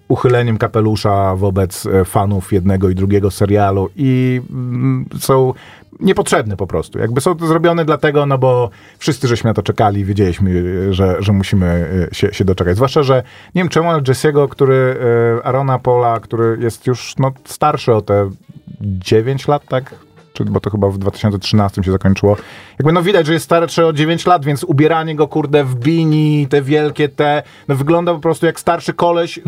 uchyleniem 0.10 0.58
kapelusza 0.58 1.36
wobec 1.36 1.86
e, 1.86 2.06
fanów 2.06 2.54
jednego 2.54 2.90
i 2.90 2.96
drugiego 2.96 3.32
serialu 3.32 3.90
i 3.96 4.42
mm, 4.50 5.06
są 5.20 5.54
niepotrzebne 6.00 6.58
po 6.58 6.68
prostu. 6.68 7.00
Jakby 7.00 7.22
są 7.22 7.36
to 7.36 7.48
zrobione 7.48 7.86
dlatego, 7.86 8.26
no 8.26 8.38
bo 8.38 8.70
wszyscy 8.98 9.28
żeśmy 9.28 9.50
na 9.50 9.54
to 9.54 9.64
czekali, 9.64 10.06
wiedzieliśmy, 10.06 10.64
e, 10.90 10.94
że, 10.94 11.16
że 11.20 11.34
musimy 11.34 11.90
e, 12.12 12.16
się, 12.16 12.34
się 12.34 12.46
doczekać. 12.46 12.76
Zwłaszcza, 12.76 13.04
że 13.04 13.24
nie 13.56 13.62
wiem 13.62 13.70
czemu, 13.70 13.90
ale 13.90 14.02
Jesse'ego, 14.02 14.50
który, 14.50 14.98
Arona 15.44 15.80
Pola, 15.80 16.20
który 16.20 16.58
jest 16.62 16.88
już 16.88 17.14
no, 17.18 17.32
starszy 17.46 17.94
o 17.94 18.02
te 18.02 18.30
9 18.82 19.48
lat, 19.48 19.66
tak? 19.68 19.96
Czy, 20.40 20.46
bo 20.46 20.60
to 20.60 20.70
chyba 20.70 20.90
w 20.90 20.98
2013 20.98 21.84
się 21.84 21.92
zakończyło. 21.92 22.38
Jakby 22.80 22.94
no 22.94 23.04
widać, 23.04 23.28
że 23.28 23.34
jest 23.34 23.46
starszy 23.46 23.86
o 23.86 23.94
9 23.94 24.26
lat, 24.26 24.46
więc 24.46 24.64
ubieranie 24.64 25.16
go, 25.16 25.28
kurde, 25.28 25.64
w 25.64 25.76
bini, 25.76 26.48
te 26.50 26.62
wielkie 26.62 27.10
te, 27.10 27.44
no 27.68 27.76
wygląda 27.76 28.14
po 28.14 28.20
prostu 28.20 28.46
jak 28.46 28.60
starszy 28.60 28.94
koleś, 28.94 29.38
y, 29.38 29.42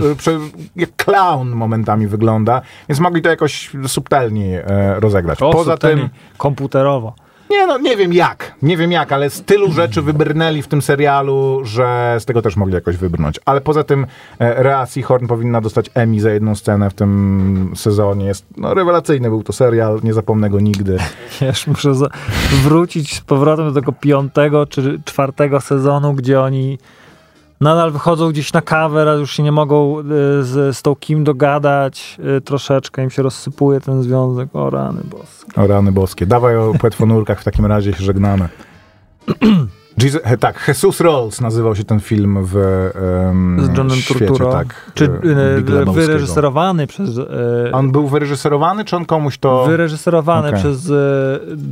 jak 0.76 0.96
clown 0.96 1.50
momentami 1.50 2.08
wygląda, 2.08 2.62
więc 2.90 3.00
mogli 3.00 3.22
to 3.22 3.30
jakoś 3.30 3.72
subtelniej 3.88 4.56
e, 4.56 4.64
rozegrać. 5.00 5.42
O, 5.42 5.52
Poza 5.52 5.72
subtelnie, 5.72 6.02
tym, 6.02 6.10
komputerowo. 6.38 7.14
Nie 7.52 7.68
no, 7.68 7.78
nie 7.78 7.98
wiem 7.98 8.14
jak, 8.14 8.56
nie 8.62 8.78
wiem 8.78 8.92
jak, 8.92 9.12
ale 9.12 9.30
z 9.30 9.42
tylu 9.44 9.72
rzeczy 9.72 10.02
wybrnęli 10.02 10.62
w 10.62 10.68
tym 10.68 10.82
serialu, 10.82 11.62
że 11.64 12.18
z 12.20 12.26
tego 12.26 12.42
też 12.42 12.56
mogli 12.56 12.74
jakoś 12.76 12.98
wybrnąć. 12.98 13.40
Ale 13.46 13.62
poza 13.62 13.84
tym 13.84 14.06
e, 14.40 14.64
Rea 14.64 14.86
Seahorn 14.86 15.28
powinna 15.28 15.62
dostać 15.62 15.90
Emmy 15.94 16.22
za 16.22 16.32
jedną 16.32 16.56
scenę 16.56 16.90
w 16.90 16.94
tym 16.94 17.72
sezonie. 17.76 18.26
Jest, 18.26 18.46
no 18.58 18.74
rewelacyjny 18.74 19.30
był 19.30 19.44
to 19.44 19.54
serial, 19.54 20.00
nie 20.04 20.14
zapomnę 20.14 20.50
go 20.50 20.60
nigdy. 20.60 20.98
Wiesz, 21.42 21.68
muszę 21.68 21.96
za- 21.96 22.10
wrócić 22.64 23.16
z 23.16 23.22
powrotem 23.22 23.66
do 23.66 23.82
tego 23.82 23.92
piątego 23.92 24.66
czy 24.66 25.02
czwartego 25.06 25.62
sezonu, 25.62 26.14
gdzie 26.14 26.42
oni 26.42 26.78
nadal 27.62 27.92
wychodzą 27.92 28.30
gdzieś 28.30 28.54
na 28.54 28.62
kawę, 28.62 29.06
raz 29.06 29.20
już 29.20 29.32
się 29.32 29.44
nie 29.44 29.52
mogą 29.52 30.00
y, 30.00 30.04
z, 30.44 30.78
z 30.78 30.82
tą 30.82 30.96
Kim 30.96 31.24
dogadać, 31.24 32.18
y, 32.38 32.42
troszeczkę 32.42 33.04
im 33.04 33.10
się 33.10 33.22
rozsypuje 33.22 33.82
ten 33.82 34.04
związek. 34.04 34.50
O 34.54 34.70
rany 34.70 35.02
boskie. 35.04 35.62
O 35.62 35.68
rany 35.68 35.92
boskie. 35.92 36.26
Dawaj 36.26 36.58
o 36.58 36.74
płetwonurkach, 36.80 37.42
w 37.42 37.44
takim 37.44 37.66
razie 37.66 37.94
się 37.94 38.04
żegnamy. 38.04 38.50
Jesus, 40.04 40.22
he, 40.24 40.38
tak, 40.38 40.66
Jesus 40.68 41.02
Rolls 41.02 41.42
nazywał 41.42 41.76
się 41.76 41.84
ten 41.84 42.00
film 42.00 42.38
w 42.46 42.58
em, 43.28 43.58
Z 43.66 43.78
Johnem 43.78 43.98
świecie, 43.98 44.26
Turturro. 44.26 44.52
tak, 44.52 44.92
czy 44.94 45.06
e, 45.06 45.10
Lebowskiego. 45.56 45.92
wyreżyserowany 45.94 46.88
przez... 46.88 47.18
y, 47.18 47.26
On 47.74 47.92
był 47.92 48.08
wyreżyserowany, 48.08 48.86
czy 48.86 48.96
on 48.96 49.06
komuś 49.06 49.38
to... 49.38 49.66
wyreżyserowany 49.66 50.48
Okej. 50.48 50.60
przez 50.60 50.90
y, 50.90 50.94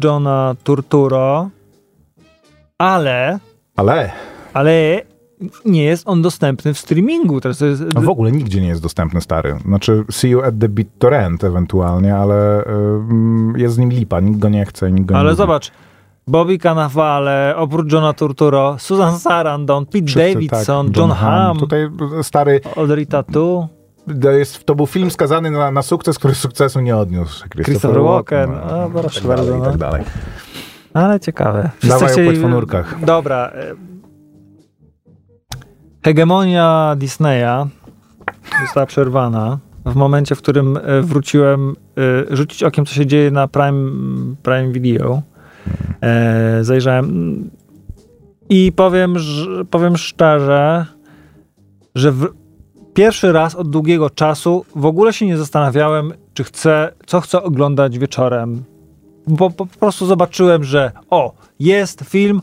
Johna 0.03 0.55
Turturro, 0.63 1.49
ale, 2.77 3.39
Ale 3.75 4.11
ale 4.53 5.01
nie 5.65 5.83
jest 5.83 6.03
on 6.07 6.21
dostępny 6.21 6.73
w 6.73 6.77
streamingu. 6.77 7.41
Teraz 7.41 7.61
jest, 7.61 7.83
no 7.95 8.01
w 8.01 8.09
ogóle 8.09 8.31
nigdzie 8.31 8.61
nie 8.61 8.67
jest 8.67 8.81
dostępny 8.81 9.21
stary. 9.21 9.55
Znaczy 9.65 10.03
See 10.11 10.27
You 10.29 10.41
at 10.41 10.55
the 10.59 10.69
BitTorrent 10.69 11.43
ewentualnie, 11.43 12.15
ale 12.15 12.65
ym, 12.67 13.53
jest 13.57 13.75
z 13.75 13.77
nim 13.77 13.89
lipa, 13.89 14.19
nikt 14.19 14.39
go 14.39 14.49
nie 14.49 14.65
chce, 14.65 14.91
nikt 14.91 15.05
go 15.07 15.13
nie 15.13 15.19
ale 15.19 15.29
lubi. 15.29 15.37
zobacz, 15.37 15.71
Bobby 16.27 16.57
Cannavale, 16.57 17.53
oprócz 17.57 17.91
Johna 17.93 18.13
Turturro, 18.13 18.75
Susan 18.79 19.19
Sarandon, 19.19 19.85
Pete 19.85 20.05
Wszyscy, 20.05 20.33
Davidson, 20.33 20.87
tak, 20.87 20.97
John 20.97 21.11
Hamm, 21.11 21.57
Tutaj 21.59 21.89
stary, 22.21 22.61
Audrey 22.75 23.07
Tatu, 23.07 23.67
to, 24.21 24.31
jest, 24.31 24.65
to 24.65 24.75
był 24.75 24.87
film 24.87 25.11
skazany 25.11 25.51
na, 25.51 25.71
na 25.71 25.81
sukces, 25.81 26.17
który 26.19 26.35
sukcesu 26.35 26.79
nie 26.81 26.97
odniósł. 26.97 27.45
Christopher 27.49 28.01
Walken. 28.01 28.51
no, 28.51 28.81
A, 28.83 28.89
proszę 28.89 29.19
i 29.19 29.23
tak 29.23 29.35
dalej, 29.37 29.47
bardzo, 29.51 29.57
i 29.57 29.61
tak 29.61 29.71
no. 29.71 29.77
dalej. 29.77 30.03
ale 30.93 31.19
ciekawe. 31.19 31.69
Dawaj 31.83 32.09
o 32.09 32.11
chcieli- 32.11 32.27
płetwonurkach. 32.29 33.05
Dobra. 33.05 33.51
Hegemonia 36.09 36.95
Disneya 36.97 37.67
została 38.61 38.85
przerwana 38.85 39.59
w 39.85 39.95
momencie, 39.95 40.35
w 40.35 40.37
którym 40.37 40.77
e, 40.77 41.01
wróciłem 41.01 41.75
e, 42.31 42.35
rzucić 42.35 42.63
okiem, 42.63 42.85
co 42.85 42.93
się 42.93 43.05
dzieje 43.05 43.31
na 43.31 43.47
Prime, 43.47 43.91
Prime 44.43 44.71
Video. 44.71 45.21
E, 46.01 46.63
zajrzałem 46.63 47.49
i 48.49 48.71
powiem, 48.75 49.19
że, 49.19 49.65
powiem 49.65 49.97
szczerze, 49.97 50.85
że 51.95 52.11
w, 52.11 52.27
pierwszy 52.93 53.31
raz 53.31 53.55
od 53.55 53.69
długiego 53.69 54.09
czasu 54.09 54.65
w 54.75 54.85
ogóle 54.85 55.13
się 55.13 55.25
nie 55.25 55.37
zastanawiałem, 55.37 56.13
czy 56.33 56.43
chcę, 56.43 56.93
co 57.05 57.21
chcę 57.21 57.43
oglądać 57.43 57.99
wieczorem. 57.99 58.63
Bo 59.27 59.49
po 59.49 59.65
prostu 59.65 60.05
zobaczyłem, 60.05 60.63
że 60.63 60.91
o, 61.09 61.33
jest 61.59 62.01
film 62.01 62.41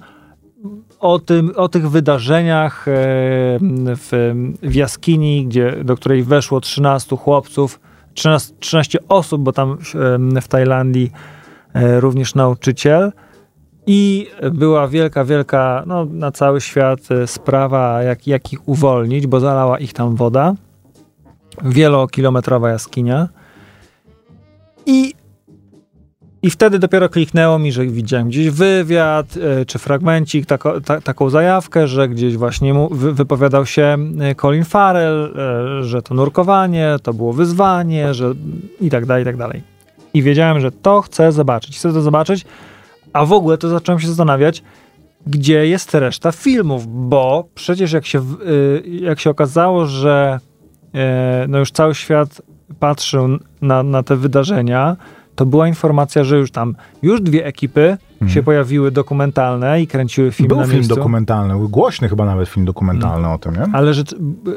o, 1.00 1.18
tym, 1.18 1.52
o 1.56 1.68
tych 1.68 1.90
wydarzeniach 1.90 2.88
e, 2.88 2.92
w, 3.96 4.34
w 4.62 4.74
jaskini, 4.74 5.46
gdzie, 5.46 5.84
do 5.84 5.96
której 5.96 6.22
weszło 6.22 6.60
13 6.60 7.16
chłopców, 7.16 7.80
13, 8.14 8.54
13 8.60 8.98
osób, 9.08 9.42
bo 9.42 9.52
tam 9.52 9.78
e, 10.36 10.40
w 10.40 10.48
Tajlandii 10.48 11.10
e, 11.74 12.00
również 12.00 12.34
nauczyciel. 12.34 13.12
I 13.86 14.26
była 14.52 14.88
wielka, 14.88 15.24
wielka, 15.24 15.84
no, 15.86 16.04
na 16.04 16.32
cały 16.32 16.60
świat 16.60 17.00
sprawa, 17.26 18.02
jak, 18.02 18.26
jak 18.26 18.52
ich 18.52 18.68
uwolnić, 18.68 19.26
bo 19.26 19.40
zalała 19.40 19.78
ich 19.78 19.92
tam 19.92 20.16
woda. 20.16 20.54
Wielokilometrowa 21.64 22.70
jaskinia. 22.70 23.28
I, 24.86 25.14
I 26.46 26.50
wtedy 26.50 26.78
dopiero 26.78 27.08
kliknęło 27.08 27.58
mi, 27.58 27.72
że 27.72 27.86
widziałem 27.86 28.28
gdzieś 28.28 28.50
wywiad, 28.50 29.26
e, 29.60 29.64
czy 29.64 29.78
fragmencik, 29.78 30.46
tako, 30.46 30.80
ta, 30.80 31.00
taką 31.00 31.30
zajawkę, 31.30 31.88
że 31.88 32.08
gdzieś 32.08 32.36
właśnie 32.36 32.74
mu 32.74 32.88
wy, 32.88 33.12
wypowiadał 33.12 33.66
się 33.66 33.96
e, 34.20 34.34
Colin 34.34 34.64
Farrell, 34.64 35.34
e, 35.80 35.84
że 35.84 36.02
to 36.02 36.14
nurkowanie, 36.14 36.96
to 37.02 37.14
było 37.14 37.32
wyzwanie, 37.32 38.14
że 38.14 38.32
i 38.80 38.90
tak 38.90 39.06
dalej, 39.06 39.22
i 39.22 39.24
tak 39.24 39.36
dalej. 39.36 39.62
I 40.14 40.22
wiedziałem, 40.22 40.60
że 40.60 40.72
to 40.72 41.02
chcę 41.02 41.32
zobaczyć. 41.32 41.76
Chcę 41.76 41.92
to 41.92 42.02
zobaczyć, 42.02 42.44
a 43.12 43.24
w 43.24 43.32
ogóle 43.32 43.58
to 43.58 43.68
zacząłem 43.68 44.00
się 44.00 44.08
zastanawiać, 44.08 44.62
gdzie 45.26 45.66
jest 45.66 45.94
reszta 45.94 46.32
filmów, 46.32 47.08
bo 47.08 47.48
przecież 47.54 47.92
jak 47.92 48.06
się, 48.06 48.18
y, 48.18 48.82
jak 48.86 49.20
się 49.20 49.30
okazało, 49.30 49.86
że 49.86 50.40
no 51.48 51.58
już 51.58 51.70
cały 51.70 51.94
świat 51.94 52.42
patrzył 52.80 53.28
na, 53.62 53.82
na 53.82 54.02
te 54.02 54.16
wydarzenia, 54.16 54.96
to 55.36 55.46
była 55.46 55.68
informacja, 55.68 56.24
że 56.24 56.36
już 56.36 56.50
tam 56.50 56.74
już 57.02 57.20
dwie 57.20 57.46
ekipy 57.46 57.96
się 58.26 58.42
pojawiły 58.42 58.90
dokumentalne 58.90 59.82
i 59.82 59.86
kręciły 59.86 60.32
film 60.32 60.48
Był 60.48 60.56
na 60.56 60.64
film 60.64 60.74
miejscu. 60.74 60.94
dokumentalny, 60.94 61.68
głośny 61.68 62.08
chyba 62.08 62.24
nawet 62.24 62.48
film 62.48 62.66
dokumentalny 62.66 63.28
o 63.28 63.38
tym, 63.38 63.54
nie? 63.54 63.64
Ale 63.72 63.94
że, 63.94 64.02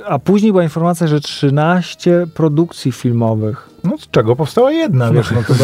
a 0.07 0.19
później 0.19 0.51
była 0.51 0.63
informacja, 0.63 1.07
że 1.07 1.21
13 1.21 2.27
produkcji 2.33 2.91
filmowych. 2.91 3.69
No 3.83 3.97
z 3.97 4.09
czego 4.11 4.35
powstała 4.35 4.71
jedna, 4.71 5.11
wiesz, 5.11 5.31
no 5.31 5.43
to 5.43 5.53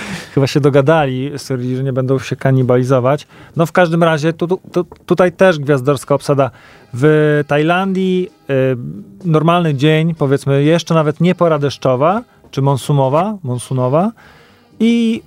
Chyba 0.34 0.46
się 0.46 0.60
dogadali, 0.60 1.30
stwierdzili, 1.36 1.76
że 1.76 1.82
nie 1.82 1.92
będą 1.92 2.18
się 2.18 2.36
kanibalizować. 2.36 3.26
No 3.56 3.66
w 3.66 3.72
każdym 3.72 4.02
razie 4.02 4.32
tu, 4.32 4.46
tu, 4.46 4.84
tutaj 5.06 5.32
też 5.32 5.58
gwiazdorska 5.58 6.14
obsada. 6.14 6.50
W 6.94 7.44
Tajlandii 7.46 8.30
y, 8.50 8.54
normalny 9.24 9.74
dzień, 9.74 10.14
powiedzmy 10.14 10.62
jeszcze 10.64 10.94
nawet 10.94 11.20
nie 11.20 11.34
pora 11.34 11.58
deszczowa, 11.58 12.22
czy 12.50 12.62
monsunowa, 12.62 13.38
monsunowa 13.42 14.12
i 14.80 15.22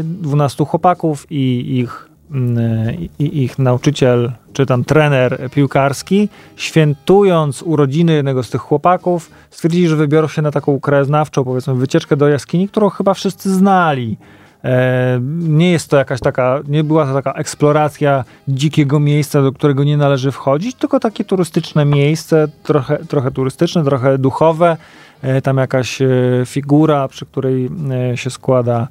y, 0.00 0.04
12 0.04 0.64
chłopaków 0.64 1.26
i 1.30 1.78
ich, 1.78 2.08
y, 2.30 3.08
i 3.18 3.42
ich 3.42 3.58
nauczyciel, 3.58 4.32
czy 4.52 4.66
tam 4.66 4.84
trener 4.84 5.50
piłkarski, 5.50 6.28
świętując 6.56 7.62
urodziny 7.62 8.12
jednego 8.12 8.42
z 8.42 8.50
tych 8.50 8.60
chłopaków, 8.60 9.30
stwierdzili, 9.50 9.88
że 9.88 9.96
wybiorą 9.96 10.28
się 10.28 10.42
na 10.42 10.50
taką 10.50 10.80
krajoznawczą, 10.80 11.44
powiedzmy, 11.44 11.74
wycieczkę 11.74 12.16
do 12.16 12.28
jaskini, 12.28 12.68
którą 12.68 12.88
chyba 12.88 13.14
wszyscy 13.14 13.54
znali. 13.54 14.16
E, 14.64 15.20
nie 15.38 15.70
jest 15.70 15.90
to 15.90 15.96
jakaś 15.96 16.20
taka, 16.20 16.60
nie 16.68 16.84
była 16.84 17.06
to 17.06 17.14
taka 17.14 17.32
eksploracja 17.32 18.24
dzikiego 18.48 19.00
miejsca, 19.00 19.42
do 19.42 19.52
którego 19.52 19.84
nie 19.84 19.96
należy 19.96 20.32
wchodzić, 20.32 20.74
tylko 20.74 21.00
takie 21.00 21.24
turystyczne 21.24 21.84
miejsce, 21.84 22.48
trochę, 22.62 22.98
trochę 22.98 23.30
turystyczne, 23.30 23.84
trochę 23.84 24.18
duchowe. 24.18 24.76
E, 25.22 25.42
tam 25.42 25.56
jakaś 25.56 26.02
e, 26.02 26.08
figura, 26.46 27.08
przy 27.08 27.26
której 27.26 27.70
e, 28.12 28.16
się 28.16 28.30
składa 28.30 28.88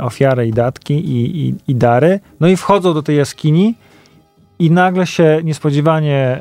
ofiarę 0.00 0.46
i 0.46 0.52
datki 0.52 0.94
i, 0.94 1.48
i, 1.48 1.54
i 1.68 1.74
dary. 1.74 2.20
No 2.40 2.48
i 2.48 2.56
wchodzą 2.56 2.94
do 2.94 3.02
tej 3.02 3.16
jaskini 3.16 3.74
i 4.58 4.70
nagle 4.70 5.06
się 5.06 5.40
niespodziewanie 5.44 6.40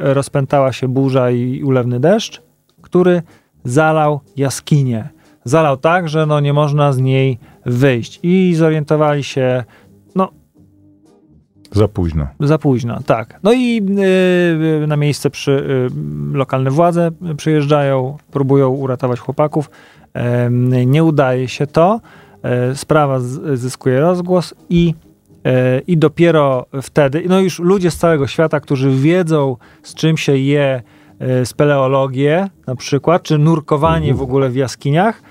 rozpętała 0.00 0.72
się 0.72 0.88
burza 0.88 1.30
i 1.30 1.62
ulewny 1.62 2.00
deszcz, 2.00 2.42
który 2.82 3.22
zalał 3.64 4.20
jaskinię. 4.36 5.08
Zalał 5.44 5.76
tak, 5.76 6.08
że 6.08 6.26
no 6.26 6.40
nie 6.40 6.52
można 6.52 6.92
z 6.92 6.98
niej 6.98 7.38
wyjść. 7.66 8.20
I 8.22 8.54
zorientowali 8.54 9.24
się, 9.24 9.64
za 11.72 11.88
późno. 11.88 12.26
za 12.40 12.58
późno, 12.58 12.98
tak. 13.06 13.40
No 13.42 13.52
i 13.52 13.82
y, 14.82 14.86
na 14.86 14.96
miejsce 14.96 15.30
przy, 15.30 15.50
y, 15.52 16.36
lokalne 16.36 16.70
władze 16.70 17.10
przyjeżdżają, 17.36 18.16
próbują 18.30 18.68
uratować 18.68 19.20
chłopaków. 19.20 19.70
Nie 20.86 21.04
udaje 21.04 21.48
się 21.48 21.66
to. 21.66 22.00
E, 22.42 22.74
sprawa 22.74 23.20
z, 23.20 23.58
zyskuje 23.60 24.00
rozgłos 24.00 24.54
i, 24.70 24.94
e, 25.44 25.80
i 25.80 25.96
dopiero 25.96 26.66
wtedy, 26.82 27.24
no 27.28 27.40
już 27.40 27.58
ludzie 27.58 27.90
z 27.90 27.96
całego 27.96 28.26
świata, 28.26 28.60
którzy 28.60 28.90
wiedzą, 28.90 29.56
z 29.82 29.94
czym 29.94 30.16
się 30.16 30.36
je 30.36 30.82
e, 31.18 31.46
speleologię 31.46 32.48
na 32.66 32.76
przykład, 32.76 33.22
czy 33.22 33.38
nurkowanie 33.38 34.14
w 34.14 34.22
ogóle 34.22 34.50
w 34.50 34.56
jaskiniach, 34.56 35.22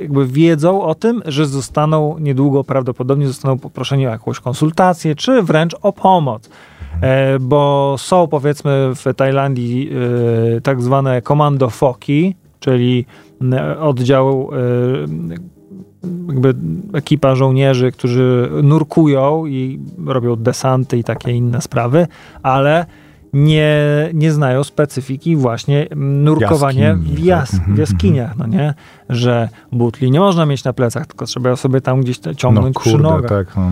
jakby 0.00 0.26
wiedzą 0.26 0.82
o 0.82 0.94
tym, 0.94 1.22
że 1.24 1.46
zostaną 1.46 2.18
niedługo 2.18 2.64
prawdopodobnie 2.64 3.26
zostaną 3.26 3.58
poproszeni 3.58 4.06
o 4.06 4.10
jakąś 4.10 4.40
konsultację, 4.40 5.14
czy 5.14 5.42
wręcz 5.42 5.76
o 5.82 5.92
pomoc. 5.92 6.50
E, 7.00 7.38
bo 7.38 7.94
są 7.98 8.28
powiedzmy 8.28 8.90
w 8.94 9.14
Tajlandii 9.14 9.90
e, 10.56 10.60
tak 10.60 10.82
zwane 10.82 11.22
komando 11.22 11.70
foki, 11.70 12.34
czyli 12.60 13.06
oddział 13.80 14.50
e, 14.52 14.56
jakby 16.28 16.54
ekipa 16.92 17.34
żołnierzy, 17.34 17.92
którzy 17.92 18.50
nurkują 18.62 19.46
i 19.46 19.80
robią 20.06 20.36
desanty 20.36 20.98
i 20.98 21.04
takie 21.04 21.32
inne 21.32 21.62
sprawy, 21.62 22.06
ale 22.42 22.86
nie, 23.36 23.76
nie 24.14 24.32
znają 24.32 24.64
specyfiki 24.64 25.36
właśnie 25.36 25.86
nurkowania 25.96 26.94
w, 26.94 27.18
jas, 27.18 27.50
tak. 27.50 27.58
Mhm, 27.60 27.76
w 27.76 27.78
jaskiniach, 27.78 28.36
no 28.36 28.46
nie? 28.46 28.74
Że 29.08 29.48
butli 29.72 30.10
nie 30.10 30.20
można 30.20 30.46
mieć 30.46 30.64
na 30.64 30.72
plecach, 30.72 31.06
tylko 31.06 31.26
trzeba 31.26 31.56
sobie 31.56 31.80
tam 31.80 32.00
gdzieś 32.00 32.18
te- 32.18 32.30
No 32.30 32.34
ciągnąć 32.34 32.76
przy 32.80 32.90
kurde, 32.90 33.02
nogach. 33.08 33.30
tak. 33.30 33.56
No. 33.56 33.70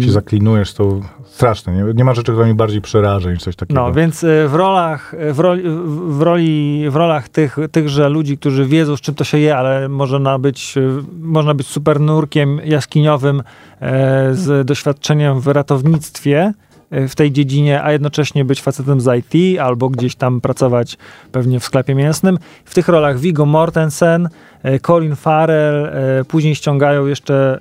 Się 0.00 0.12
zaklinujesz, 0.12 0.74
to 0.74 1.00
straszne. 1.24 1.72
Nie, 1.72 1.94
nie 1.94 2.04
ma 2.04 2.14
rzeczy, 2.14 2.32
które 2.32 2.46
mi 2.46 2.54
bardziej 2.54 2.80
przeraża 2.80 3.30
niż 3.32 3.42
coś 3.42 3.56
takiego. 3.56 3.80
No, 3.80 3.92
więc 3.92 4.24
y, 4.24 4.48
w 4.48 4.54
rolach, 4.54 5.14
y, 5.14 5.32
w 5.32 5.38
roli, 5.38 5.62
w 6.08 6.22
roli, 6.22 6.84
w 6.90 6.96
rolach 6.96 7.28
tych, 7.28 7.56
tychże 7.72 8.08
ludzi, 8.08 8.38
którzy 8.38 8.66
wiedzą, 8.66 8.96
z 8.96 9.00
czym 9.00 9.14
to 9.14 9.24
się 9.24 9.38
je, 9.38 9.56
ale 9.56 9.88
można 9.88 10.38
być, 10.38 10.76
y, 10.76 10.90
można 11.20 11.54
być 11.54 11.66
super 11.66 12.00
nurkiem 12.00 12.60
jaskiniowym 12.64 13.42
e, 13.80 14.34
z 14.34 14.66
doświadczeniem 14.66 15.40
w 15.40 15.46
ratownictwie 15.46 16.38
e, 16.40 16.69
w 16.90 17.14
tej 17.14 17.32
dziedzinie, 17.32 17.82
a 17.82 17.92
jednocześnie 17.92 18.44
być 18.44 18.62
facetem 18.62 19.00
z 19.00 19.24
IT 19.34 19.60
albo 19.60 19.88
gdzieś 19.88 20.14
tam 20.14 20.40
pracować 20.40 20.98
pewnie 21.32 21.60
w 21.60 21.64
sklepie 21.64 21.94
mięsnym. 21.94 22.38
W 22.64 22.74
tych 22.74 22.88
rolach 22.88 23.18
Viggo 23.18 23.46
Mortensen, 23.46 24.28
e, 24.62 24.78
Colin 24.78 25.16
Farrell, 25.16 25.86
e, 25.86 26.24
później 26.24 26.54
ściągają 26.54 27.06
jeszcze, 27.06 27.60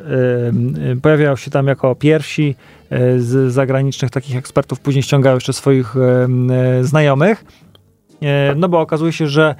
pojawiają 1.02 1.36
się 1.36 1.52
tam 1.52 1.68
jako 1.68 1.96
pierwsi 1.96 2.56
z 3.18 3.54
zagranicznych 3.54 4.12
takich 4.12 4.36
ekspertów, 4.36 4.80
później 4.80 5.04
ściągają 5.04 5.36
jeszcze 5.36 5.54
swoich 5.54 5.96
znajomych, 6.82 7.46
no 8.56 8.70
bo 8.70 8.80
okazuje 8.80 9.12
się, 9.12 9.28
że 9.28 9.56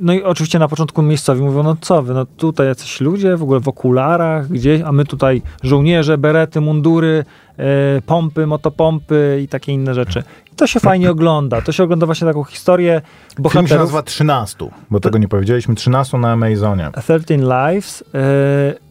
no 0.00 0.12
i 0.12 0.22
oczywiście 0.22 0.58
na 0.58 0.68
początku 0.68 1.02
miejscowi 1.02 1.42
mówią, 1.42 1.62
no 1.62 1.76
co 1.80 2.02
wy, 2.02 2.14
no 2.14 2.26
tutaj 2.36 2.66
jacyś 2.66 3.00
ludzie 3.00 3.36
w 3.36 3.42
ogóle 3.42 3.60
w 3.60 3.68
okularach 3.68 4.48
gdzieś, 4.48 4.80
a 4.82 4.92
my 4.92 5.04
tutaj 5.04 5.42
żołnierze, 5.62 6.18
berety, 6.18 6.60
mundury, 6.60 7.24
e, 7.56 8.02
pompy, 8.06 8.46
motopompy 8.46 9.40
i 9.44 9.48
takie 9.48 9.72
inne 9.72 9.94
rzeczy. 9.94 10.22
To 10.56 10.66
się 10.66 10.80
fajnie 10.80 11.10
ogląda. 11.10 11.62
To 11.62 11.72
się 11.72 11.84
ogląda 11.84 12.06
właśnie 12.06 12.26
taką 12.26 12.44
historię 12.44 13.00
Film 13.00 13.34
się 13.36 13.42
bohaterów. 13.42 13.70
nazywa 13.70 14.02
13, 14.02 14.56
bo 14.90 15.00
tego 15.00 15.18
nie 15.18 15.28
powiedzieliśmy. 15.28 15.74
13 15.74 16.18
na 16.18 16.32
Amazonie. 16.32 16.90
13 17.02 17.36
Lives. 17.36 18.04
E, 18.14 18.18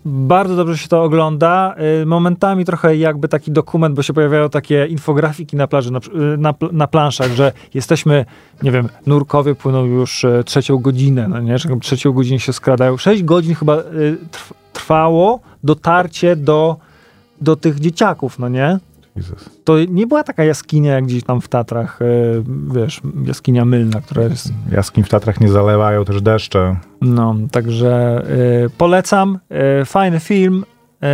bardzo 0.06 0.56
dobrze 0.56 0.78
się 0.78 0.88
to 0.88 1.04
ogląda. 1.04 1.76
E, 2.02 2.06
momentami 2.06 2.66
trochę 2.66 2.98
jakby 2.98 3.28
taki 3.28 3.52
dokument, 3.52 3.96
bo 3.96 4.04
się 4.04 4.14
pojawiają 4.14 4.50
takie 4.50 4.86
infografiki 4.86 5.56
na 5.58 5.68
plaży, 5.68 5.92
na, 5.92 6.00
e, 6.00 6.02
na, 6.38 6.54
na 6.72 6.88
planszach, 6.88 7.32
że 7.34 7.52
jesteśmy, 7.74 8.26
nie 8.64 8.72
wiem, 8.72 8.90
nurkowie 9.06 9.56
płyną 9.56 9.86
już 9.86 10.26
trzecią 10.46 10.78
godzinę, 10.78 11.28
no 11.28 11.40
nie? 11.40 11.56
Trzecią 11.82 12.12
godzinę 12.14 12.40
się 12.40 12.54
skradają. 12.54 12.98
Sześć 12.98 13.24
godzin 13.24 13.56
chyba 13.56 13.78
trw- 13.78 14.54
trwało 14.74 15.40
dotarcie 15.64 16.36
do, 16.36 16.76
do 17.42 17.56
tych 17.56 17.80
dzieciaków, 17.80 18.40
no 18.40 18.50
nie? 18.50 18.80
To 19.64 19.74
nie 19.90 20.08
była 20.08 20.24
taka 20.24 20.44
jaskinia 20.44 20.94
jak 20.94 21.06
gdzieś 21.06 21.24
tam 21.24 21.42
w 21.42 21.48
Tatrach, 21.48 22.02
e, 22.02 22.06
wiesz, 22.74 23.02
jaskinia 23.26 23.66
mylna, 23.66 24.02
która 24.02 24.24
jest 24.24 24.54
Jaskiń 24.72 25.04
w 25.04 25.10
Tatrach 25.10 25.42
nie 25.42 25.50
zalewają 25.50 26.06
też 26.06 26.22
deszcze. 26.22 26.76
no, 27.02 27.36
także 27.52 28.24
y, 28.66 28.70
polecam. 28.70 29.40
Y, 29.82 29.86
fajny 29.86 30.20
film, 30.20 30.66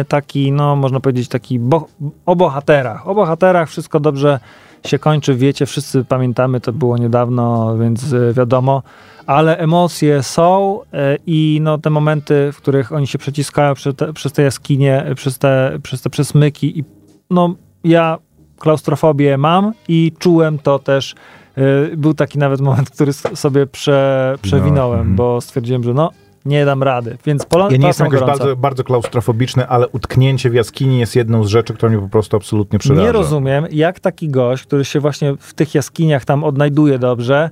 y, 0.02 0.06
taki, 0.06 0.52
no, 0.52 0.76
można 0.76 1.00
powiedzieć, 1.00 1.28
taki 1.28 1.60
bo, 1.60 1.88
o 2.26 2.36
bohaterach. 2.36 3.08
O 3.08 3.16
bohaterach 3.16 3.70
wszystko 3.70 4.00
dobrze 4.00 4.40
się 4.86 5.00
kończy, 5.00 5.36
wiecie, 5.36 5.66
wszyscy 5.66 6.06
pamiętamy, 6.06 6.62
to 6.62 6.74
było 6.74 6.98
niedawno, 6.98 7.78
więc 7.78 8.16
wiadomo, 8.34 8.84
ale 9.26 9.58
emocje 9.58 10.24
są 10.24 10.80
i 11.26 11.60
no, 11.62 11.78
te 11.78 11.90
momenty, 11.90 12.50
w 12.54 12.58
których 12.58 12.92
oni 12.92 13.08
się 13.08 13.18
przeciskają 13.18 13.74
przez 13.74 13.96
te, 13.96 14.14
przez 14.14 14.32
te 14.34 14.42
jaskinie, 14.42 15.06
przez 15.16 15.38
te, 15.38 15.80
przez 15.84 16.02
te 16.02 16.10
przesmyki 16.10 16.80
i 16.80 16.84
no, 17.30 17.56
ja 17.84 18.18
klaustrofobię 18.60 19.38
mam 19.38 19.74
i 19.88 20.12
czułem 20.20 20.60
to 20.60 20.80
też 20.80 21.16
y, 21.58 21.98
był 21.98 22.14
taki 22.14 22.40
nawet 22.40 22.62
moment, 22.62 22.90
który 22.90 23.14
sobie 23.14 23.68
prze, 23.68 24.36
przewinąłem, 24.42 25.00
mhm. 25.00 25.16
bo 25.16 25.42
stwierdziłem, 25.42 25.84
że 25.84 25.94
no, 25.94 26.12
nie 26.46 26.66
dam 26.66 26.84
rady. 26.84 27.18
Więc 27.26 27.46
pola, 27.46 27.68
Ja 27.72 27.78
nie 27.78 27.88
jestem 27.88 28.06
jakoś 28.06 28.20
bardzo, 28.20 28.56
bardzo 28.56 28.84
klaustrofobiczny, 28.84 29.68
ale 29.68 29.88
utknięcie 29.88 30.50
w 30.50 30.54
jaskini 30.54 31.00
jest 31.00 31.16
jedną 31.16 31.44
z 31.44 31.48
rzeczy, 31.48 31.74
która 31.74 31.92
mnie 31.92 32.02
po 32.02 32.10
prostu 32.10 32.38
absolutnie 32.38 32.80
przeraża. 32.80 33.02
Nie 33.02 33.12
rozumiem, 33.12 33.66
jak 33.72 34.00
taki 34.00 34.30
gość, 34.30 34.64
który 34.64 34.86
się 34.86 35.00
właśnie 35.00 35.36
w 35.40 35.54
tych 35.54 35.76
jaskiniach 35.76 36.26
tam 36.26 36.44
odnajduje 36.44 37.00
dobrze, 37.00 37.50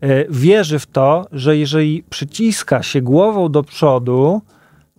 e, 0.00 0.24
wierzy 0.30 0.78
w 0.78 0.86
to, 0.86 1.26
że 1.32 1.56
jeżeli 1.56 2.04
przyciska 2.10 2.82
się 2.82 3.02
głową 3.02 3.48
do 3.48 3.62
przodu, 3.62 4.40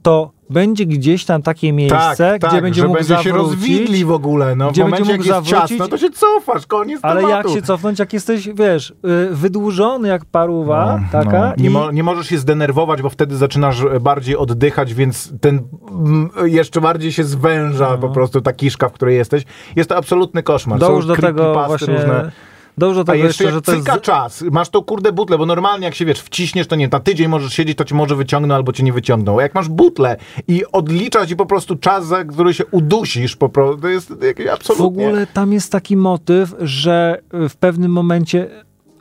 to 0.02 0.32
będzie 0.50 0.86
gdzieś 0.86 1.26
tam 1.26 1.42
takie 1.42 1.74
miejsce, 1.74 1.98
tak, 2.18 2.42
tak, 2.42 2.52
gdzie 2.52 2.62
będzie 2.62 2.82
że 2.82 2.88
mógł 2.88 3.00
będzie 3.00 3.16
się 3.18 3.24
zawrócić. 3.24 3.42
rozwidli 3.52 4.06
w 4.06 4.12
ogóle. 4.12 4.56
No, 4.56 4.72
gdzie 4.72 4.82
w 4.82 4.86
momencie, 4.86 5.06
będzie 5.06 5.12
jak 5.12 5.20
mógł 5.20 5.46
jest 5.46 5.50
zawrócić, 5.50 5.78
ciasno, 5.78 5.88
to 5.88 5.98
się 5.98 6.10
cofasz, 6.10 6.66
koniec 6.68 7.00
Ale 7.04 7.22
jak 7.22 7.30
tematu. 7.32 7.54
się 7.54 7.62
cofnąć, 7.62 8.00
jak 8.00 8.14
jesteś, 8.14 8.50
wiesz, 8.56 8.90
y, 8.90 8.96
wydłużony 9.32 10.08
jak 10.08 10.26
paruwa, 10.26 11.00
No, 11.02 11.08
taka 11.12 11.40
no. 11.40 11.54
Nie, 11.58 11.66
i 11.66 11.70
mo- 11.70 11.92
nie 11.92 12.04
możesz 12.04 12.28
się 12.28 12.38
zdenerwować, 12.38 13.02
bo 13.02 13.10
wtedy 13.10 13.38
zaczynasz 13.38 13.82
e, 13.82 14.00
bardziej 14.00 14.38
oddychać, 14.38 14.94
więc 14.94 15.34
ten 15.42 15.60
mm, 15.92 16.30
jeszcze 16.44 16.82
bardziej 16.82 17.12
się 17.12 17.24
zwęża 17.24 17.98
po 17.98 18.10
prostu 18.10 18.42
ta 18.42 18.54
kiszka, 18.54 18.90
w 18.90 18.94
której 18.94 19.18
jesteś. 19.18 19.44
Jest 19.76 19.90
to 19.90 19.98
absolutny 19.98 20.44
koszmar. 20.44 20.80
Są 20.80 21.02
do 21.02 21.16
tego 21.16 21.54
właśnie, 21.68 21.94
różne. 21.94 22.32
Dąż 22.80 22.96
do 22.96 23.02
A 23.02 23.06
tego 23.06 23.24
jeszcze 23.24 23.52
że 23.52 23.62
to 23.62 23.72
jest... 23.72 23.86
cyka 23.86 24.00
czas, 24.00 24.42
masz 24.52 24.70
tą 24.70 24.82
kurde 24.82 25.12
butlę, 25.12 25.38
bo 25.38 25.46
normalnie 25.46 25.86
jak 25.86 25.96
się 25.96 26.06
wiesz, 26.06 26.20
wciśniesz, 26.20 26.68
to 26.68 26.76
nie, 26.76 26.88
na 26.88 27.00
tydzień 27.00 27.28
możesz 27.28 27.54
siedzieć, 27.54 27.78
to 27.78 27.86
ci 27.86 27.96
może 27.96 28.16
wyciągną 28.16 28.56
albo 28.56 28.74
cię 28.74 28.84
nie 28.84 28.94
wyciągną. 28.94 29.40
A 29.40 29.42
jak 29.42 29.56
masz 29.56 29.70
butlę 29.70 30.18
i 30.48 30.64
odlicza 30.72 31.28
ci 31.28 31.36
po 31.36 31.46
prostu 31.46 31.76
czas, 31.76 32.06
za 32.08 32.24
który 32.24 32.54
się 32.54 32.66
udusisz, 32.66 33.36
po 33.36 33.50
prostu, 33.50 33.82
to 33.82 33.88
jest 33.88 34.24
jakieś 34.24 34.48
W 34.48 34.50
absolutnie... 34.50 34.86
ogóle 35.08 35.28
tam 35.28 35.54
jest 35.54 35.72
taki 35.72 35.98
motyw, 35.98 36.56
że 36.60 37.22
w 37.50 37.56
pewnym 37.56 37.92
momencie 37.92 38.50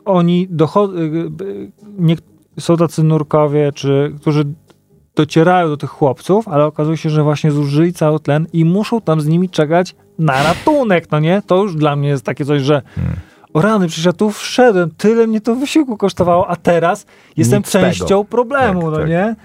oni 0.04 0.46
dochodzą, 0.50 0.94
nie, 1.98 2.16
są 2.60 2.76
tacy 2.76 3.02
nurkowie, 3.02 3.72
czy, 3.72 4.14
którzy 4.20 4.44
docierają 5.16 5.68
do 5.68 5.76
tych 5.76 5.90
chłopców, 5.90 6.48
ale 6.48 6.64
okazuje 6.66 6.96
się, 6.96 7.10
że 7.10 7.22
właśnie 7.22 7.50
zużyli 7.50 7.92
cały 7.92 8.20
tlen 8.20 8.46
i 8.52 8.64
muszą 8.64 9.00
tam 9.00 9.20
z 9.20 9.26
nimi 9.26 9.48
czekać 9.48 9.94
na 10.18 10.42
ratunek, 10.42 11.10
no 11.10 11.20
nie? 11.20 11.42
To 11.46 11.62
już 11.62 11.74
dla 11.74 11.96
mnie 11.96 12.08
jest 12.08 12.24
takie 12.24 12.44
coś, 12.44 12.62
że 12.62 12.82
Hmm. 12.94 13.16
O 13.58 13.62
rany, 13.62 13.86
przecież 13.86 14.04
ja 14.04 14.12
tu 14.12 14.30
wszedłem, 14.30 14.90
tyle 14.96 15.26
mnie 15.26 15.40
to 15.40 15.54
wysiłku 15.54 15.96
kosztowało, 15.96 16.48
a 16.48 16.56
teraz 16.56 17.06
jestem 17.36 17.58
Nic 17.58 17.68
z 17.68 17.72
tego. 17.72 17.84
częścią 17.86 18.24
problemu, 18.24 18.80
Tak, 18.82 18.90
no 18.90 18.96
tak. 18.98 19.08
nie? 19.08 19.36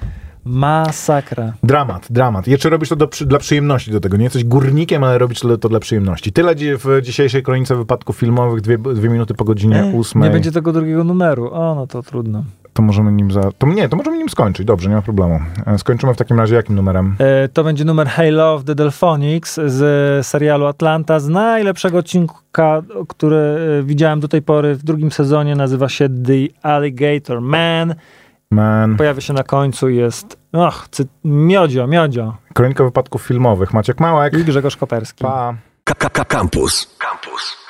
Masakra. 0.46 1.54
Dramat, 1.64 2.08
dramat. 2.10 2.48
Jeszcze 2.48 2.70
robisz 2.70 2.90
to 2.90 2.96
do, 2.96 3.10
dla 3.26 3.40
przyjemności 3.40 3.92
do 3.92 4.00
tego. 4.00 4.18
Nie 4.18 4.24
jesteś 4.24 4.44
górnikiem, 4.44 5.04
ale 5.04 5.18
robisz 5.18 5.40
to, 5.40 5.58
to 5.58 5.70
dla 5.70 5.80
przyjemności. 5.80 6.32
Tyle 6.32 6.56
w 6.56 7.02
dzisiejszej 7.02 7.44
kronice 7.44 7.76
wypadków 7.76 8.18
filmowych, 8.18 8.62
dwie, 8.62 8.78
dwie 8.78 9.10
minuty 9.10 9.34
po 9.34 9.44
godzinie 9.44 9.92
ósmej. 9.96 10.24
Nie 10.30 10.34
będzie 10.34 10.52
tego 10.52 10.74
drugiego 10.74 11.04
numeru. 11.04 11.54
O, 11.54 11.76
no 11.76 11.88
to 11.88 12.04
trudno. 12.04 12.44
To 12.74 12.82
możemy 12.82 13.12
nim 13.12 13.32
za... 13.32 13.42
To 13.58 13.68
nie, 13.68 13.90
to 13.90 13.96
możemy 13.98 14.18
nim 14.18 14.30
skończyć. 14.30 14.66
Dobrze, 14.66 14.90
nie 14.90 14.96
ma 14.96 15.02
problemu. 15.02 15.40
E, 15.66 15.78
Skończymy 15.78 16.14
w 16.14 16.18
takim 16.18 16.40
razie 16.40 16.56
jakim 16.56 16.76
numerem? 16.76 17.16
E, 17.20 17.48
To 17.48 17.64
będzie 17.64 17.86
numer 17.86 18.08
Halo 18.08 18.54
of 18.54 18.64
the 18.64 18.76
Delphonics 18.76 19.60
z 19.66 20.28
serialu 20.28 20.66
Atlanta, 20.66 21.20
z 21.20 21.28
najlepszego 21.30 21.98
odcinka, 21.98 22.82
który 23.08 23.36
e, 23.80 23.84
widziałem 23.84 24.20
do 24.20 24.28
tej 24.28 24.42
pory 24.42 24.76
w 24.76 24.84
drugim 24.84 25.12
sezonie. 25.12 25.56
Nazywa 25.56 25.90
się 25.90 26.10
The 26.10 26.70
Alligator 26.70 27.42
Man. 27.42 27.96
Man. 28.52 28.98
Pojawia 28.98 29.22
się 29.22 29.34
na 29.34 29.44
końcu, 29.44 29.90
jest 29.90 30.38
och, 30.54 30.88
cy, 30.92 31.06
miodzio, 31.24 31.88
miodzio 31.88 32.36
Kronika 32.54 32.84
wypadków 32.84 33.22
filmowych. 33.22 33.74
Maciek 33.74 34.00
Małek. 34.00 34.34
i 34.34 34.44
Grzegorz 34.44 34.78
Koperski. 34.78 35.24
Pa. 35.24 35.54
K- 35.84 35.94
K- 35.96 36.10
K- 36.10 36.26
Campus. 36.26 36.98
Campus. 37.00 37.63